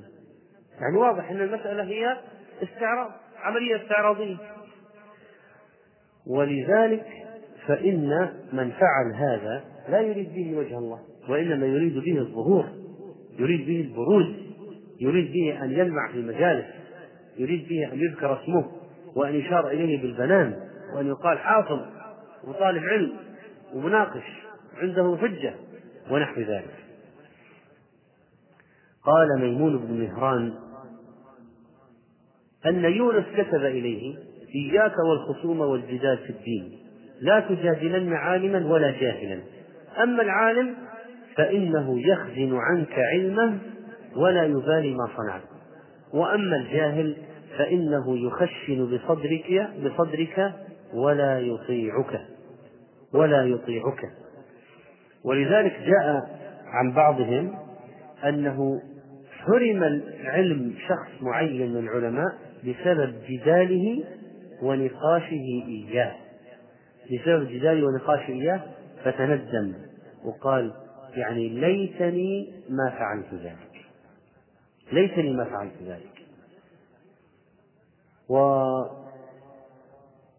يعني 0.81 0.97
واضح 0.97 1.31
أن 1.31 1.41
المسألة 1.41 1.83
هي 1.83 2.17
استعراض 2.63 3.11
عملية 3.43 3.75
استعراضية. 3.75 4.37
ولذلك 6.27 7.05
فإن 7.67 8.29
من 8.53 8.71
فعل 8.71 9.13
هذا 9.15 9.63
لا 9.89 9.99
يريد 9.99 10.33
به 10.33 10.57
وجه 10.57 10.77
الله 10.77 10.99
وإنما 11.29 11.65
يريد 11.65 11.97
به 11.97 12.17
الظهور 12.17 12.65
يريد 13.39 13.67
به 13.67 13.81
البروز 13.81 14.25
يريد 15.01 15.31
به 15.31 15.63
أن 15.63 15.71
يلمع 15.71 16.11
في 16.11 16.17
المجالس 16.17 16.65
يريد 17.37 17.67
به 17.67 17.93
أن 17.93 17.99
يذكر 17.99 18.41
اسمه 18.43 18.71
وأن 19.15 19.35
يشار 19.35 19.67
إليه 19.67 20.01
بالبنان. 20.01 20.62
وأن 20.95 21.07
يقال 21.07 21.39
حافظ 21.39 21.79
وطالب 22.43 22.83
علم 22.83 23.11
ومناقش 23.73 24.43
عنده 24.77 25.17
حجة 25.21 25.53
ونحو 26.11 26.41
ذلك. 26.41 26.75
قال 29.05 29.27
ميمون 29.39 29.77
بن 29.77 30.01
مهران 30.01 30.53
أن 32.65 32.85
يونس 32.85 33.25
كتب 33.37 33.65
إليه 33.65 34.15
إياك 34.55 34.93
والخصوم 35.09 35.59
والجدال 35.59 36.17
في 36.17 36.29
الدين 36.29 36.79
لا 37.21 37.39
تجادلن 37.39 38.13
عالما 38.13 38.65
ولا 38.65 38.91
جاهلا. 38.91 39.39
أما 40.03 40.23
العالم 40.23 40.75
فإنه 41.35 41.99
يخزن 42.07 42.57
عنك 42.57 42.93
علمه 43.13 43.59
ولا 44.15 44.45
يبالي 44.45 44.91
ما 44.95 45.09
صنعت. 45.17 45.41
وأما 46.13 46.55
الجاهل 46.55 47.17
فإنه 47.57 48.17
يخشن 48.27 48.85
بصدرك 48.85 49.69
بصدرك 49.83 50.53
ولا 50.93 51.39
يطيعك 51.39 52.21
ولا 53.13 53.45
يطيعك. 53.45 54.11
ولذلك 55.25 55.79
جاء 55.79 56.39
عن 56.65 56.93
بعضهم 56.93 57.55
أنه 58.23 58.81
حرم 59.31 59.83
العلم 59.83 60.75
شخص 60.87 61.21
معين 61.21 61.71
من 61.73 61.77
العلماء 61.77 62.33
بسبب 62.63 63.15
جداله 63.29 64.03
ونقاشه 64.61 65.63
إياه. 65.67 66.15
بسبب 67.05 67.47
جداله 67.47 67.87
ونقاشه 67.87 68.31
إياه 68.31 68.61
فتندم 69.03 69.73
وقال 70.25 70.73
يعني 71.15 71.49
ليتني 71.49 72.53
ما 72.69 72.89
فعلت 72.89 73.33
ذلك. 73.33 73.85
ليتني 74.91 75.33
ما 75.33 75.43
فعلت 75.43 75.83
ذلك. 75.87 76.13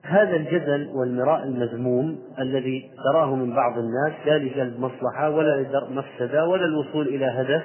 هذا 0.04 0.36
الجدل 0.36 0.90
والمراء 0.94 1.44
المذموم 1.44 2.18
الذي 2.38 2.90
تراه 3.04 3.34
من 3.34 3.54
بعض 3.54 3.78
الناس 3.78 4.12
لا 4.26 4.38
لجلب 4.38 4.80
مصلحة 4.80 5.30
ولا 5.30 5.66
مفسدة 5.90 6.46
ولا 6.46 6.64
الوصول 6.64 7.08
إلى 7.08 7.26
هدف 7.26 7.62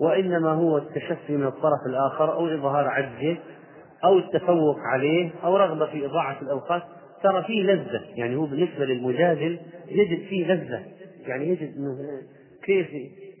وإنما 0.00 0.52
هو 0.52 0.78
التشفي 0.78 1.36
من 1.36 1.46
الطرف 1.46 1.86
الآخر 1.86 2.32
أو 2.32 2.46
إظهار 2.46 2.88
عجزه 2.88 3.36
أو 4.04 4.18
التفوق 4.18 4.76
عليه 4.92 5.30
أو 5.44 5.56
رغبة 5.56 5.86
في 5.86 6.06
إضاعة 6.06 6.42
الأوقات. 6.42 6.82
ترى 7.22 7.44
فيه 7.44 7.62
لذة 7.62 8.00
يعني 8.14 8.36
هو 8.36 8.46
بالنسبة 8.46 8.84
للمجادل 8.84 9.58
يجد 9.88 10.28
فيه 10.28 10.52
لذة 10.52 10.82
يعني 11.26 11.48
يجد 11.48 11.76
أنه 11.76 11.96
كيف 12.64 12.86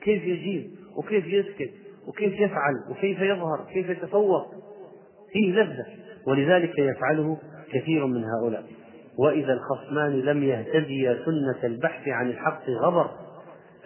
كيف 0.02 0.24
يجيب 0.24 0.70
وكيف 0.96 1.26
يسكت 1.26 1.70
وكيف 2.06 2.40
يفعل 2.40 2.74
وكيف 2.90 3.20
يظهر 3.20 3.66
كيف 3.72 3.90
يتفوق. 3.90 4.54
فيه 5.32 5.52
لذة 5.52 5.86
ولذلك 6.26 6.78
يفعله 6.78 7.38
كثير 7.72 8.06
من 8.06 8.24
هؤلاء. 8.24 8.64
وإذا 9.18 9.52
الخصمان 9.52 10.20
لم 10.20 10.42
يهتديا 10.42 11.18
سنة 11.24 11.66
البحث 11.66 12.08
عن 12.08 12.30
الحق 12.30 12.70
غبر 12.70 13.10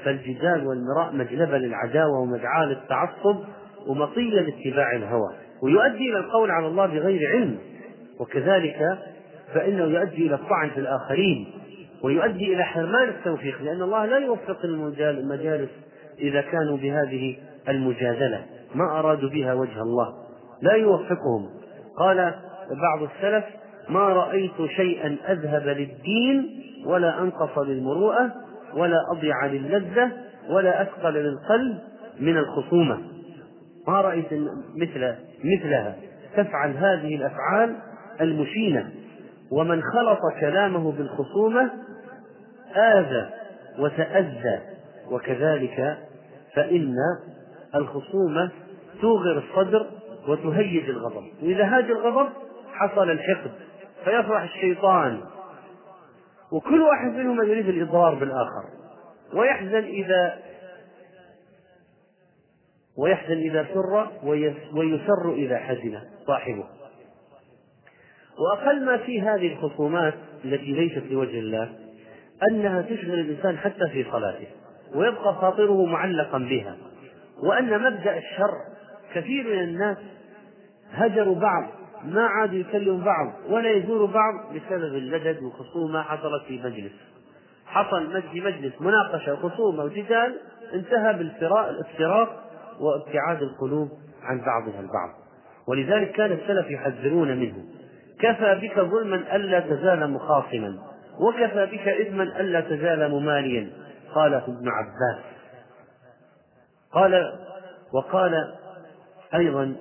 فالجدال 0.04 0.66
والمراء 0.66 1.12
مجلبة 1.12 1.58
للعداوة 1.58 2.20
ومدعاة 2.20 2.64
للتعصب 2.64 3.36
ومطية 3.88 4.40
لاتباع 4.40 4.92
الهوى. 4.96 5.32
ويؤدي 5.62 6.10
إلى 6.10 6.18
القول 6.18 6.50
على 6.50 6.66
الله 6.66 6.86
بغير 6.86 7.30
علم. 7.30 7.58
وكذلك 8.20 8.98
فإنه 9.54 9.84
يؤدي 9.84 10.26
إلى 10.26 10.34
الطعن 10.34 10.70
في 10.70 10.80
الآخرين. 10.80 11.46
ويؤدي 12.04 12.54
إلى 12.54 12.64
حرمان 12.64 13.08
التوفيق 13.08 13.62
لأن 13.62 13.82
الله 13.82 14.06
لا 14.06 14.18
يوفق 14.18 14.64
المجالس 14.64 15.70
إذا 16.18 16.40
كانوا 16.40 16.76
بهذه 16.76 17.36
المجادلة. 17.68 18.46
ما 18.74 18.98
أرادوا 18.98 19.30
بها 19.30 19.54
وجه 19.54 19.82
الله. 19.82 20.14
لا 20.62 20.72
يوفقهم. 20.72 21.48
قال 21.98 22.34
بعض 22.70 23.02
السلف 23.02 23.44
ما 23.88 24.00
رأيت 24.00 24.66
شيئا 24.76 25.16
أذهب 25.28 25.66
للدين 25.66 26.62
ولا 26.86 27.22
أنقص 27.22 27.58
للمروءة 27.58 28.34
ولا 28.74 28.98
أضيع 29.12 29.46
للذة 29.46 30.12
ولا 30.48 30.82
أثقل 30.82 31.14
للقلب 31.14 31.78
من 32.20 32.36
الخصومة. 32.36 32.98
ما 33.88 34.00
رأيت 34.00 34.32
مثل 34.76 35.14
مثلها. 35.44 35.96
تفعل 36.36 36.70
هذه 36.70 37.16
الأفعال 37.16 37.76
المشينة. 38.20 38.90
ومن 39.50 39.82
خلط 39.82 40.18
كلامه 40.40 40.92
بالخصومة 40.92 41.70
آذى 42.76 43.26
وتأذى. 43.78 44.60
وكذلك 45.10 45.98
فإن 46.54 46.94
الخصومة 47.74 48.50
توغر 49.00 49.38
الصدر 49.38 49.86
وتهيج 50.28 50.88
الغضب. 50.88 51.22
وإذا 51.42 51.64
هاج 51.64 51.84
الغضب 51.84 52.28
حصل 52.72 53.10
الحقد. 53.10 53.50
فيفرح 54.06 54.42
الشيطان. 54.42 55.20
وكل 56.52 56.80
واحد 56.80 57.10
منهما 57.10 57.44
يريد 57.44 57.68
الإضرار 57.68 58.14
بالآخر. 58.14 58.64
ويحزن 59.32 59.84
إذا 59.84 60.38
ويحزن 62.98 63.36
إذا 63.36 63.66
سر 63.74 64.08
ويسر 64.74 65.32
إذا 65.34 65.58
حزن 65.58 66.00
صاحبه. 66.26 66.64
وأقل 68.38 68.84
ما 68.84 68.96
في 68.96 69.20
هذه 69.20 69.52
الخصومات 69.52 70.14
التي 70.44 70.72
ليست 70.72 71.02
لوجه 71.10 71.38
الله 71.38 71.72
أنها 72.50 72.82
تشغل 72.82 73.20
الإنسان 73.20 73.58
حتى 73.58 73.88
في 73.92 74.04
صلاته 74.12 74.46
ويبقى 74.94 75.34
خاطره 75.34 75.84
معلقا 75.84 76.38
بها. 76.38 76.76
وأن 77.42 77.82
مبدأ 77.82 78.18
الشر 78.18 78.58
كثير 79.14 79.44
من 79.44 79.62
الناس 79.62 79.96
هجروا 80.92 81.34
بعض 81.34 81.64
ما 82.06 82.26
عادوا 82.26 82.58
يكلموا 82.58 83.04
بعض 83.04 83.32
ولا 83.50 83.70
يزوروا 83.70 84.08
بعض 84.08 84.34
بسبب 84.54 84.94
اللدد 84.94 85.42
والخصومة 85.42 86.02
حصلت 86.02 86.42
في 86.48 86.58
مجلس. 86.58 86.92
حصل 87.66 88.22
في 88.32 88.40
مجلس 88.40 88.80
مناقشة 88.80 89.32
وخصومة 89.32 89.84
وجدال 89.84 90.36
انتهى 90.74 91.12
بالافتراق 91.12 92.44
وابتعاد 92.80 93.42
القلوب 93.42 93.88
عن 94.22 94.38
بعضها 94.38 94.80
البعض. 94.80 95.10
ولذلك 95.68 96.12
كان 96.12 96.32
السلف 96.32 96.70
يحذرون 96.70 97.36
منه. 97.36 97.64
كفى 98.20 98.58
بك 98.62 98.80
ظلما 98.80 99.36
ألا 99.36 99.60
تزال 99.60 100.10
مخاصما 100.10 100.78
وكفى 101.20 101.66
بك 101.66 101.88
إثما 101.88 102.22
ألا 102.22 102.60
تزال 102.60 103.10
مماليا 103.10 103.70
قاله 104.14 104.44
ابن 104.44 104.68
عباس. 104.68 105.24
قال 106.92 107.32
وقال 107.92 108.54
أيضا 109.34 109.76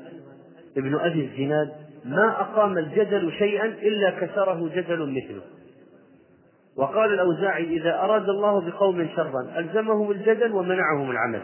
ابن 0.77 0.95
أبي 0.95 1.25
الزناد 1.25 1.84
ما 2.05 2.41
أقام 2.41 2.77
الجدل 2.77 3.31
شيئا 3.31 3.65
إلا 3.65 4.09
كسره 4.09 4.69
جدل 4.75 5.09
مثله. 5.09 5.41
وقال 6.77 7.13
الأوزاعي 7.13 7.63
إذا 7.63 7.99
أراد 7.99 8.29
الله 8.29 8.61
بقوم 8.61 9.07
شرا 9.15 9.59
ألزمهم 9.59 10.11
الجدل 10.11 10.51
ومنعهم 10.51 11.11
العمل. 11.11 11.41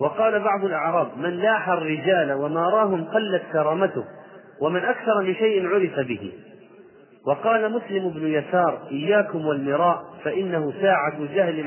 وقال 0.00 0.40
بعض 0.40 0.64
الأعراب 0.64 1.18
من 1.18 1.30
لاح 1.30 1.68
الرجال 1.68 2.32
وماراهم 2.32 3.04
قلت 3.04 3.42
كرامته 3.52 4.04
ومن 4.60 4.84
أكثر 4.84 5.22
من 5.22 5.34
شيء 5.34 5.66
عرف 5.66 5.98
به. 6.08 6.32
وقال 7.26 7.72
مسلم 7.72 8.10
بن 8.10 8.26
يسار 8.26 8.88
إياكم 8.90 9.46
والمراء 9.46 10.04
فإنه 10.24 10.72
ساعة 10.80 11.24
جهل. 11.34 11.64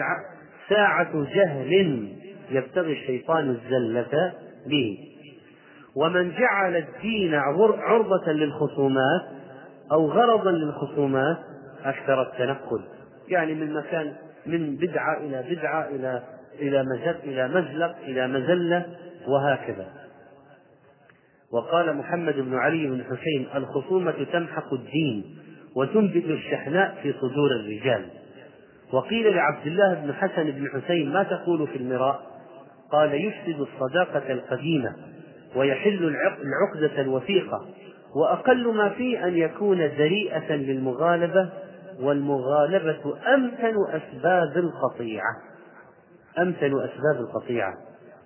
ساعة 0.69 1.25
جهل 1.35 2.07
يبتغي 2.51 2.91
الشيطان 2.91 3.49
الزلة 3.49 4.33
به. 4.67 4.97
ومن 6.01 6.31
جعل 6.31 6.75
الدين 6.75 7.35
عرضة 7.35 8.31
للخصومات 8.31 9.21
أو 9.91 10.11
غرضا 10.11 10.51
للخصومات 10.51 11.37
أكثر 11.83 12.21
التنقل. 12.21 12.83
يعني 13.27 13.53
من 13.53 13.73
مكان 13.73 14.13
من 14.45 14.75
بدعة 14.75 15.17
إلى 15.17 15.55
بدعة 15.55 15.87
إلى 15.87 16.23
إلى 16.59 16.83
مزل 16.83 17.15
إلى 17.23 17.47
مزلق 17.47 17.95
إلى 18.03 18.27
مزلة 18.27 18.85
وهكذا. 19.27 19.87
وقال 21.51 21.97
محمد 21.97 22.35
بن 22.35 22.55
علي 22.55 22.87
بن 22.87 23.03
حسين 23.03 23.47
الخصومة 23.55 24.25
تمحق 24.33 24.73
الدين 24.73 25.37
وتنبت 25.75 26.25
الشحناء 26.25 26.97
في 27.03 27.13
صدور 27.13 27.51
الرجال. 27.51 28.05
وقيل 28.93 29.35
لعبد 29.35 29.67
الله 29.67 29.93
بن 29.93 30.13
حسن 30.13 30.51
بن 30.51 30.67
حسين 30.73 31.13
ما 31.13 31.23
تقول 31.23 31.67
في 31.67 31.77
المراء؟ 31.77 32.21
قال 32.91 33.13
يفسد 33.13 33.59
الصداقة 33.59 34.33
القديمة. 34.33 34.95
ويحل 35.57 36.15
العقدة 36.43 37.01
الوثيقة 37.01 37.65
وأقل 38.15 38.73
ما 38.73 38.89
فيه 38.89 39.27
أن 39.27 39.37
يكون 39.37 39.81
ذريئة 39.81 40.55
للمغالبة 40.55 41.49
والمغالبة 42.01 43.17
أمثل 43.33 43.75
أسباب 43.89 44.57
القطيعة 44.57 45.35
أمثل 46.39 46.65
أسباب 46.65 47.19
القطيعة 47.19 47.73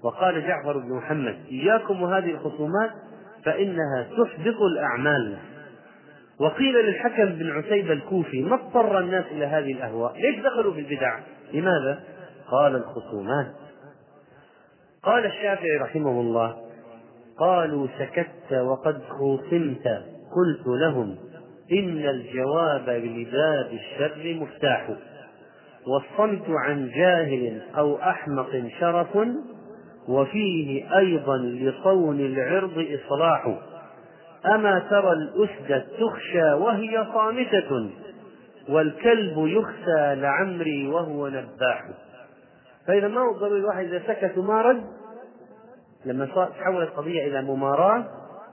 وقال 0.04 0.48
جعفر 0.48 0.78
بن 0.78 0.94
محمد 0.94 1.36
إياكم 1.52 2.02
وهذه 2.02 2.32
الخصومات 2.32 2.92
فإنها 3.46 4.08
تحبط 4.18 4.62
الأعمال. 4.62 5.38
وقيل 6.40 6.76
للحكم 6.86 7.26
بن 7.26 7.52
عتيبة 7.52 7.94
الكوفي 7.94 8.42
ما 8.42 8.56
اضطر 8.56 9.00
الناس 9.00 9.26
إلى 9.32 9.46
هذه 9.46 9.72
الأهواء؟ 9.72 10.14
ليش 10.14 10.46
دخلوا 10.46 10.74
في 10.74 10.80
البدع؟ 10.80 11.20
لماذا؟ 11.54 12.00
قال 12.48 12.76
الخصومات. 12.76 13.48
قال 15.04 15.26
الشافعي 15.26 15.78
رحمه 15.82 16.22
الله 16.22 16.71
قالوا 17.40 17.88
سكت 18.00 18.54
وقد 18.54 19.02
خوصمت. 19.04 19.88
قلت 20.36 20.68
لهم 20.68 21.16
إن 21.72 22.10
الجواب 22.10 22.90
لباب 22.90 23.72
الشر 23.74 24.34
مفتاح. 24.34 24.90
والصمت 25.88 26.46
عن 26.50 26.90
جاهل 26.90 27.62
أو 27.78 27.96
أحمق 27.96 28.64
شرف 28.80 29.18
وفيه 30.08 30.98
أيضا 30.98 31.38
لصون 31.38 32.20
العرض 32.20 32.86
إصلاح. 33.06 33.58
أما 34.46 34.80
ترى 34.90 35.12
الأسد 35.12 35.84
تخشى 36.00 36.54
وهي 36.54 37.08
صامتة 37.14 37.90
والكلب 38.70 39.34
يخشى 39.38 40.16
لعمري 40.16 40.88
وهو 40.88 41.28
نباح. 41.28 41.84
فإذا 42.88 43.08
ما 43.08 43.22
هو 43.22 43.48
الواحد 43.48 43.86
إذا 43.86 44.02
سكت 44.08 44.38
وما 44.38 44.62
رد 44.62 44.84
لما 46.06 46.26
تحولت 46.26 46.90
القضية 46.90 47.28
إلى 47.28 47.42
مماراة 47.42 48.08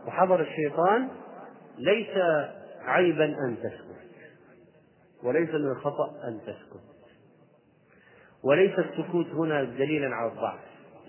وحضر 0.06 0.40
الشيطان 0.40 1.08
ليس 1.78 2.18
عيبا 2.82 3.24
أن 3.24 3.56
تسكت 3.62 3.88
وليس 5.22 5.48
من 5.48 5.70
الخطأ 5.70 6.10
أن 6.28 6.40
تسكت 6.40 6.80
وليس 8.44 8.78
السكوت 8.78 9.26
هنا 9.26 9.64
دليلا 9.64 10.14
على 10.16 10.32
الضعف 10.32 10.60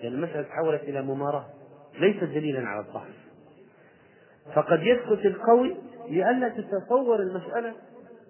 لأن 0.04 0.14
المسألة 0.14 0.42
تحولت 0.42 0.84
إلى 0.84 1.02
مماراة 1.02 1.46
ليست 2.00 2.24
دليلا 2.24 2.68
على 2.68 2.86
الضعف. 2.88 3.14
فقد 4.56 4.84
يسكت 4.84 5.26
القوي 5.26 5.76
لئلا 6.10 6.50
تتصور 6.50 7.20
المسألة 7.20 7.74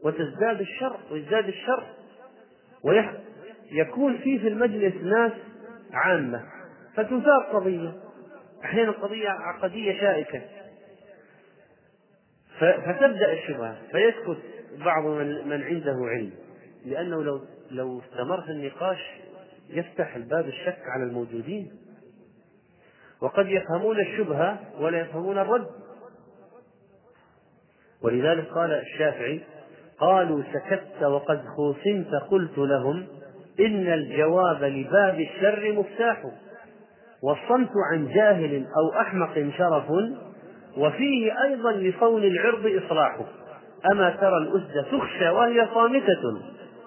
وتزداد 0.04 0.62
الشر 0.62 1.00
ويزداد 1.12 1.48
الشر 1.48 1.84
ويكون 2.84 4.18
في 4.18 4.40
في 4.40 4.48
المجلس 4.48 4.94
ناس 5.04 5.32
عامة. 5.94 6.44
فتثار 6.96 7.44
قضية. 7.54 7.94
أحيانا 8.64 8.92
قضية 8.92 9.30
عقدية 9.30 10.00
شائكة. 10.02 10.42
فتبدأ 12.60 13.34
الشبهة 13.34 13.78
فيسكت 13.92 14.38
بعض 14.86 15.06
من 15.46 15.64
عنده 15.64 15.96
علم. 16.02 16.32
لأنه 16.86 17.24
لو 17.24 17.42
لو 17.72 18.00
استمر 18.00 18.42
في 18.42 18.52
النقاش 18.52 18.98
يفتح 19.70 20.16
الباب 20.16 20.48
الشك 20.48 20.80
على 20.86 21.04
الموجودين. 21.04 21.72
وقد 23.22 23.48
يفهمون 23.48 24.00
الشبهة 24.00 24.60
ولا 24.80 25.00
يفهمون 25.00 25.38
الرد. 25.38 25.68
ولذلك 28.02 28.48
قال 28.48 28.72
الشافعي 28.72 29.42
قالوا 30.00 30.44
سكت 30.54 31.04
وقد 31.04 31.46
خوصمت 31.46 32.14
قلت 32.32 32.58
لهم 32.58 33.08
إن 33.60 33.94
الجواب 33.94 34.64
لباب 34.64 35.20
الشر 35.20 35.72
مفتاح. 35.74 36.24
والصمت 37.24 37.72
عن 37.92 38.08
جاهل 38.08 38.66
أو 38.78 39.02
أحمق 39.02 39.50
شرف 39.58 39.86
وفيه 40.78 41.44
أيضا 41.44 41.72
لصون 41.72 42.24
العرض 42.24 42.82
إصلاح. 42.86 43.20
أما 43.92 44.10
ترى 44.10 44.38
الأسد 44.38 44.86
تخشى 44.92 45.30
وهي 45.30 45.68
صامتة 45.74 46.42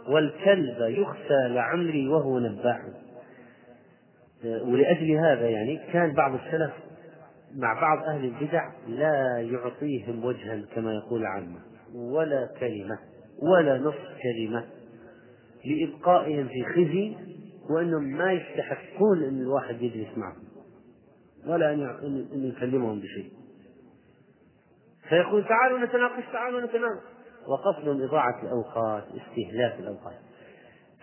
والكلب 0.09 0.77
يخشى 0.81 1.49
لعمري 1.49 2.09
وهو 2.09 2.39
نباح. 2.39 2.79
ولأجل 4.45 5.11
هذا 5.11 5.49
يعني 5.49 5.81
كان 5.93 6.13
بعض 6.13 6.35
السلف 6.35 6.73
مع 7.57 7.81
بعض 7.81 8.05
أهل 8.05 8.25
البدع 8.25 8.71
لا 8.89 9.41
يعطيهم 9.41 10.25
وجها 10.25 10.63
كما 10.75 10.93
يقول 10.95 11.27
عامة. 11.27 11.59
ولا 11.95 12.49
كلمة 12.61 12.99
ولا 13.43 13.79
نصف 13.79 14.09
كلمة 14.23 14.65
لإبقائهم 15.65 16.49
في 16.49 16.65
خزي 16.65 17.17
وأنهم 17.71 18.05
ما 18.05 18.33
يستحقون 18.33 19.23
أن 19.23 19.41
الواحد 19.41 19.83
يجلس 19.83 20.19
معهم 20.19 20.43
ولا 21.47 21.73
أن 21.73 22.27
يكلمهم 22.33 23.01
بشيء. 23.01 23.33
فيقول 25.09 25.45
تعالوا 25.49 25.79
نتناقش 25.79 26.25
تعالوا 26.33 26.61
نتناقش. 26.61 27.03
وقصد 27.49 28.01
إضاعة 28.01 28.43
الأوقات 28.43 29.05
استهلاك 29.05 29.81
الأوقات. 29.81 30.17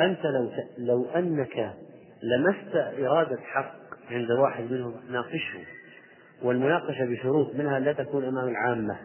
أنت 0.01 0.20
لو 0.26 0.51
لو 0.78 1.10
أنك 1.10 1.74
لمست 2.24 2.76
إرادة 2.76 3.38
حق 3.41 3.76
عند 4.10 4.32
واحد 4.32 4.72
منهم 4.72 4.93
ناقشه. 5.10 5.60
والمناقشة 6.43 7.05
بشروط 7.05 7.55
منها 7.55 7.80
لا 7.80 7.93
تكون 7.93 8.24
أمام 8.24 8.47
العامة. 8.47 8.99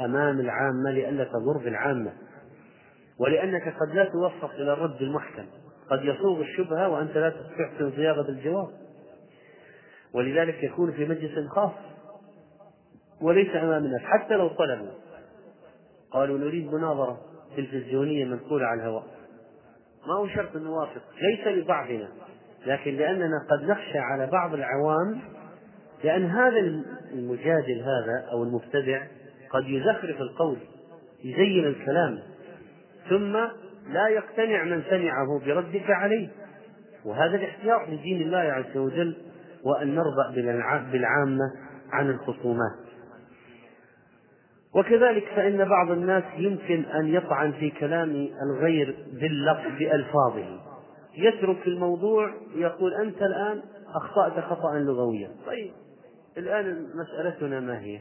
أمام 0.00 0.40
العامة 0.40 0.90
لئلا 0.90 1.24
تضر 1.24 1.64
بالعامة. 1.64 2.12
ولأنك 3.20 3.62
قد 3.62 3.94
لا 3.94 4.04
توفق 4.04 4.50
إلى 4.50 4.72
الرد 4.72 5.02
المحكم. 5.02 5.46
قد 5.90 6.04
يصوغ 6.04 6.40
الشبهة 6.40 6.88
وأنت 6.88 7.16
لا 7.16 7.30
تحسن 7.30 7.92
صياغة 7.96 8.28
الجواب 8.28 8.68
ولذلك 10.14 10.62
يكون 10.64 10.92
في 10.92 11.04
مجلس 11.04 11.48
خاص 11.48 11.72
وليس 13.20 13.56
أمام 13.56 13.84
الناس 13.84 14.00
حتى 14.00 14.34
لو 14.34 14.48
طلبوا. 14.48 14.90
قالوا 16.12 16.38
نريد 16.38 16.72
مناظرة 16.72 17.20
تلفزيونية 17.56 18.24
منقولة 18.24 18.66
على 18.66 18.80
الهواء. 18.80 19.04
ما 20.06 20.14
هو 20.14 20.28
شرط 20.28 20.56
نوافق 20.56 21.02
ليس 21.22 21.46
لبعضنا. 21.46 22.08
لكن 22.66 22.96
لأننا 22.96 23.46
قد 23.50 23.70
نخشى 23.70 23.98
على 23.98 24.26
بعض 24.26 24.54
العوام 24.54 25.20
لأن 26.04 26.24
هذا 26.24 26.58
المجادل 27.12 27.80
هذا 27.80 28.28
أو 28.32 28.42
المبتدع 28.42 29.02
قد 29.50 29.68
يزخرف 29.68 30.20
القول 30.20 30.56
يزين 31.24 31.66
الكلام. 31.66 32.18
ثم 33.10 33.36
لا 33.88 34.08
يقتنع 34.08 34.64
من 34.64 34.82
سمعه 34.90 35.40
بردك 35.46 35.90
عليه. 35.90 36.28
وهذا 37.04 37.36
الاحتياط 37.36 37.88
لدين 37.88 38.22
الله 38.22 38.38
عز 38.38 38.76
وجل 38.76 39.16
وأن 39.64 39.94
نرضى 39.94 40.42
بالعامة 40.92 41.44
عن 41.92 42.10
الخصومات. 42.10 42.84
وكذلك 44.74 45.24
فإن 45.36 45.64
بعض 45.68 45.90
الناس 45.90 46.24
يمكن 46.36 46.84
أن 46.84 47.06
يطعن 47.06 47.52
في 47.52 47.70
كلام 47.70 48.28
الغير 48.42 48.96
باللفظ 49.12 49.78
بألفاظه. 49.78 50.60
يترك 51.16 51.66
الموضوع 51.66 52.34
يقول 52.54 52.94
أنت 52.94 53.22
الآن 53.22 53.62
أخطأت 53.94 54.44
خطأ 54.44 54.78
لغويا. 54.78 55.30
طيب 55.46 55.72
الآن 56.38 56.86
مسألتنا 56.94 57.60
ما 57.60 57.80
هي؟ 57.80 58.00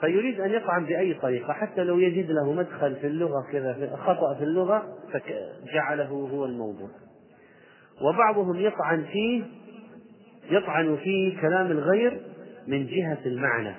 فيريد 0.00 0.40
أن 0.40 0.50
يطعن 0.50 0.86
بأي 0.86 1.14
طريقة 1.14 1.52
حتى 1.52 1.84
لو 1.84 1.98
يجد 1.98 2.30
له 2.30 2.52
مدخل 2.52 2.96
في 2.96 3.06
اللغة 3.06 3.46
كذا 3.52 3.96
خطأ 3.96 4.34
في 4.34 4.44
اللغة 4.44 4.96
فجعله 5.12 6.08
هو 6.08 6.44
الموضوع. 6.44 6.88
وبعضهم 8.02 8.56
يطعن 8.56 9.04
فيه 9.04 9.42
يطعن 10.50 10.96
في 10.96 11.36
كلام 11.40 11.70
الغير 11.70 12.20
من 12.66 12.86
جهة 12.86 13.18
المعنى. 13.26 13.74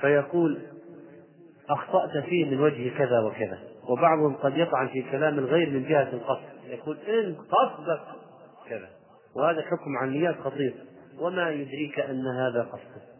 فيقول 0.00 0.58
أخطأت 1.68 2.24
فيه 2.24 2.50
من 2.50 2.60
وجه 2.60 2.98
كذا 2.98 3.20
وكذا. 3.20 3.58
وبعضهم 3.88 4.34
قد 4.34 4.56
يطعن 4.56 4.88
في 4.88 5.02
كلام 5.02 5.38
الغير 5.38 5.70
من 5.70 5.88
جهة 5.88 6.12
القصد. 6.12 6.54
يقول 6.66 6.98
إن 6.98 7.34
قصدك 7.34 8.02
كذا. 8.68 8.88
وهذا 9.36 9.62
حكم 9.62 9.96
عن 10.02 10.34
خطير. 10.34 10.74
وما 11.20 11.50
يدريك 11.50 12.00
أن 12.00 12.26
هذا 12.26 12.62
قصده 12.62 13.13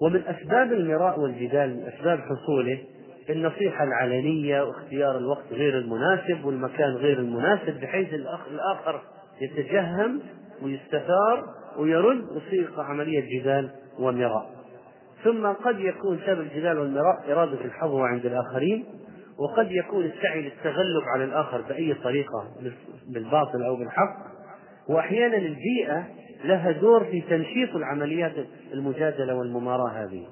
ومن 0.00 0.22
أسباب 0.26 0.72
المراء 0.72 1.20
والجدال 1.20 1.76
من 1.76 1.82
أسباب 1.82 2.20
حصوله 2.20 2.78
النصيحة 3.30 3.84
العلنية 3.84 4.62
واختيار 4.62 5.18
الوقت 5.18 5.52
غير 5.52 5.78
المناسب 5.78 6.44
والمكان 6.44 6.90
غير 6.90 7.18
المناسب 7.18 7.80
بحيث 7.80 8.14
الأخ 8.14 8.40
الآخر 8.48 9.00
يتجهم 9.40 10.20
ويستثار 10.62 11.44
ويرد 11.78 12.24
ويصير 12.30 12.68
عملية 12.78 13.40
جدال 13.40 13.70
ومراء. 13.98 14.50
ثم 15.24 15.46
قد 15.46 15.80
يكون 15.80 16.18
سبب 16.26 16.40
الجدال 16.40 16.78
والمراء 16.78 17.32
إرادة 17.32 17.64
الحظوة 17.64 18.06
عند 18.06 18.26
الآخرين 18.26 18.84
وقد 19.38 19.72
يكون 19.72 20.04
السعي 20.04 20.42
للتغلب 20.42 21.02
على 21.14 21.24
الآخر 21.24 21.60
بأي 21.60 21.94
طريقة 21.94 22.44
بالباطل 23.08 23.62
أو 23.62 23.76
بالحق. 23.76 24.16
وأحيانا 24.88 25.36
البيئة 25.36 26.06
لها 26.44 26.72
دور 26.72 27.04
في 27.04 27.20
تنشيط 27.20 27.76
العمليات 27.76 28.32
المجادلة 28.72 29.34
والمماراة 29.34 29.88
هذه. 29.88 30.26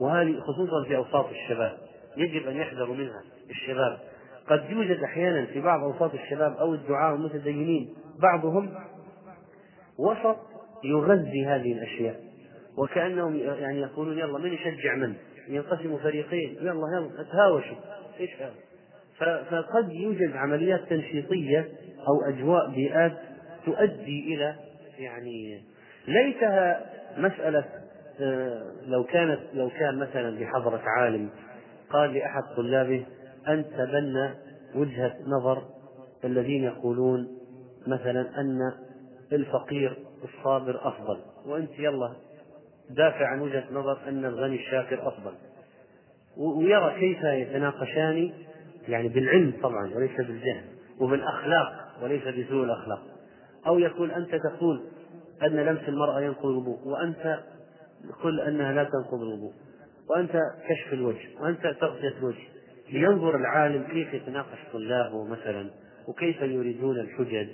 وهذه 0.00 0.40
خصوصا 0.40 0.84
في 0.88 0.96
أوساط 0.96 1.26
الشباب. 1.28 1.78
يجب 2.16 2.48
أن 2.48 2.56
يحذروا 2.56 2.94
منها 2.94 3.22
الشباب. 3.50 3.98
قد 4.48 4.70
يوجد 4.70 5.02
أحيانا 5.02 5.46
في 5.46 5.60
بعض 5.60 5.80
أوساط 5.82 6.14
الشباب 6.14 6.52
أو 6.52 6.74
الدعاة 6.74 7.14
المتدينين 7.14 7.94
بعضهم 8.22 8.74
وسط 9.98 10.36
يغذي 10.84 11.46
هذه 11.46 11.72
الأشياء. 11.72 12.20
وكأنهم 12.78 13.36
يعني 13.36 13.80
يقولون 13.80 14.18
يلا 14.18 14.38
من 14.38 14.52
يشجع 14.52 14.94
من؟ 14.94 15.14
ينقسموا 15.48 15.98
فريقين. 15.98 16.56
يلا 16.60 16.86
يلا 16.96 17.26
تهاوشوا 17.32 17.76
إيش 18.20 18.30
هذا؟ 18.40 18.54
فقد 19.50 19.92
يوجد 19.92 20.36
عمليات 20.36 20.80
تنشيطية 20.90 21.68
أو 22.08 22.34
أجواء 22.34 22.70
بيئات 22.70 23.12
تؤدي 23.66 24.34
إلى 24.34 24.56
يعني 24.98 25.62
ليتها 26.08 26.86
مسألة 27.16 27.64
آه، 28.20 28.72
لو 28.86 29.04
كانت 29.04 29.40
لو 29.54 29.70
كان 29.70 29.98
مثلا 29.98 30.40
بحضرة 30.40 30.82
عالم 30.86 31.30
قال 31.90 32.14
لأحد 32.14 32.42
طلابه 32.56 33.06
أنت 33.48 33.66
تبنى 33.66 34.34
وجهة 34.74 35.16
نظر 35.26 35.62
الذين 36.24 36.64
يقولون 36.64 37.28
مثلا 37.86 38.40
أن 38.40 38.58
الفقير 39.32 39.96
الصابر 40.24 40.88
أفضل 40.88 41.20
وأنت 41.46 41.78
يلا 41.78 42.12
دافع 42.90 43.26
عن 43.26 43.40
وجهة 43.40 43.64
نظر 43.72 43.98
أن 44.08 44.24
الغني 44.24 44.56
الشاكر 44.56 45.08
أفضل. 45.08 45.32
ويرى 46.36 46.94
كيف 47.00 47.24
يتناقشان 47.24 48.32
يعني 48.88 49.08
بالعلم 49.08 49.52
طبعا 49.62 49.94
وليس 49.94 50.16
بالجهل 50.16 50.64
وبالأخلاق 51.00 51.72
وليس 52.02 52.22
بسوء 52.22 52.64
الأخلاق. 52.64 53.02
أو 53.66 53.78
يكون 53.78 54.10
أنت 54.10 54.34
تقول 54.34 54.82
أن 55.42 55.56
لمس 55.56 55.88
المرأة 55.88 56.20
ينقض 56.20 56.46
الوضوء 56.46 56.78
وأنت 56.84 57.40
تقول 58.08 58.40
أنها 58.40 58.72
لا 58.72 58.84
تنقض 58.84 59.22
الوضوء 59.22 59.52
وأنت 60.10 60.32
كشف 60.68 60.92
الوجه 60.92 61.28
وأنت 61.40 61.66
تغطية 61.80 62.18
الوجه 62.18 62.48
لينظر 62.92 63.36
العالم 63.36 63.82
كيف 63.82 64.14
يتناقش 64.14 64.58
طلابه 64.72 65.24
مثلا 65.24 65.70
وكيف 66.08 66.42
يريدون 66.42 67.00
الحجج 67.00 67.48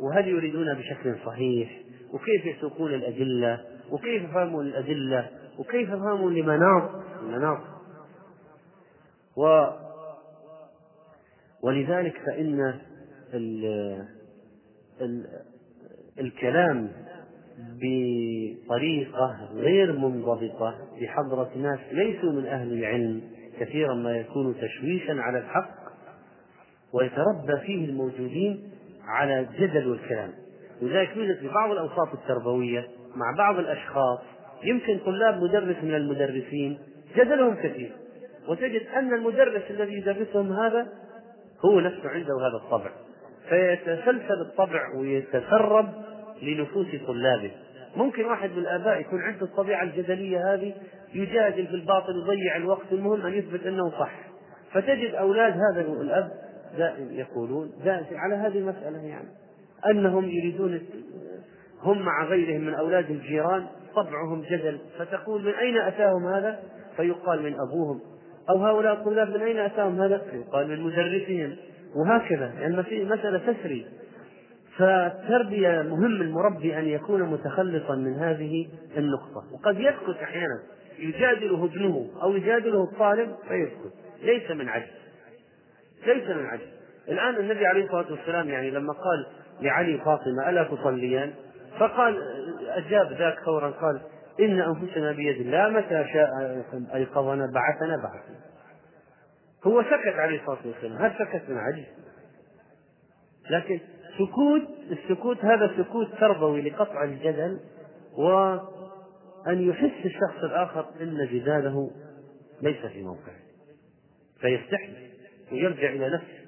وهل 0.00 0.28
يريدون 0.28 0.74
بشكل 0.74 1.16
صحيح 1.26 1.80
وكيف 2.12 2.46
يسوقون 2.46 2.94
الأدلة 2.94 3.64
وكيف 3.90 4.34
فهموا 4.34 4.62
الأدلة 4.62 5.30
وكيف 5.58 5.90
فهموا 5.90 6.30
لمناط 6.30 6.90
المناط 7.22 7.58
و 9.36 9.66
ولذلك 11.62 12.18
فإن 12.26 12.80
ال 13.34 13.64
ال 15.00 15.26
الكلام 16.22 16.88
بطريقة 17.58 19.48
غير 19.54 19.92
منضبطة 19.92 20.74
بحضرة 21.00 21.50
ناس 21.56 21.78
ليسوا 21.92 22.32
من 22.32 22.46
أهل 22.46 22.72
العلم 22.72 23.22
كثيرا 23.60 23.94
ما 23.94 24.16
يكون 24.16 24.54
تشويشا 24.60 25.20
على 25.20 25.38
الحق 25.38 25.82
ويتربى 26.94 27.66
فيه 27.66 27.84
الموجودين 27.84 28.70
على 29.04 29.40
الجدل 29.40 29.90
والكلام. 29.90 30.30
لذلك 30.82 31.16
يوجد 31.16 31.38
في 31.38 31.48
بعض 31.48 31.70
الأوساط 31.70 32.08
التربوية 32.12 32.88
مع 33.16 33.34
بعض 33.38 33.58
الأشخاص 33.58 34.18
يمكن 34.64 34.98
طلاب 34.98 35.42
مدرس 35.42 35.76
من 35.82 35.94
المدرسين 35.94 36.78
جدلهم 37.16 37.54
كثير. 37.54 37.92
وتجد 38.48 38.82
أن 38.96 39.14
المدرس 39.14 39.62
الذي 39.70 39.92
يدرسهم 39.92 40.52
هذا 40.52 40.86
هو 41.64 41.80
نفسه 41.80 42.08
عنده 42.08 42.34
هذا 42.40 42.56
الطبع. 42.56 42.90
فيتسلسل 43.48 44.40
الطبع 44.40 44.94
ويتسرب 44.96 45.88
لنفوس 46.42 46.86
طلابه. 47.06 47.50
ممكن 47.96 48.24
واحد 48.24 48.50
من 48.50 48.58
الآباء 48.58 49.00
يكون 49.00 49.22
عنده 49.22 49.42
الطبيعة 49.46 49.82
الجدلية 49.82 50.54
هذه 50.54 50.74
يجادل 51.14 51.66
في 51.66 51.74
الباطل 51.74 52.22
يضيع 52.22 52.56
الوقت 52.56 52.92
المهم 52.92 53.26
أن 53.26 53.32
يثبت 53.32 53.66
أنه 53.66 53.90
صح. 53.90 54.12
فتجد 54.72 55.14
أولاد 55.14 55.52
هذا 55.52 55.80
الأب 55.80 56.30
دائما 56.78 57.12
يقولون 57.12 57.72
دائما 57.84 58.06
على 58.18 58.34
هذه 58.34 58.58
المسألة 58.58 58.98
يعني 58.98 59.28
أنهم 59.90 60.24
يريدون 60.24 60.80
هم 61.82 62.02
مع 62.02 62.24
غيرهم 62.24 62.60
من 62.60 62.74
أولاد 62.74 63.10
الجيران 63.10 63.66
طبعهم 63.94 64.42
جدل. 64.42 64.78
فتقول 64.98 65.44
من 65.44 65.52
أين 65.54 65.78
أتاهم 65.78 66.26
هذا؟ 66.26 66.60
فيقال 66.96 67.42
من 67.42 67.54
أبوهم. 67.60 68.00
أو 68.50 68.56
هؤلاء 68.56 68.92
الطلاب 68.92 69.28
من 69.28 69.42
أين 69.42 69.58
أتاهم 69.58 70.00
هذا؟ 70.00 70.18
فيقال 70.18 70.68
من 70.68 70.80
مدرسهم. 70.80 71.56
وهكذا 71.96 72.52
يعني 72.60 72.82
في 72.82 73.04
مسألة 73.04 73.52
تسري 73.52 73.86
فالتربية 74.78 75.82
مهم 75.82 76.22
المربي 76.22 76.78
أن 76.78 76.84
يكون 76.84 77.22
متخلصا 77.22 77.94
من 77.94 78.14
هذه 78.14 78.68
النقطة. 78.96 79.44
وقد 79.52 79.80
يسكت 79.80 80.22
أحيانا. 80.22 80.62
يجادله 80.98 81.64
ابنه 81.64 82.10
أو 82.22 82.36
يجادله 82.36 82.84
الطالب 82.84 83.36
فيسكت. 83.48 83.92
ليس 84.22 84.50
من 84.50 84.68
عجز 84.68 84.92
ليس 86.06 86.28
من 86.28 86.46
عجز 86.46 86.66
الآن 87.08 87.36
النبي 87.36 87.66
عليه 87.66 87.84
الصلاة 87.84 88.12
والسلام 88.12 88.48
يعني 88.48 88.70
لما 88.70 88.92
قال 88.92 89.26
لعلي 89.60 89.98
فاطمة 89.98 90.48
ألا 90.48 90.64
تصليان؟ 90.64 91.32
فقال 91.78 92.22
أجاب 92.68 93.12
ذاك 93.12 93.38
فورا 93.44 93.70
قال 93.70 94.00
إن 94.40 94.60
أنفسنا 94.60 95.12
بيد 95.12 95.40
الله 95.40 95.68
متى 95.68 96.04
شاء 96.12 96.28
أيقظنا 96.94 97.46
بعثنا 97.54 97.96
بعثنا 97.96 98.40
هو 99.64 99.82
سكت 99.82 100.18
عليه 100.18 100.40
الصلاة 100.40 100.58
والسلام. 100.64 100.96
هل 101.02 101.12
سكت 101.18 101.42
من 101.48 101.58
عجز 101.58 101.84
لكن 103.50 103.80
سكوت 104.26 104.62
السكوت 104.90 105.44
هذا 105.44 105.70
سكوت 105.78 106.08
تربوي 106.20 106.70
لقطع 106.70 107.04
الجدل 107.04 107.60
وأن 108.18 109.68
يحس 109.68 110.04
الشخص 110.04 110.44
الآخر 110.44 110.86
أن 111.00 111.28
جداله 111.32 111.90
ليس 112.62 112.86
في 112.86 113.02
موقعه 113.02 113.42
فيستحي 114.40 114.92
ويرجع 115.52 115.88
إلى 115.90 116.08
نفسه. 116.14 116.42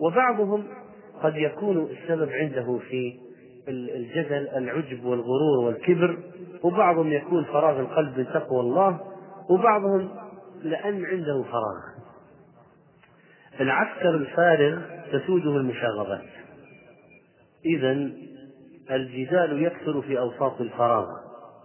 وبعضهم 0.00 0.64
قد 1.22 1.36
يكون 1.36 1.82
السبب 1.90 2.30
عنده 2.30 2.78
في 2.88 3.20
الجدل 3.68 4.48
العجب 4.48 5.04
والغرور 5.04 5.58
والكبر 5.64 6.18
وبعضهم 6.62 7.12
يكون 7.12 7.44
فراغ 7.44 7.80
القلب 7.80 8.18
من 8.18 8.26
تقوى 8.26 8.60
الله 8.60 9.00
وبعضهم 9.50 10.10
لأن 10.62 11.04
عنده 11.04 11.42
فراغ. 11.42 11.96
العسكر 13.60 14.14
الفارغ 14.14 14.80
تسوده 15.12 15.56
المشاغبات. 15.56 16.35
إذا 17.66 18.10
الجدال 18.90 19.62
يكثر 19.62 20.02
في 20.02 20.18
أوساط 20.18 20.60
الفراغ 20.60 21.06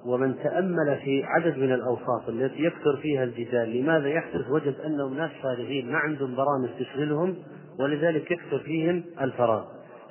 ومن 0.06 0.36
تأمل 0.44 1.00
في 1.04 1.24
عدد 1.24 1.58
من 1.58 1.74
الأوساط 1.74 2.30
التي 2.30 2.64
يكثر 2.64 2.98
فيها 3.02 3.24
الجدال 3.24 3.78
لماذا 3.78 4.08
يحدث؟ 4.08 4.50
وجد 4.50 4.76
أنهم 4.86 5.18
ناس 5.18 5.32
فارغين 5.44 5.92
ما 5.92 5.98
عندهم 5.98 6.36
برامج 6.36 6.70
تشغلهم 6.80 7.36
ولذلك 7.80 8.32
يكثر 8.32 8.60
فيهم 8.60 9.04
الفراغ. 9.22 9.64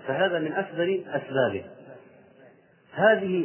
فهذا 0.07 0.39
من 0.39 0.53
أكبر 0.53 1.01
أسبابه. 1.07 1.65
هذه 2.93 3.45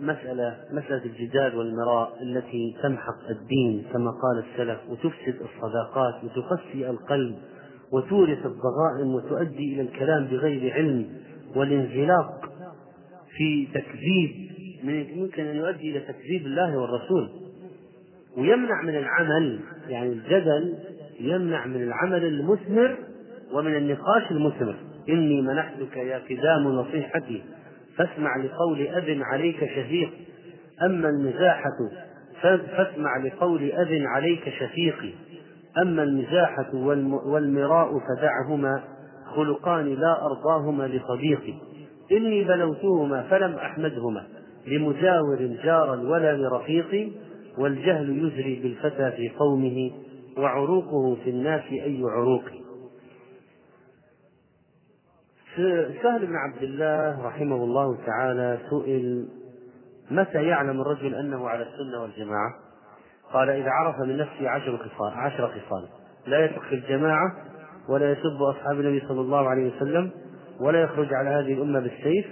المسألة 0.00 0.56
مسألة 0.72 1.04
الجدال 1.04 1.56
والمراء 1.56 2.22
التي 2.22 2.76
تمحق 2.82 3.28
الدين 3.30 3.84
كما 3.92 4.10
قال 4.10 4.44
السلف 4.44 4.78
وتفسد 4.90 5.36
الصداقات 5.42 6.14
وتقسي 6.24 6.90
القلب 6.90 7.34
وتورث 7.92 8.46
الضغائن 8.46 9.14
وتؤدي 9.14 9.74
إلى 9.74 9.82
الكلام 9.82 10.24
بغير 10.24 10.72
علم. 10.72 11.06
والانزلاق 11.56 12.50
في 13.36 13.68
تكذيب 13.74 14.52
ممكن 15.16 15.46
أن 15.46 15.56
يؤدي 15.56 15.90
إلى 15.90 16.00
تكذيب 16.00 16.46
الله 16.46 16.78
والرسول. 16.78 17.28
ويمنع 18.36 18.82
من 18.82 18.96
العمل 18.96 19.60
يعني 19.88 20.12
الجدل 20.12 20.78
يمنع 21.20 21.66
من 21.66 21.82
العمل 21.82 22.24
المثمر 22.24 22.96
ومن 23.52 23.76
النقاش 23.76 24.30
المثمر. 24.30 24.76
إني 25.08 25.42
منحتك 25.42 25.96
يا 25.96 26.18
كدام 26.28 26.68
نصيحتي 26.68 27.42
فاسمع 27.96 28.36
لقول 28.36 28.86
أب 28.86 29.18
عليك 29.22 29.58
شفيق. 29.58 30.10
أما 30.82 31.08
المزاحة 31.08 31.90
فاسمع 32.42 33.16
لقول 33.24 33.72
أب 33.72 34.02
عليك 34.06 34.52
شفيقي. 34.60 35.12
أما 35.82 36.02
المزاحة 36.02 36.74
والمراء 37.24 37.90
فدعهما. 37.98 38.82
خلقان 39.36 39.94
لا 39.94 40.26
أرضاهما 40.26 40.84
لصديقي 40.84 41.54
إني 42.12 42.44
بلوتهما 42.44 43.22
فلم 43.22 43.54
أحمدهما 43.54 44.26
لمجاور 44.66 45.38
جارا 45.64 45.96
ولا 45.96 46.36
لرفيق 46.36 47.12
والجهل 47.58 48.26
يزري 48.26 48.60
بالفتى 48.62 49.16
في 49.16 49.28
قومه 49.28 49.90
وعروقه 50.38 51.16
في 51.24 51.30
الناس 51.30 51.62
أي 51.72 52.02
عروق. 52.02 52.44
سهل 56.02 56.26
بن 56.26 56.36
عبد 56.36 56.62
الله 56.62 57.26
رحمه 57.26 57.56
الله 57.56 57.98
تعالى 58.06 58.58
سئل 58.70 59.28
متى 60.10 60.42
يعلم 60.42 60.80
الرجل 60.80 61.14
أنه 61.14 61.48
على 61.48 61.62
السنة 61.62 62.02
والجماعة؟ 62.02 62.54
قال 63.32 63.50
إذا 63.50 63.70
عرف 63.70 64.00
من 64.00 64.16
نفسه 64.16 64.48
عشر 64.48 64.76
خصال 64.76 65.12
عشر 65.14 65.48
خصال. 65.48 65.88
لا 66.26 66.44
يترك 66.44 66.72
الجماعة 66.72 67.51
ولا 67.88 68.12
يسب 68.12 68.42
أصحاب 68.42 68.80
النبي 68.80 69.06
صلى 69.08 69.20
الله 69.20 69.48
عليه 69.48 69.76
وسلم 69.76 70.10
ولا 70.60 70.82
يخرج 70.82 71.14
على 71.14 71.30
هذه 71.30 71.52
الأمة 71.52 71.80
بالسيف 71.80 72.26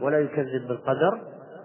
ولا 0.00 0.18
يكذب 0.18 0.68
بالقدر 0.68 1.20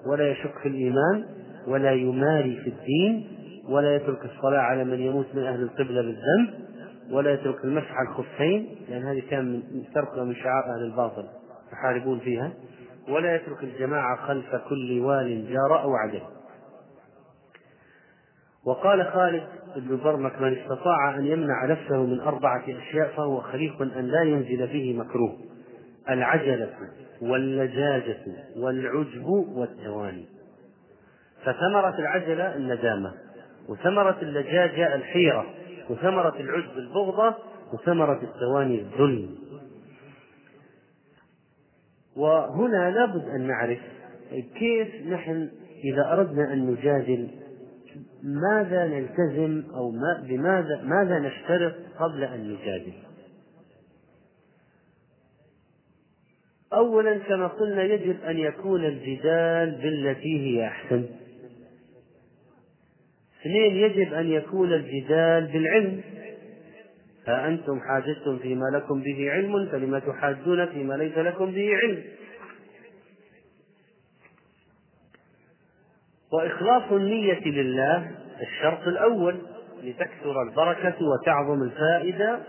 ولا 0.08 0.32
يشك 0.32 0.54
في 0.62 0.68
الإيمان 0.68 1.26
ولا 1.68 1.92
يماري 1.92 2.62
في 2.64 2.70
الدين 2.70 3.28
ولا 3.70 3.96
يترك 3.96 4.26
الصلاة 4.26 4.60
على 4.60 4.84
من 4.84 5.00
يموت 5.00 5.26
من 5.34 5.44
أهل 5.44 5.62
القبلة 5.62 6.02
بالذنب 6.02 6.66
ولا 7.12 7.34
يترك 7.34 7.66
المسح 7.66 7.92
على 7.92 8.10
الخفين 8.10 8.76
لأن 8.90 9.04
هذه 9.04 9.24
كان 9.30 9.46
من 9.46 9.84
تركها 9.94 10.24
من 10.24 10.36
شعار 10.36 10.64
أهل 10.76 10.84
الباطل 10.84 11.26
يحاربون 11.74 12.20
فيها. 12.20 12.52
ولا 13.10 13.36
يترك 13.36 13.64
الجماعة 13.64 14.28
خلف 14.28 14.56
كل 14.70 15.00
وال 15.00 15.54
جار 15.54 15.82
أو 15.82 15.96
عدل. 15.96 16.22
وقال 18.66 19.06
خالد 19.06 19.44
بن 19.76 19.98
برمك 20.04 20.42
من 20.42 20.58
استطاع 20.58 21.18
أن 21.18 21.26
يمنع 21.26 21.66
نفسه 21.66 22.06
من 22.06 22.20
أربعة 22.20 22.64
أشياء 22.64 23.08
فهو 23.18 23.42
خليق 23.42 23.82
أن 23.82 24.08
لا 24.08 24.22
ينزل 24.22 24.68
فيه 24.68 24.98
مكروه. 24.98 25.38
العجلة 26.10 26.74
واللجاجة 27.22 28.18
والعجب 28.58 29.26
والتواني. 29.28 30.26
فثمرة 31.44 32.00
العجلة 32.00 32.56
الندامة 32.56 33.14
وثمرة 33.70 34.18
اللجاجة 34.22 34.96
الحيرة 34.96 35.46
وثمرة 35.90 36.36
العجب 36.40 36.78
البغضة 36.78 37.36
وثمرة 37.74 38.22
التواني 38.24 38.82
الذل. 38.82 39.30
وهنا 42.16 42.92
لابد 42.92 43.30
أن 43.30 43.48
نعرف 43.48 43.80
كيف 44.56 45.08
نحن 45.08 45.50
إذا 45.84 46.14
أردنا 46.14 46.54
أن 46.54 46.72
نجادل 46.72 47.30
ماذا 48.26 48.88
نلتزم 48.88 49.64
أو 49.76 49.92
ما 49.92 50.24
بماذا 50.28 50.82
ماذا 50.84 51.20
نشترط 51.20 51.74
قبل 52.00 52.24
أن 52.24 52.54
نجادل؟ 52.54 52.94
أولا 56.74 57.18
كما 57.18 57.48
قلنا 57.48 57.84
يجب 57.84 58.24
أن 58.24 58.38
يكون 58.38 58.86
الجدال 58.86 59.72
بالتي 59.82 60.40
هي 60.40 60.68
أحسن. 60.68 61.06
اثنين 63.42 63.76
يجب 63.76 64.14
أن 64.14 64.32
يكون 64.32 64.74
الجدال 64.74 65.48
بالعلم. 65.54 66.02
ها 67.28 67.48
أنتم 67.48 67.80
حاجزتم 67.80 68.40
فيما 68.40 68.66
لكم 68.74 69.02
به 69.02 69.32
علم 69.32 69.70
فلم 69.72 69.98
تحاجون 69.98 70.66
فيما 70.66 70.94
ليس 70.94 71.18
لكم 71.18 71.52
به 71.52 71.76
علم. 71.76 72.04
وإخلاص 76.34 76.92
النية 76.92 77.46
لله 77.46 78.12
الشرط 78.42 78.88
الأول 78.88 79.42
لتكثر 79.84 80.42
البركة 80.50 80.96
وتعظم 81.06 81.64
الفائدة 81.64 82.40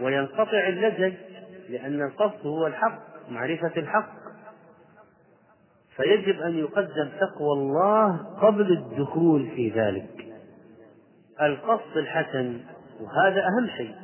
وينقطع 0.00 0.68
اللجج 0.68 1.14
لأن 1.68 2.02
القصد 2.02 2.46
هو 2.46 2.66
الحق 2.66 2.98
معرفة 3.30 3.72
الحق. 3.76 4.12
فيجب 5.96 6.40
أن 6.40 6.58
يقدم 6.58 7.08
تقوى 7.20 7.52
الله 7.52 8.16
قبل 8.40 8.72
الدخول 8.72 9.50
في 9.56 9.70
ذلك. 9.70 10.26
القصد 11.42 11.96
الحسن 11.96 12.60
وهذا 13.00 13.40
أهم 13.40 13.68
شيء. 13.76 13.94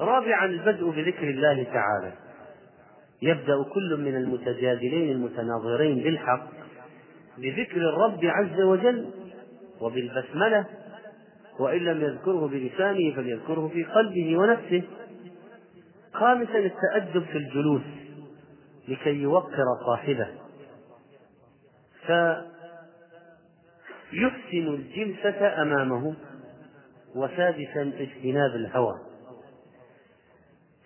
رابعا 0.00 0.44
البدء 0.44 0.90
بذكر 0.90 1.30
الله 1.30 1.62
تعالى. 1.62 2.12
يبدأ 3.22 3.62
كل 3.74 3.96
من 4.00 4.16
المتجادلين 4.16 5.12
المتناظرين 5.12 6.02
بالحق 6.02 6.48
بذكر 7.38 7.76
الرب 7.76 8.24
عز 8.24 8.60
وجل 8.60 9.10
وبالبسملة 9.80 10.66
وإن 11.58 11.78
لم 11.78 12.00
يذكره 12.02 12.48
بلسانه 12.48 13.14
فليذكره 13.16 13.68
في 13.68 13.84
قلبه 13.84 14.38
ونفسه. 14.38 14.82
خامسا 16.12 16.58
التأدب 16.58 17.24
في 17.24 17.38
الجلوس 17.38 17.82
لكي 18.88 19.22
يوقر 19.22 19.64
صاحبه. 19.86 20.28
فيحسن 24.10 24.68
الجلسة 24.68 25.62
أمامه 25.62 26.14
وسادسا 27.14 27.92
اجتناب 27.98 28.54
الهوى. 28.54 28.94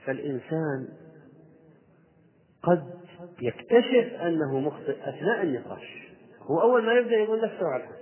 فالإنسان 0.06 0.88
قد 2.62 2.84
يكتشف 3.42 4.20
أنه 4.22 4.60
مخطئ 4.60 5.08
أثناء 5.08 5.42
النقاش. 5.42 6.01
هو 6.46 6.60
أول 6.60 6.86
ما 6.86 6.92
يبدأ 6.92 7.16
يقول 7.16 7.44
نفسه 7.44 7.66
على 7.66 7.82
الحق. 7.82 7.94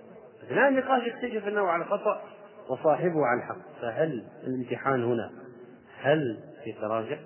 أثناء 0.43 0.69
النقاش 0.69 1.03
يكتشف 1.07 1.49
أنه 1.49 1.61
على 1.61 1.85
خطأ 1.85 2.23
وصاحبه 2.69 3.27
على 3.27 3.41
الحق. 3.41 3.81
فهل 3.81 4.25
الامتحان 4.47 5.05
هنا 5.05 5.31
هل 6.01 6.39
يتراجع؟ 6.67 7.19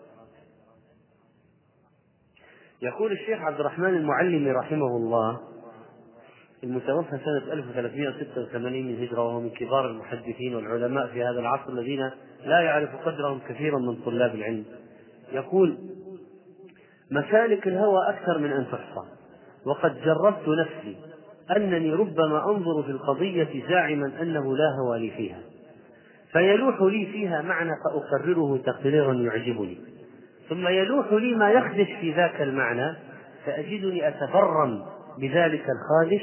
يقول 2.82 3.12
الشيخ 3.12 3.40
عبد 3.40 3.60
الرحمن 3.60 3.94
المعلمي 3.94 4.50
رحمه 4.50 4.96
الله 4.96 5.40
المتوفى 6.64 7.10
سنة 7.10 7.52
1386 7.52 8.86
من 8.86 8.94
الهجرة 8.94 9.22
وهو 9.22 9.40
من 9.40 9.50
كبار 9.50 9.86
المحدثين 9.86 10.54
والعلماء 10.54 11.06
في 11.06 11.24
هذا 11.24 11.40
العصر 11.40 11.72
الذين 11.72 12.10
لا 12.44 12.60
يعرف 12.60 12.96
قدرهم 13.06 13.40
كثير 13.48 13.78
من 13.78 13.96
طلاب 14.04 14.34
العلم. 14.34 14.64
يقول 15.32 15.78
مسالك 17.10 17.68
الهوى 17.68 18.08
أكثر 18.08 18.38
من 18.38 18.52
أن 18.52 18.66
تحصى. 18.66 19.08
وقد 19.66 20.00
جربت 20.04 20.48
نفسي 20.48 20.96
أنني 21.56 21.92
ربما 21.92 22.50
أنظر 22.50 22.82
في 22.82 22.90
القضية 22.90 23.68
زاعما 23.68 24.12
أنه 24.22 24.56
لا 24.56 24.70
هوى 24.80 24.98
لي 24.98 25.10
فيها. 25.10 25.38
فيلوح 26.32 26.82
لي 26.82 27.06
فيها 27.06 27.42
معنى 27.42 27.70
فأقرره 27.84 28.60
تقريرا 28.66 29.14
يعجبني. 29.14 29.78
ثم 30.48 30.68
يلوح 30.68 31.12
لي 31.12 31.34
ما 31.34 31.50
يخدش 31.50 31.88
في 32.00 32.12
ذاك 32.12 32.42
المعنى 32.42 32.96
فأجدني 33.46 34.08
أتبرم 34.08 34.82
بذلك 35.18 35.64
الخادش 35.70 36.22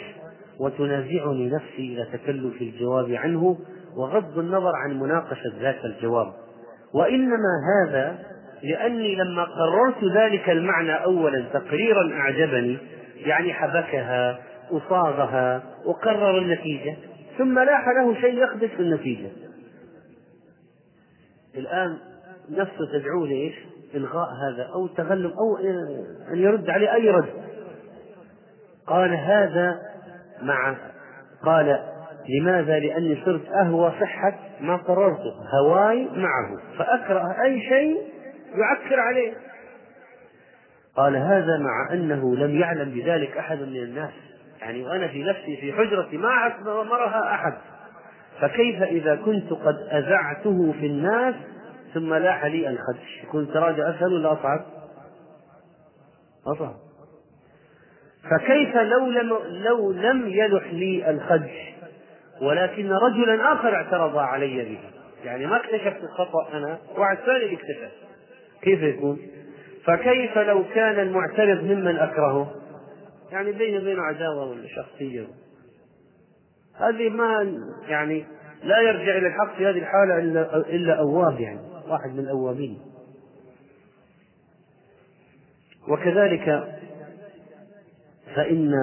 وتنازعني 0.59 1.49
نفسي 1.49 1.93
إلى 1.93 2.05
تكلف 2.13 2.61
الجواب 2.61 3.11
عنه 3.11 3.57
وغض 3.97 4.39
النظر 4.39 4.71
عن 4.75 4.99
مناقشة 4.99 5.53
ذاك 5.59 5.85
الجواب. 5.85 6.33
وإنما 6.93 7.49
هذا 7.75 8.19
لأني 8.63 9.15
لما 9.15 9.43
قررت 9.43 10.03
ذلك 10.15 10.49
المعنى 10.49 10.93
أولا 10.93 11.45
تقريرا 11.53 12.13
أعجبني 12.13 12.77
يعني 13.25 13.53
حبكها 13.53 14.39
وصاغها 14.71 15.63
وقرر 15.85 16.37
النتيجة 16.37 16.95
ثم 17.37 17.59
لاح 17.59 17.87
له 17.87 18.21
شيء 18.21 18.43
يخدش 18.43 18.69
في 18.69 18.79
النتيجة 18.79 19.29
الآن 21.55 21.97
نفسه 22.49 22.91
تدعوه 22.93 23.27
لإيش؟ 23.27 23.55
إلغاء 23.95 24.29
هذا 24.29 24.63
أو 24.73 24.85
التغلب 24.85 25.31
أو 25.31 25.57
أن 26.33 26.39
يرد 26.39 26.69
عليه 26.69 26.93
أي 26.93 27.09
رد 27.09 27.29
قال 28.87 29.15
هذا 29.15 29.79
مع 30.41 30.75
قال 31.43 31.79
لماذا؟ 32.29 32.79
لأني 32.79 33.21
صرت 33.25 33.47
أهوى 33.51 33.93
صحة 34.01 34.39
ما 34.61 34.75
قررته 34.77 35.33
هواي 35.59 36.05
معه 36.05 36.77
فأكره 36.77 37.43
أي 37.43 37.61
شيء 37.61 37.97
يعكر 38.55 38.99
عليه 38.99 39.33
قال 40.95 41.15
هذا 41.15 41.57
مع 41.57 41.93
أنه 41.93 42.35
لم 42.35 42.59
يعلم 42.59 42.89
بذلك 42.89 43.37
أحد 43.37 43.57
من 43.57 43.75
الناس. 43.75 44.11
يعني 44.61 44.83
وأنا 44.83 45.07
في 45.07 45.23
نفسي 45.23 45.57
في 45.57 45.73
حجرتي 45.73 46.17
ما 46.17 46.53
أمرها 46.81 47.33
أحد. 47.33 47.53
فكيف 48.39 48.83
إذا 48.83 49.15
كنت 49.15 49.53
قد 49.53 49.77
أذعته 49.91 50.71
في 50.79 50.85
الناس 50.85 51.35
ثم 51.93 52.13
لاح 52.13 52.45
لي 52.45 52.69
الخدش؟ 52.69 53.23
يكون 53.23 53.53
تراجع 53.53 53.89
أسهل 53.89 54.13
ولا 54.13 54.33
أصعب؟ 54.33 54.65
أصعب. 56.47 56.75
فكيف 58.31 58.75
لو 58.75 59.05
لم 59.05 59.37
لو 59.47 59.91
لم 59.91 60.27
يلح 60.27 60.73
لي 60.73 61.09
الخدش 61.09 61.71
ولكن 62.41 62.91
رجلا 62.91 63.53
آخر 63.53 63.75
اعترض 63.75 64.17
علي 64.17 64.63
به؟ 64.63 64.79
يعني 65.25 65.45
ما 65.45 65.55
اكتشفت 65.55 66.03
الخطأ 66.03 66.49
أنا 66.53 66.77
واحد 66.97 67.17
ثاني 67.17 67.53
اكتشف 67.53 67.91
كيف 68.61 68.81
يكون؟ 68.81 69.19
فكيف 69.85 70.37
لو 70.37 70.63
كان 70.73 70.99
المعترض 70.99 71.63
ممن 71.63 71.95
أكرهه؟ 71.97 72.55
يعني 73.31 73.51
بيني 73.51 73.77
وبينه 73.77 74.01
عداوة 74.01 74.57
شخصية. 74.75 75.27
هذه 76.75 77.09
ما 77.09 77.59
يعني 77.87 78.25
لا 78.63 78.81
يرجع 78.81 79.17
إلى 79.17 79.27
الحق 79.27 79.57
في 79.57 79.65
هذه 79.65 79.77
الحالة 79.77 80.17
إلا 80.17 80.57
إلا 80.57 80.99
أواب 80.99 81.39
يعني 81.39 81.59
واحد 81.87 82.09
من 82.13 82.19
الأوابين. 82.19 82.81
وكذلك 85.87 86.77
فإن 88.35 88.73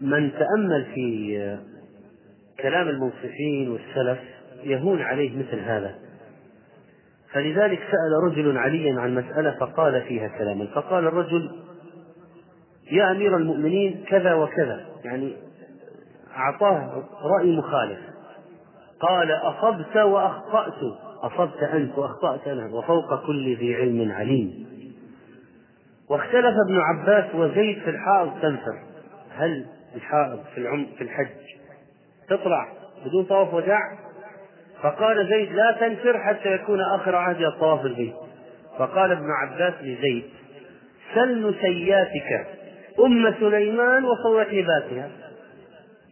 من 0.00 0.32
تأمل 0.32 0.86
في 0.94 1.58
كلام 2.60 2.88
المنصفين 2.88 3.70
والسلف 3.70 4.18
يهون 4.62 5.02
عليه 5.02 5.38
مثل 5.38 5.60
هذا. 5.60 6.05
فلذلك 7.36 7.78
سأل 7.78 8.24
رجل 8.24 8.58
عليا 8.58 9.00
عن 9.00 9.14
مسألة 9.14 9.56
فقال 9.60 10.02
فيها 10.02 10.28
كلاما. 10.28 10.66
فقال 10.74 11.06
الرجل 11.06 11.50
يا 12.92 13.10
أمير 13.10 13.36
المؤمنين 13.36 14.04
كذا 14.08 14.34
وكذا. 14.34 14.86
يعني 15.04 15.36
أعطاه 16.36 17.04
رأي 17.22 17.56
مخالف. 17.56 17.98
قال 19.00 19.30
أصبت 19.30 19.96
وأخطأت. 19.96 20.74
أصبت 21.22 21.62
أنت 21.62 21.98
وأخطأت 21.98 22.48
أنا. 22.48 22.74
وفوق 22.74 23.26
كل 23.26 23.56
ذي 23.56 23.74
علم 23.74 24.12
عليم. 24.12 24.66
واختلف 26.10 26.54
ابن 26.66 26.80
عباس 26.80 27.34
وزيد 27.34 27.78
في 27.78 27.90
الحائض 27.90 28.32
تنفر. 28.42 28.78
هل 29.30 29.66
الحائض 29.94 30.40
في 30.54 30.60
العم 30.60 30.86
في 30.98 31.04
الحج 31.04 31.26
تطلع 32.28 32.68
بدون 33.06 33.24
طواف 33.24 33.54
وداع؟ 33.54 34.05
فقال 34.86 35.28
زيد 35.28 35.52
لا 35.52 35.76
تنفر 35.80 36.18
حتى 36.18 36.52
يكون 36.52 36.80
آخر 36.80 37.16
عهد 37.16 37.42
الطواف 37.42 37.86
البيت. 37.86 38.14
فقال 38.78 39.12
ابن 39.12 39.30
عباس 39.30 39.74
لزيد 39.82 40.24
سل 41.14 41.48
نسياتك 41.50 42.46
أم 43.06 43.34
سليمان 43.40 44.04
وصوت 44.04 44.46
لباسها 44.52 45.10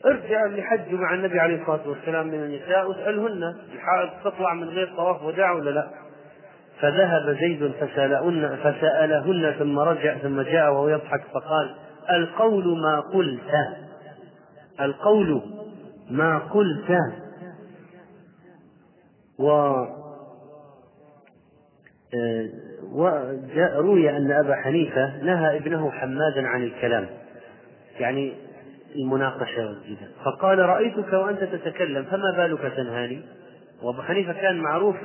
ارجع 0.06 0.62
حجوا 0.62 0.98
مع 0.98 1.14
النبي 1.14 1.40
عليه 1.40 1.62
الصلاة 1.62 1.88
والسلام 1.88 2.26
من 2.26 2.34
النساء 2.34 2.88
واسألهن 2.88 3.54
تطلع 4.24 4.54
من 4.54 4.68
غير 4.68 4.88
طواف 4.96 5.22
وداع 5.22 5.52
ولا 5.52 5.70
لا؟ 5.70 5.88
فذهب 6.80 7.36
زيد 7.40 7.72
فسألهن 7.80 8.58
فسألهن 8.62 9.54
ثم 9.58 9.78
رجع 9.78 10.14
ثم 10.14 10.40
جاء 10.40 10.72
وهو 10.72 10.88
يضحك 10.88 11.22
فقال 11.34 11.74
القول 12.10 12.80
ما 12.80 13.00
قلت. 13.00 13.50
القول 14.80 15.42
ما 16.10 16.38
قلت. 16.38 16.98
و 19.38 19.74
وجاء 22.92 23.80
روي 23.80 24.16
أن 24.16 24.32
أبا 24.32 24.54
حنيفة 24.54 25.22
نهى 25.22 25.56
ابنه 25.56 25.90
حمادا 25.90 26.46
عن 26.46 26.62
الكلام 26.62 27.06
يعني 28.00 28.34
المناقشة 28.96 29.66
والجدال. 29.66 30.10
فقال 30.24 30.58
رأيتك 30.58 31.12
وأنت 31.12 31.44
تتكلم 31.44 32.04
فما 32.04 32.30
بالك 32.36 32.72
تنهاني؟ 32.76 33.22
وأبو 33.82 34.02
حنيفة 34.02 34.32
كان 34.32 34.60
معروف 34.60 34.96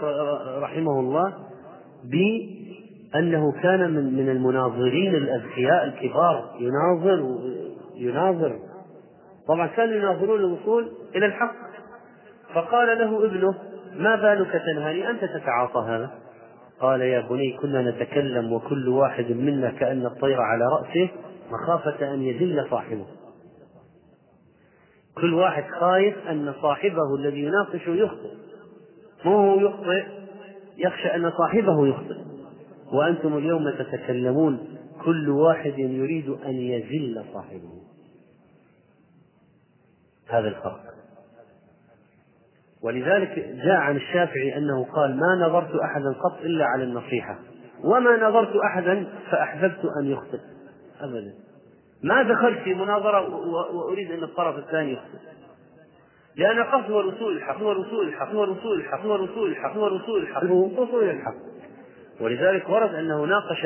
رحمه 0.58 1.00
الله 1.00 1.34
بأنه 2.04 3.52
كان 3.52 3.92
من 3.92 4.14
من 4.14 4.30
المناظرين 4.30 5.16
الأذكياء 5.16 5.86
الكبار 5.86 6.56
يناظر 6.60 7.40
يناظر. 7.96 8.60
طبعا 9.48 9.68
كانوا 9.68 9.96
يناظرون 9.96 10.40
الوصول 10.40 10.92
إلى 11.16 11.26
الحق. 11.26 11.56
فقال 12.54 13.00
له 13.00 13.26
ابنه 13.26 13.56
ما 13.94 14.16
بالك 14.16 14.52
تنهاني 14.52 15.10
أنت 15.10 15.26
تتعاطى 15.26 15.80
هذا؟ 15.88 16.12
قال 16.80 17.02
يا 17.02 17.20
بني 17.30 17.58
كنا 17.58 17.92
نتكلم 17.92 18.54
وكل 18.54 18.90
واحد 18.90 19.32
منا 19.32 19.72
كأن 19.72 20.06
الطير 20.06 20.42
على 20.42 20.66
رأسه 20.66 21.10
مخافة 21.52 22.14
أن 22.14 22.22
يذل 22.22 22.68
صاحبه. 22.70 23.06
كل 25.16 25.34
واحد 25.34 25.64
خايف 25.80 26.28
أن 26.28 26.54
صاحبه 26.62 27.16
الذي 27.20 27.44
يناقشه 27.44 27.90
يخطئ. 27.90 28.34
مو 29.26 29.38
هو 29.38 29.60
يخطئ 29.60 30.04
يخشى 30.78 31.16
أن 31.16 31.32
صاحبه 31.32 31.88
يخطئ. 31.88 32.18
وأنتم 32.94 33.38
اليوم 33.38 33.70
تتكلمون 33.70 34.78
كل 35.06 35.30
واحد 35.30 35.80
يريد 35.80 36.30
أن 36.30 36.56
يذل 36.56 37.26
صاحبه. 37.34 37.82
هذا 40.28 40.48
الفرق. 40.48 40.99
ولذلك 42.84 43.40
جاء 43.66 43.76
عن 43.76 43.96
الشافعي 43.96 44.58
أنه 44.58 44.86
قال 44.86 45.20
ما 45.20 45.48
نظرت 45.48 45.76
أحدا 45.76 46.14
قط 46.24 46.42
إلا 46.42 46.66
على 46.66 46.84
النصيحة. 46.84 47.40
وما 47.84 48.30
نظرت 48.30 48.56
أحدا 48.56 49.08
فأحببت 49.32 49.82
أن 50.02 50.06
يخطئ 50.06 50.40
أبدا. 51.02 51.34
ما 52.04 52.24
دخلت 52.24 52.60
في 52.60 52.74
مناظرة 52.74 53.36
وأريد 53.76 54.12
أن 54.12 54.24
الطرف 54.24 54.58
الثاني 54.58 54.94
يخطئ 54.94 55.18
لأن 56.36 56.60
القصد 56.60 56.92
هو 56.92 57.00
الوصول 57.00 57.38
الحق 57.38 57.58
هو 57.58 57.72
الوصول 57.72 58.08
الحق 58.08 58.32
هو 58.32 58.44
الوصول 58.44 58.80
الحق 58.80 59.02
هو 59.02 59.16
الوصول 59.16 59.52
الحق 59.52 59.74
هو 59.74 59.88
الوصول 59.88 60.22
الحق. 60.22 60.44
هو 60.44 60.66
الوصول 60.66 61.10
الحق. 61.10 61.36
ولذلك 62.22 62.70
ورد 62.70 62.96
أنه 62.96 63.26
ناقش 63.26 63.66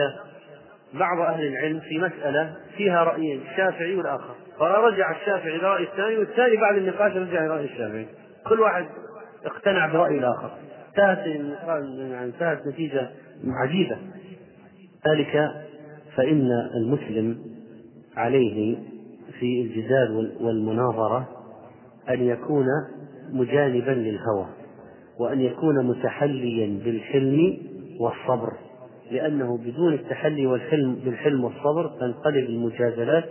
بعض 0.94 1.20
أهل 1.20 1.48
العلم 1.48 1.80
في 1.80 2.00
مسألة 2.00 2.56
فيها 2.78 3.04
رأيين 3.04 3.42
الشافعي 3.42 3.96
والآخر. 3.96 4.36
فرجع 4.60 5.12
الشافعي 5.12 5.56
إلى 5.56 5.68
رأي 5.68 5.84
الثاني 5.84 6.18
والثاني 6.18 6.58
بعد 6.58 6.78
النقاش 6.78 7.12
رجع 7.12 7.40
إلى 7.40 7.48
رأي 7.48 7.66
الشافعي. 7.66 8.08
كل 8.50 8.60
واحد 8.60 8.86
اقتنع 9.46 9.94
برأي 9.94 10.18
الآخر. 10.18 10.52
انتهت 10.90 11.26
يعني 11.28 12.24
انتهت 12.26 12.68
نتيجة 12.68 13.10
عجيبة. 13.46 13.98
ذلك 15.08 15.52
فإن 16.16 16.52
المسلم 16.76 17.38
عليه 18.18 18.78
في 19.40 19.62
الجدال 19.62 20.32
والمناظرة 20.42 21.28
أن 22.10 22.24
يكون 22.24 22.66
مجانبا 23.32 23.92
للهوى 23.92 24.46
وأن 25.20 25.42
يكون 25.42 25.86
متحليا 25.86 26.80
بالحلم 26.86 27.58
والصبر 28.00 28.54
لأنه 29.12 29.58
بدون 29.58 29.94
التحلي 29.94 30.46
والحلم 30.46 30.96
بالحلم 31.06 31.44
والصبر 31.44 31.88
تنقلب 32.00 32.50
المجادلات 32.50 33.26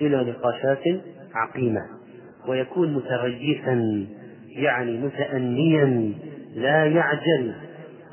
إلى 0.00 0.24
نقاشات 0.24 1.00
عقيمة 1.34 1.86
ويكون 2.48 2.94
متريثا 2.94 4.06
يعني 4.56 4.98
متأنيا 4.98 6.12
لا 6.54 6.86
يعجل 6.86 7.54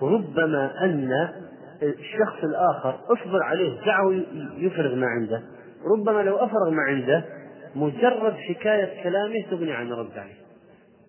ربما 0.01 0.83
أن 0.83 1.29
الشخص 1.83 2.43
الآخر 2.43 2.99
أصبر 3.09 3.43
عليه 3.43 3.85
دعه 3.85 4.13
يفرغ 4.57 4.95
ما 4.95 5.07
عنده. 5.07 5.41
ربما 5.97 6.21
لو 6.21 6.35
أفرغ 6.35 6.69
ما 6.69 6.81
عنده 6.81 7.23
مجرد 7.75 8.33
حكاية 8.33 9.03
كلامه 9.03 9.45
تغني 9.51 9.71
عن 9.71 9.91
الرد 9.91 10.17
عليه. 10.17 10.37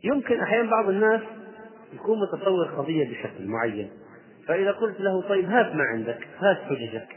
يمكن 0.04 0.40
أحيانا 0.40 0.70
بعض 0.70 0.88
الناس 0.88 1.20
يكون 1.94 2.18
متصور 2.20 2.66
قضية 2.66 3.10
بشكل 3.10 3.46
معين. 3.46 3.90
فإذا 4.46 4.70
قلت 4.70 5.00
له 5.00 5.28
طيب 5.28 5.50
هات 5.50 5.74
ما 5.74 5.82
عندك 5.82 6.28
هات 6.38 6.56
حججك. 6.56 7.08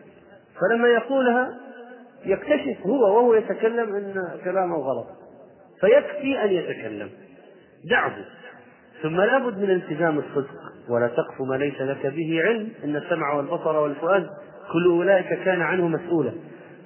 فلما 0.61 0.87
يقولها 0.87 1.57
يكتشف 2.25 2.85
هو 2.85 3.15
وهو 3.15 3.33
يتكلم 3.33 3.95
أن 3.95 4.39
كلامه 4.43 4.75
غلط. 4.75 5.07
فيكفي 5.81 6.43
أن 6.43 6.51
يتكلم. 6.51 7.09
دعه. 7.89 8.15
ثم 9.01 9.21
لابد 9.21 9.57
من 9.57 9.71
التزام 9.71 10.19
الصدق 10.19 10.59
ولا 10.89 11.07
تقف 11.07 11.41
ما 11.41 11.55
ليس 11.55 11.81
لك 11.81 12.07
به 12.07 12.41
علم 12.43 12.69
إن 12.83 12.95
السمع 12.95 13.33
والبصر 13.33 13.75
والفؤاد 13.75 14.29
كل 14.73 14.85
أولئك 14.85 15.27
كان 15.27 15.61
عنه 15.61 15.87
مسؤولا. 15.87 16.31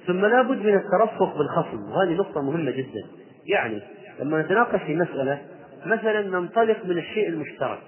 ثم 0.06 0.26
لابد 0.26 0.58
من 0.58 0.74
الترفق 0.74 1.38
بالخصم 1.38 1.90
وهذه 1.90 2.14
نقطة 2.14 2.42
مهمة 2.42 2.70
جدا. 2.70 3.04
يعني 3.46 3.82
لما 4.20 4.42
نتناقش 4.42 4.80
في 4.80 4.96
مسألة 4.96 5.38
مثلا 5.86 6.22
ننطلق 6.22 6.84
من 6.84 6.98
الشيء 6.98 7.28
المشترك. 7.28 7.82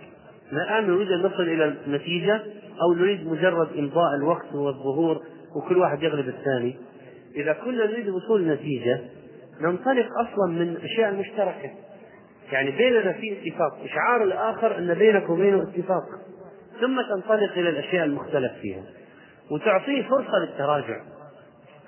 الآن 0.53 0.91
نريد 0.91 1.13
أن 1.13 1.19
نصل 1.19 1.43
إلى 1.43 1.65
النتيجة 1.87 2.41
أو 2.83 2.95
نريد 2.95 3.27
مجرد 3.27 3.69
إمضاء 3.79 4.15
الوقت 4.15 4.55
والظهور 4.55 5.23
وكل 5.57 5.79
واحد 5.79 6.03
يغلب 6.03 6.29
الثاني. 6.29 6.77
إذا 7.37 7.53
كنا 7.53 7.87
نريد 7.87 8.09
وصول 8.09 8.49
نتيجة 8.49 9.01
ننطلق 9.61 10.07
أصلا 10.21 10.53
من 10.53 10.63
الاشياء 10.63 11.11
المشتركه 11.11 11.71
يعني 12.53 12.70
بيننا 12.70 13.12
في 13.12 13.32
اتفاق. 13.32 13.78
إشعار 13.84 14.22
الآخر 14.22 14.78
أن 14.78 14.94
بينك 14.94 15.30
وبينه 15.30 15.62
اتفاق. 15.62 16.05
ثم 16.80 17.01
تنطلق 17.03 17.53
إلى 17.53 17.68
الأشياء 17.68 18.05
المختلف 18.05 18.53
فيها. 18.53 18.82
وتعطيه 19.51 20.03
فرصة 20.03 20.38
للتراجع. 20.38 21.01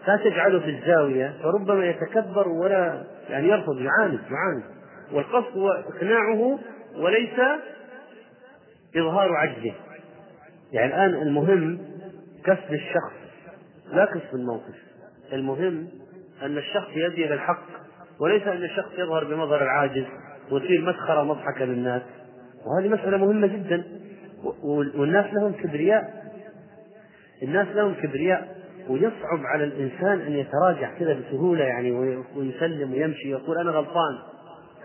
لا 0.08 0.16
تجعله 0.16 0.60
في 0.60 0.70
الزاوية 0.70 1.34
فربما 1.42 1.86
يتكبر 1.86 2.48
ولا 2.48 3.02
يعني 3.30 3.48
يرفض 3.48 3.80
يعاند 3.80 4.20
يعاند. 4.30 4.64
والقصد 5.12 5.58
هو 5.58 5.70
إقناعه 5.70 6.58
وليس 6.96 7.40
إظهار 8.96 9.36
عجزه. 9.36 9.74
يعني 10.72 10.94
الآن 10.94 11.22
المهم 11.22 11.78
كسب 12.44 12.72
الشخص 12.72 13.12
لا 13.92 14.04
كسب 14.04 14.34
الموقف. 14.34 14.74
المهم 15.32 15.88
أن 16.42 16.58
الشخص 16.58 16.88
يدي 16.94 17.24
إلى 17.24 17.34
الحق 17.34 17.62
وليس 18.20 18.42
أن 18.42 18.64
الشخص 18.64 18.92
يظهر 18.98 19.24
بمظهر 19.24 19.62
العاجز. 19.62 20.04
وتصير 20.50 20.80
مسخرة 20.80 21.20
ومضحكة 21.22 21.64
للناس. 21.64 22.02
وهذه 22.66 22.88
مسألة 22.88 23.16
مهمة 23.16 23.46
جدا. 23.46 23.84
والناس 24.94 25.34
لهم 25.34 25.52
كبرياء. 25.52 26.32
الناس 27.42 27.68
لهم 27.68 27.94
كبرياء. 27.94 28.60
ويصعب 28.88 29.40
على 29.44 29.64
الإنسان 29.64 30.20
أن 30.20 30.32
يتراجع 30.32 30.98
كذا 30.98 31.20
بسهولة 31.20 31.64
يعني 31.64 31.92
ويسلم 32.36 32.92
ويمشي 32.92 33.34
ويقول 33.34 33.58
أنا 33.58 33.70
غلطان. 33.70 34.18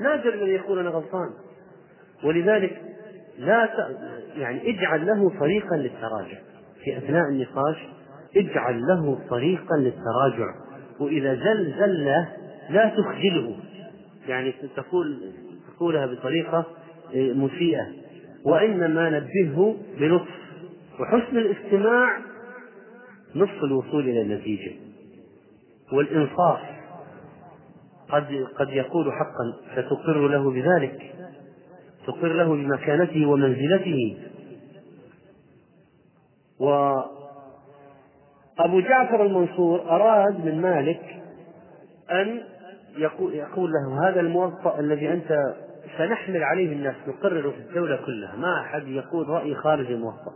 نادر 0.02 0.44
من 0.44 0.48
يقول 0.48 0.80
أنا 0.80 0.90
غلطان. 0.90 1.30
ولذلك 2.24 2.82
لا 3.40 3.66
ت... 3.66 3.98
يعني 4.38 4.70
اجعل 4.70 5.06
له 5.06 5.40
طريقا 5.40 5.76
للتراجع. 5.76 6.38
في 6.84 6.98
أثناء 6.98 7.24
النقاش 7.30 7.78
اجعل 8.38 8.82
له 8.82 9.20
طريقا 9.30 9.78
للتراجع. 9.78 10.56
وإذا 11.00 11.36
زل 11.36 11.74
زله 11.80 12.28
لا 12.70 12.90
تخجله. 12.90 13.56
يعني 14.28 14.54
تقول 14.76 15.32
تقولها 15.76 16.06
بطريقة 16.06 16.66
إيه، 17.14 17.34
مسيئة 17.34 17.88
وإنما 18.46 19.10
نبهه 19.10 19.76
بلطف 20.00 20.36
وحسن 21.00 21.38
الاستماع 21.38 22.18
نصف 23.36 23.64
الوصول 23.64 24.10
إلى 24.10 24.22
النتيجة. 24.22 24.72
والإنصاف 25.94 26.60
قد 28.10 28.48
قد 28.60 28.70
يقول 28.70 29.14
حقا 29.14 29.54
فتقر 29.76 30.28
له 30.28 30.52
بذلك. 30.52 31.16
تقر 32.08 32.34
له 32.34 32.54
بمكانته 32.54 33.26
ومنزلته. 33.26 34.18
وأبو 36.60 37.10
جعفر 38.80 39.26
المنصور 39.26 39.82
أراد 39.82 40.46
من 40.46 40.62
مالك 40.62 41.02
أن 42.12 42.42
يقول, 42.98 43.72
له 43.72 44.10
هذا 44.10 44.20
الموظف 44.20 44.80
الذي 44.80 45.14
أنت 45.14 45.56
سنحمل 45.98 46.44
عليه 46.44 46.74
الناس 46.74 46.96
نقرر 47.08 47.52
في 47.52 47.58
الدولة 47.58 48.06
كلها. 48.06 48.36
ما 48.36 48.62
أحد 48.62 48.88
يقول 48.88 49.30
رأي 49.30 49.56
خارج 49.56 49.92
الموظف 49.92 50.34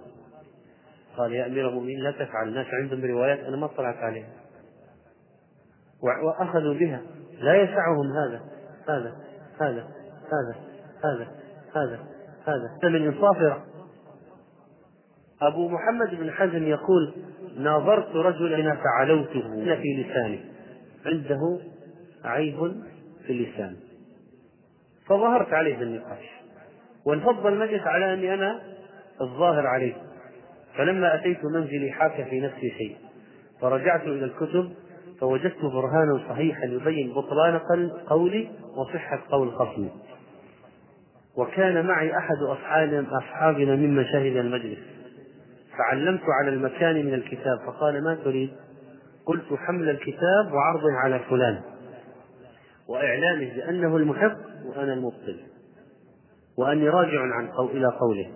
قال 1.18 1.34
يا 1.34 1.45
أمير 1.45 1.70
المؤمنين 1.70 1.99
لا 1.99 2.12
تفعل. 2.12 2.47
الناس 2.47 2.68
عندهم 2.74 3.05
روايات 3.05 3.39
أنا 3.39 3.57
ما 3.57 3.66
اطلعت 3.66 3.97
عليها. 3.97 4.30
وأخذوا 6.24 6.74
بها. 6.74 7.01
لا 7.41 7.55
يسعهم 7.55 8.12
هذا. 8.12 8.41
هذا. 8.89 9.16
هذا. 9.62 9.88
هذا. 10.32 10.55
هذا. 11.05 11.28
هذا. 11.75 12.00
هذا. 12.47 12.89
من 12.89 13.08
إنصاف 13.08 13.62
أبو 15.42 15.70
محمد 15.70 16.20
بن 16.20 16.32
حزم 16.32 16.63
يقول 16.63 17.13
ناظرت 17.58 18.16
رجلا 18.16 18.75
فعلوته 18.75 19.42
في 19.75 20.04
لسانه. 20.04 20.39
عنده 21.05 21.59
عيب 22.24 22.75
في 23.25 23.33
اللسان 23.33 23.75
فظهرت 25.09 25.53
عليه 25.53 25.77
بالنقاش. 25.77 26.25
وانفض 27.05 27.45
المجلس 27.45 27.81
على 27.81 28.13
أني 28.13 28.33
أنا 28.33 28.61
الظاهر 29.21 29.67
عليه. 29.67 29.93
فلما 30.77 31.15
أتيت 31.15 31.45
منزلي 31.45 31.91
حاك 31.91 32.27
في 32.29 32.41
نفسي 32.41 32.69
شيء. 32.77 32.97
فرجعت 33.61 34.01
إلى 34.01 34.25
الكتب 34.25 34.71
فوجدت 35.19 35.61
برهانا 35.61 36.21
صحيحا 36.29 36.65
يبين 36.65 37.13
بطلان 37.13 37.59
قولي 38.07 38.49
وصحة 38.77 39.19
قول 39.31 39.51
خصمي. 39.51 39.91
وكان 41.37 41.86
معي 41.86 42.17
أحد 42.17 42.37
أصحاب 42.47 43.05
أصحابنا 43.11 43.75
ممن 43.75 44.05
شهد 44.05 44.36
المجلس. 44.36 44.79
فعلمت 45.77 46.21
على 46.41 46.49
المكان 46.49 47.05
من 47.05 47.13
الكتاب 47.13 47.59
فقال 47.65 48.03
ما 48.03 48.15
تريد؟ 48.15 48.49
قلت 49.25 49.53
حمل 49.53 49.89
الكتاب 49.89 50.53
وعرضه 50.53 50.91
على 51.03 51.19
فلان. 51.19 51.61
وإعلامه 52.89 53.55
بأنه 53.55 53.97
المحق 53.97 54.37
وأنا 54.66 54.93
المبطل 54.93 55.39
وأني 56.57 56.89
راجع 56.89 57.21
عن 57.21 57.47
قول 57.47 57.71
إلى 57.71 57.87
قوله. 57.87 58.32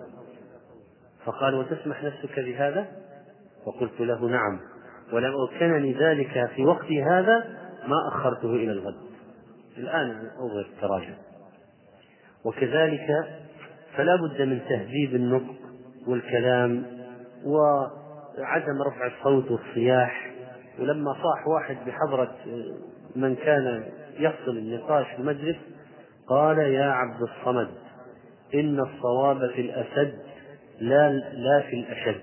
فقال 1.24 1.54
وتسمح 1.54 2.04
نفسك 2.04 2.40
بهذا؟ 2.40 2.86
فقلت 3.66 4.00
له 4.00 4.28
نعم. 4.28 4.60
ولو 5.12 5.48
أمكنني 5.48 5.92
ذلك 5.92 6.50
في 6.54 6.64
وقت 6.64 6.92
هذا 6.92 7.44
ما 7.86 7.96
أخرته 8.12 8.54
إلى 8.54 8.72
الغد. 8.72 8.96
الآن 9.78 10.30
أظهر 10.38 10.60
التراجع. 10.60 11.14
وكذلك 12.44 13.06
فلا 13.96 14.16
بد 14.16 14.42
من 14.42 14.60
تهذيب 14.68 15.14
النطق 15.14 15.54
والكلام 16.06 16.86
وعدم 17.44 18.82
رفع 18.86 19.06
الصوت 19.06 19.50
والصياح. 19.50 20.34
ولما 20.80 21.12
صاح 21.12 21.48
واحد 21.48 21.76
بحضرة 21.86 22.36
من 23.16 23.34
كان 23.34 23.84
يفصل 24.18 24.50
النقاش 24.50 25.06
في 25.06 25.18
المجلس 25.18 25.56
قال 26.28 26.58
يا 26.58 26.84
عبد 26.84 27.22
الصمد 27.22 27.68
إن 28.54 28.80
الصواب 28.80 29.50
في 29.50 29.60
الأسد 29.60 30.18
لا 30.80 31.10
لا 31.12 31.60
في 31.70 31.76
الأشد. 31.76 32.20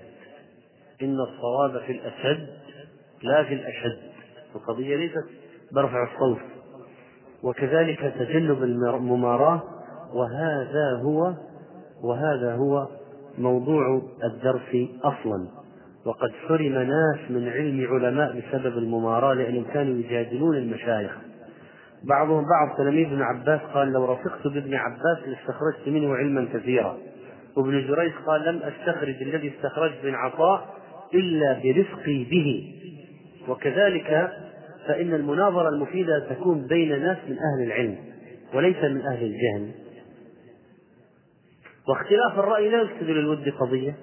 إن 1.02 1.16
الصواب 1.20 1.82
في 1.86 1.92
الأسد 1.92 2.46
لا 3.22 3.44
في 3.44 3.54
الأشد. 3.54 3.98
القضية 4.54 4.96
ليست 4.96 5.24
برفع 5.72 6.12
الصوت. 6.12 6.40
وكذلك 7.42 8.14
تجنب 8.18 8.62
المماراة 8.62 9.62
وهذا 10.14 11.00
هو 11.02 11.34
وهذا 12.02 12.54
هو 12.54 12.88
موضوع 13.38 14.02
الدرس 14.24 14.88
أصلا. 15.04 15.61
وقد 16.06 16.32
حرم 16.48 16.72
ناس 16.72 17.30
من 17.30 17.48
علم 17.48 17.86
علماء 17.90 18.40
بسبب 18.40 18.78
المماراة 18.78 19.34
لأنهم 19.34 19.64
كانوا 19.64 19.98
يجادلون 19.98 20.56
المشايخ. 20.56 21.18
بعضهم 22.04 22.44
بعض 22.44 22.76
تلاميذ 22.78 23.06
ابن 23.06 23.22
عباس 23.22 23.60
قال 23.60 23.92
لو 23.92 24.12
رفقت 24.12 24.46
بابن 24.46 24.74
عباس 24.74 25.18
لاستخرجت 25.26 25.88
منه 25.88 26.14
علما 26.14 26.48
كثيرا. 26.52 26.98
وابن 27.56 27.70
جريج 27.70 28.12
قال 28.26 28.44
لم 28.44 28.62
أستخرج 28.62 29.22
الذي 29.22 29.52
استخرجت 29.56 30.04
من 30.04 30.14
عطاء 30.14 30.76
إلا 31.14 31.52
برفقي 31.52 32.24
به. 32.24 32.74
وكذلك 33.48 34.30
فإن 34.86 35.14
المناظرة 35.14 35.68
المفيدة 35.68 36.28
تكون 36.30 36.66
بين 36.66 37.02
ناس 37.02 37.18
من 37.28 37.36
أهل 37.38 37.66
العلم 37.66 37.96
وليس 38.54 38.84
من 38.84 39.00
أهل 39.00 39.24
الجهل. 39.24 39.70
واختلاف 41.88 42.38
الرأي 42.38 42.68
لا 42.68 42.82
يفسد 42.82 43.10
للود 43.10 43.48
قضية. 43.48 43.94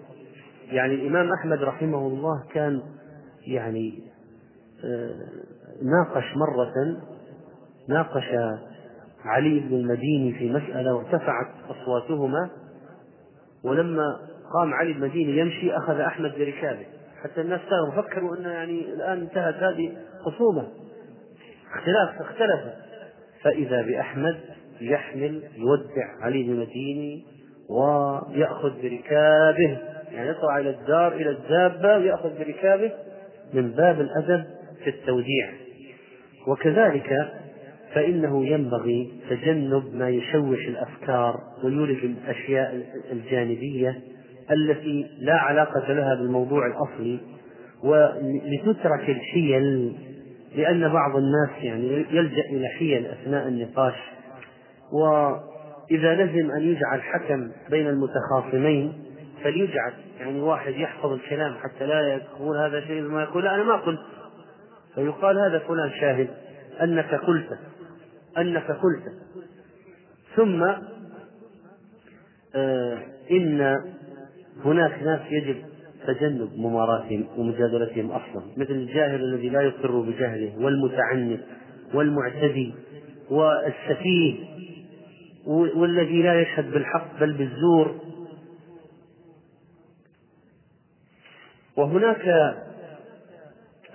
يعني 0.71 0.93
الإمام 0.93 1.31
أحمد 1.33 1.63
رحمه 1.63 2.07
الله 2.07 2.43
كان 2.53 2.81
يعني 3.47 4.03
آه، 4.83 5.15
ناقش 5.83 6.23
مرة 6.35 6.73
ناقش 7.89 8.23
علي 9.25 9.59
بن 9.59 9.75
المديني 9.75 10.33
في 10.33 10.49
مسألة 10.49 10.93
وارتفعت 10.93 11.47
أصواتهما 11.69 12.49
ولما 13.63 14.19
قام 14.53 14.73
علي 14.73 14.91
المديني 14.91 15.37
يمشي 15.37 15.77
أخذ 15.77 15.99
أحمد 15.99 16.31
بركابه. 16.31 16.85
حتى 17.23 17.41
الناس 17.41 17.61
كانوا 17.69 18.01
فكروا 18.01 18.37
أنه 18.37 18.49
يعني 18.49 18.93
الآن 18.93 19.21
انتهت 19.21 19.55
هذه 19.55 19.97
خصومة. 20.25 20.67
اختلاف 21.73 22.21
اختلف. 22.21 22.73
فإذا 23.43 23.81
بأحمد 23.81 24.37
يحمل 24.81 25.43
يودع 25.55 26.07
علي 26.21 26.43
بن 26.43 26.51
المديني 26.51 27.25
ويأخذ 27.69 28.81
بركابه. 28.81 29.77
يعني 30.11 30.29
يطلع 30.29 30.57
إلى 30.57 30.69
الدار 30.69 31.13
إلى 31.13 31.29
الدابة 31.29 31.97
ويأخذ 31.97 32.39
بركابه 32.39 32.91
من 33.53 33.71
باب 33.71 34.01
الأدب 34.01 34.45
في 34.83 34.89
التوديع. 34.89 35.49
وكذلك 36.47 37.31
فإنه 37.93 38.45
ينبغي 38.45 39.11
تجنب 39.29 39.95
ما 39.95 40.09
يشوش 40.09 40.67
الأفكار 40.67 41.39
ويورث 41.63 42.03
الأشياء 42.03 42.85
الجانبية 43.11 43.99
التي 44.51 45.07
لا 45.19 45.33
علاقة 45.33 45.93
لها 45.93 46.15
بالموضوع 46.15 46.65
الأصلي. 46.65 47.19
ولتترك 47.83 49.09
الحيل 49.09 49.93
لأن 50.55 50.93
بعض 50.93 51.15
الناس 51.15 51.63
يعني 51.63 52.05
يلجأ 52.11 52.43
إلى 52.49 52.67
حيل 52.67 53.05
أثناء 53.05 53.47
النقاش. 53.47 53.95
وإذا 54.93 56.15
لزم 56.15 56.51
أن 56.51 56.61
يجعل 56.61 57.01
حكم 57.01 57.51
بين 57.69 57.87
المتخاصمين 57.87 59.08
فليجعل 59.43 59.93
يعني 60.19 60.41
واحد 60.41 60.73
يحفظ 60.73 61.11
الكلام 61.11 61.53
حتى 61.53 61.85
لا 61.85 62.13
يقول 62.13 62.57
هذا 62.57 62.81
شيء 62.81 63.01
ما 63.01 63.23
يقول 63.23 63.43
لا 63.43 63.55
أنا 63.55 63.63
ما 63.63 63.75
قلت. 63.75 63.99
فيقال 64.95 65.39
هذا 65.39 65.59
فلان 65.59 65.91
شاهد 65.99 66.29
أنك 66.81 67.13
قلت 67.13 67.59
أنك 68.37 68.71
قلت. 68.71 69.03
ثم 70.35 70.63
آه 72.55 72.97
إن 73.31 73.75
هناك 74.65 75.03
ناس 75.03 75.21
يجب 75.31 75.55
تجنب 76.07 76.49
مماراتهم 76.55 77.27
ومجادلتهم 77.37 78.11
أصلا. 78.11 78.43
مثل 78.57 78.71
الجاهل 78.71 79.23
الذي 79.23 79.49
لا 79.49 79.61
يقر 79.61 79.99
بجهله 79.99 80.53
والمتعنت 80.57 81.41
والمعتدي 81.93 82.73
والسفيه 83.29 84.49
والذي 85.75 86.21
لا 86.21 86.41
يشهد 86.41 86.71
بالحق 86.71 87.19
بل 87.19 87.33
بالزور. 87.33 87.95
وهناك 91.79 92.53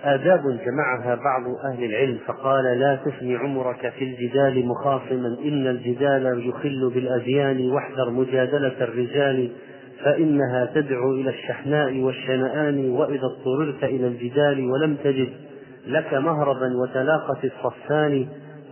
آداب 0.03 0.41
جمعها 0.65 1.15
بعض 1.15 1.55
أهل 1.65 1.83
العلم 1.83 2.17
فقال 2.25 2.79
لا 2.79 2.95
تفني 3.05 3.35
عمرك 3.35 3.93
في 3.99 4.03
الجدال 4.03 4.65
مخاصما 4.65 5.37
إن 5.45 5.67
الجدال 5.67 6.49
يخل 6.49 6.91
بالأديان 6.93 7.71
واحذر 7.71 8.09
مجادلة 8.09 8.73
الرجال 8.81 9.51
فإنها 10.03 10.65
تدعو 10.75 11.11
إلى 11.11 11.29
الشحناء 11.29 11.99
والشنآن 11.99 12.89
وإذا 12.89 13.25
اضطررت 13.25 13.83
إلى 13.83 14.07
الجدال 14.07 14.71
ولم 14.71 14.95
تجد 15.03 15.29
لك 15.87 16.13
مهربا 16.13 16.77
وتلاقت 16.77 17.45
الصفان 17.45 18.27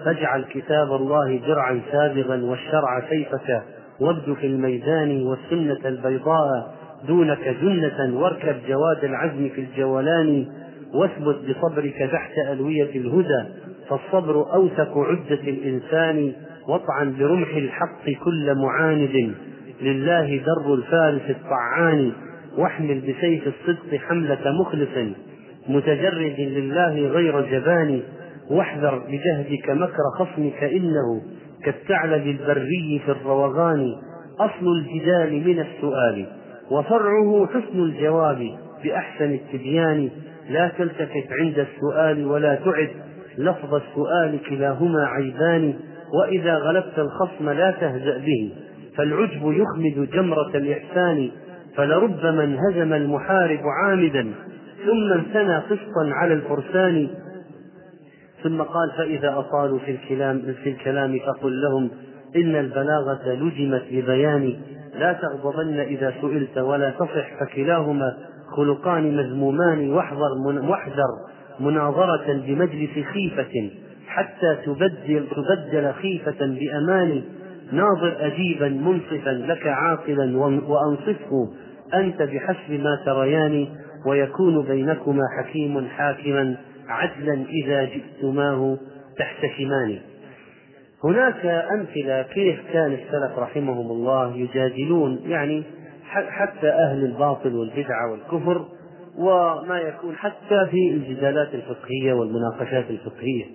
فاجعل 0.05 0.43
كتاب 0.43 0.95
الله 0.95 1.37
درعا 1.47 1.81
سابغا 1.91 2.43
والشرع 2.43 3.09
سيفك 3.09 3.63
وابد 4.01 4.33
في 4.33 4.47
الميدان 4.47 5.27
والسنة 5.27 5.89
البيضاء 5.89 6.82
دونك 7.07 7.55
جنة 7.61 8.19
واركب 8.19 8.55
جواد 8.67 9.03
العزم 9.03 9.49
في 9.49 9.61
الجولان 9.61 10.45
واثبت 10.93 11.37
بصبرك 11.49 12.09
تحت 12.11 12.31
ألوية 12.51 12.95
الهدى 12.95 13.43
فالصبر 13.89 14.53
أوثق 14.53 14.97
عدة 14.97 15.41
الإنسان 15.41 16.33
واطعن 16.67 17.15
برمح 17.19 17.55
الحق 17.55 18.09
كل 18.23 18.55
معاند. 18.55 19.33
لله 19.81 20.41
در 20.45 20.73
الفارس 20.73 21.29
الطعان 21.29 22.11
واحمل 22.57 22.99
بسيف 22.99 23.47
الصدق 23.47 23.95
حملة 23.95 24.51
مخلص. 24.61 25.15
متجرد 25.69 26.39
لله 26.39 27.07
غير 27.07 27.41
جبان 27.41 28.01
واحذر 28.51 28.99
بجهدك 29.07 29.69
مكر 29.69 30.03
خصمك 30.19 30.63
إنه 30.63 31.21
كالثعلب 31.65 32.27
البري 32.27 33.01
في 33.05 33.11
الروغان. 33.11 33.95
أصل 34.39 34.67
الجدال 34.67 35.47
من 35.47 35.59
السؤال. 35.59 36.42
وفرعه 36.71 37.47
حسن 37.47 37.79
الجواب 37.79 38.49
بأحسن 38.83 39.31
التبيان. 39.31 40.09
لا 40.49 40.71
تلتفت 40.77 41.27
عند 41.31 41.59
السؤال 41.59 42.25
ولا 42.25 42.55
تعد 42.55 42.89
لفظ 43.37 43.73
السؤال 43.73 44.39
كلاهما 44.49 45.05
عيبان. 45.05 45.73
وإذا 46.19 46.55
غلبت 46.55 46.99
الخصم 46.99 47.49
لا 47.49 47.71
تهزأ 47.71 48.17
به 48.17 48.53
فالعجب 48.97 49.41
يخمد 49.51 50.09
جمرة 50.09 50.51
الإحسان. 50.55 51.31
فلربما 51.75 52.43
انهزم 52.43 52.93
المحارب 52.93 53.59
عامدا 53.83 54.31
ثم 54.85 55.13
انثنى 55.13 55.57
قسطا 55.57 56.09
على 56.11 56.33
الفرسان. 56.33 57.07
ثم 58.43 58.61
قال 58.61 58.91
فإذا 58.97 59.37
أطالوا 59.39 59.79
في 59.79 59.91
الكلام 59.91 60.41
في 60.63 60.69
الكلام 60.69 61.19
فقل 61.19 61.61
لهم 61.61 61.89
إن 62.35 62.55
البلاغة 62.55 63.33
لجمت 63.33 63.83
ببيان. 63.91 64.57
لا 64.95 65.13
تغضبن 65.13 65.79
إذا 65.79 66.13
سئلت 66.21 66.57
ولا 66.57 66.89
تصح 66.89 67.39
فكلاهما 67.39 68.17
خلقان 68.55 69.17
مذمومان 69.17 69.91
واحذر 69.93 70.61
واحذر 70.69 71.11
مناظرة 71.59 72.33
بمجلس 72.47 73.05
خيفة 73.13 73.69
حتى 74.07 74.57
تبدل 74.65 75.27
تبدل 75.35 75.93
خيفة 75.93 76.45
بأمان. 76.45 77.21
ناظر 77.71 78.15
أديبا 78.19 78.69
منصفا 78.69 79.29
لك 79.29 79.67
عاقلا 79.67 80.37
وأنصفه. 80.67 81.53
أنت 81.93 82.21
بحسب 82.21 82.71
ما 82.83 83.01
تريان 83.05 83.67
ويكون 84.05 84.65
بينكما 84.65 85.23
حكيم 85.37 85.87
حاكما 85.87 86.55
عدلا 86.87 87.45
إذا 87.63 87.85
جئتماه 87.85 88.77
تحتكمان 89.17 89.99
هناك 91.03 91.45
أمثلة 91.45 92.21
كيف 92.21 92.59
كان 92.73 92.93
السلف 92.93 93.37
رحمهم 93.39 93.91
الله 93.91 94.35
يجادلون 94.35 95.19
يعني 95.25 95.63
حتى 96.09 96.69
أهل 96.69 97.05
الباطل 97.05 97.55
والبدعة 97.55 98.11
والكفر 98.11 98.65
وما 99.17 99.79
يكون 99.79 100.15
حتى 100.15 100.67
في 100.71 100.89
الجدالات 100.89 101.55
الفقهية 101.55 102.13
والمناقشات 102.13 102.89
الفقهية. 102.89 103.45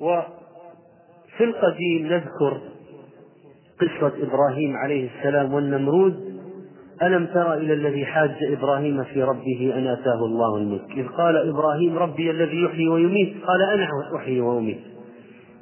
وفي 0.00 1.44
القديم 1.44 2.06
نذكر 2.06 2.60
قصة 3.80 4.12
إبراهيم 4.22 4.76
عليه 4.76 5.08
السلام 5.18 5.54
والنمرود 5.54 6.32
ألم 7.02 7.26
تر 7.26 7.54
إلى 7.54 7.72
الذي 7.72 8.06
حاج 8.06 8.36
إبراهيم 8.42 9.04
في 9.04 9.22
ربه 9.22 9.72
أن 9.74 9.86
آتاه 9.86 10.24
الله 10.24 10.56
الملك؟ 10.56 10.90
إذ 10.96 11.08
قال 11.08 11.48
إبراهيم 11.48 11.98
ربي 11.98 12.30
الذي 12.30 12.62
يحيي 12.62 12.88
ويميت 12.88 13.34
قال 13.44 13.62
أنا 13.62 13.88
أحيي 14.16 14.40
وأميت. 14.40 14.91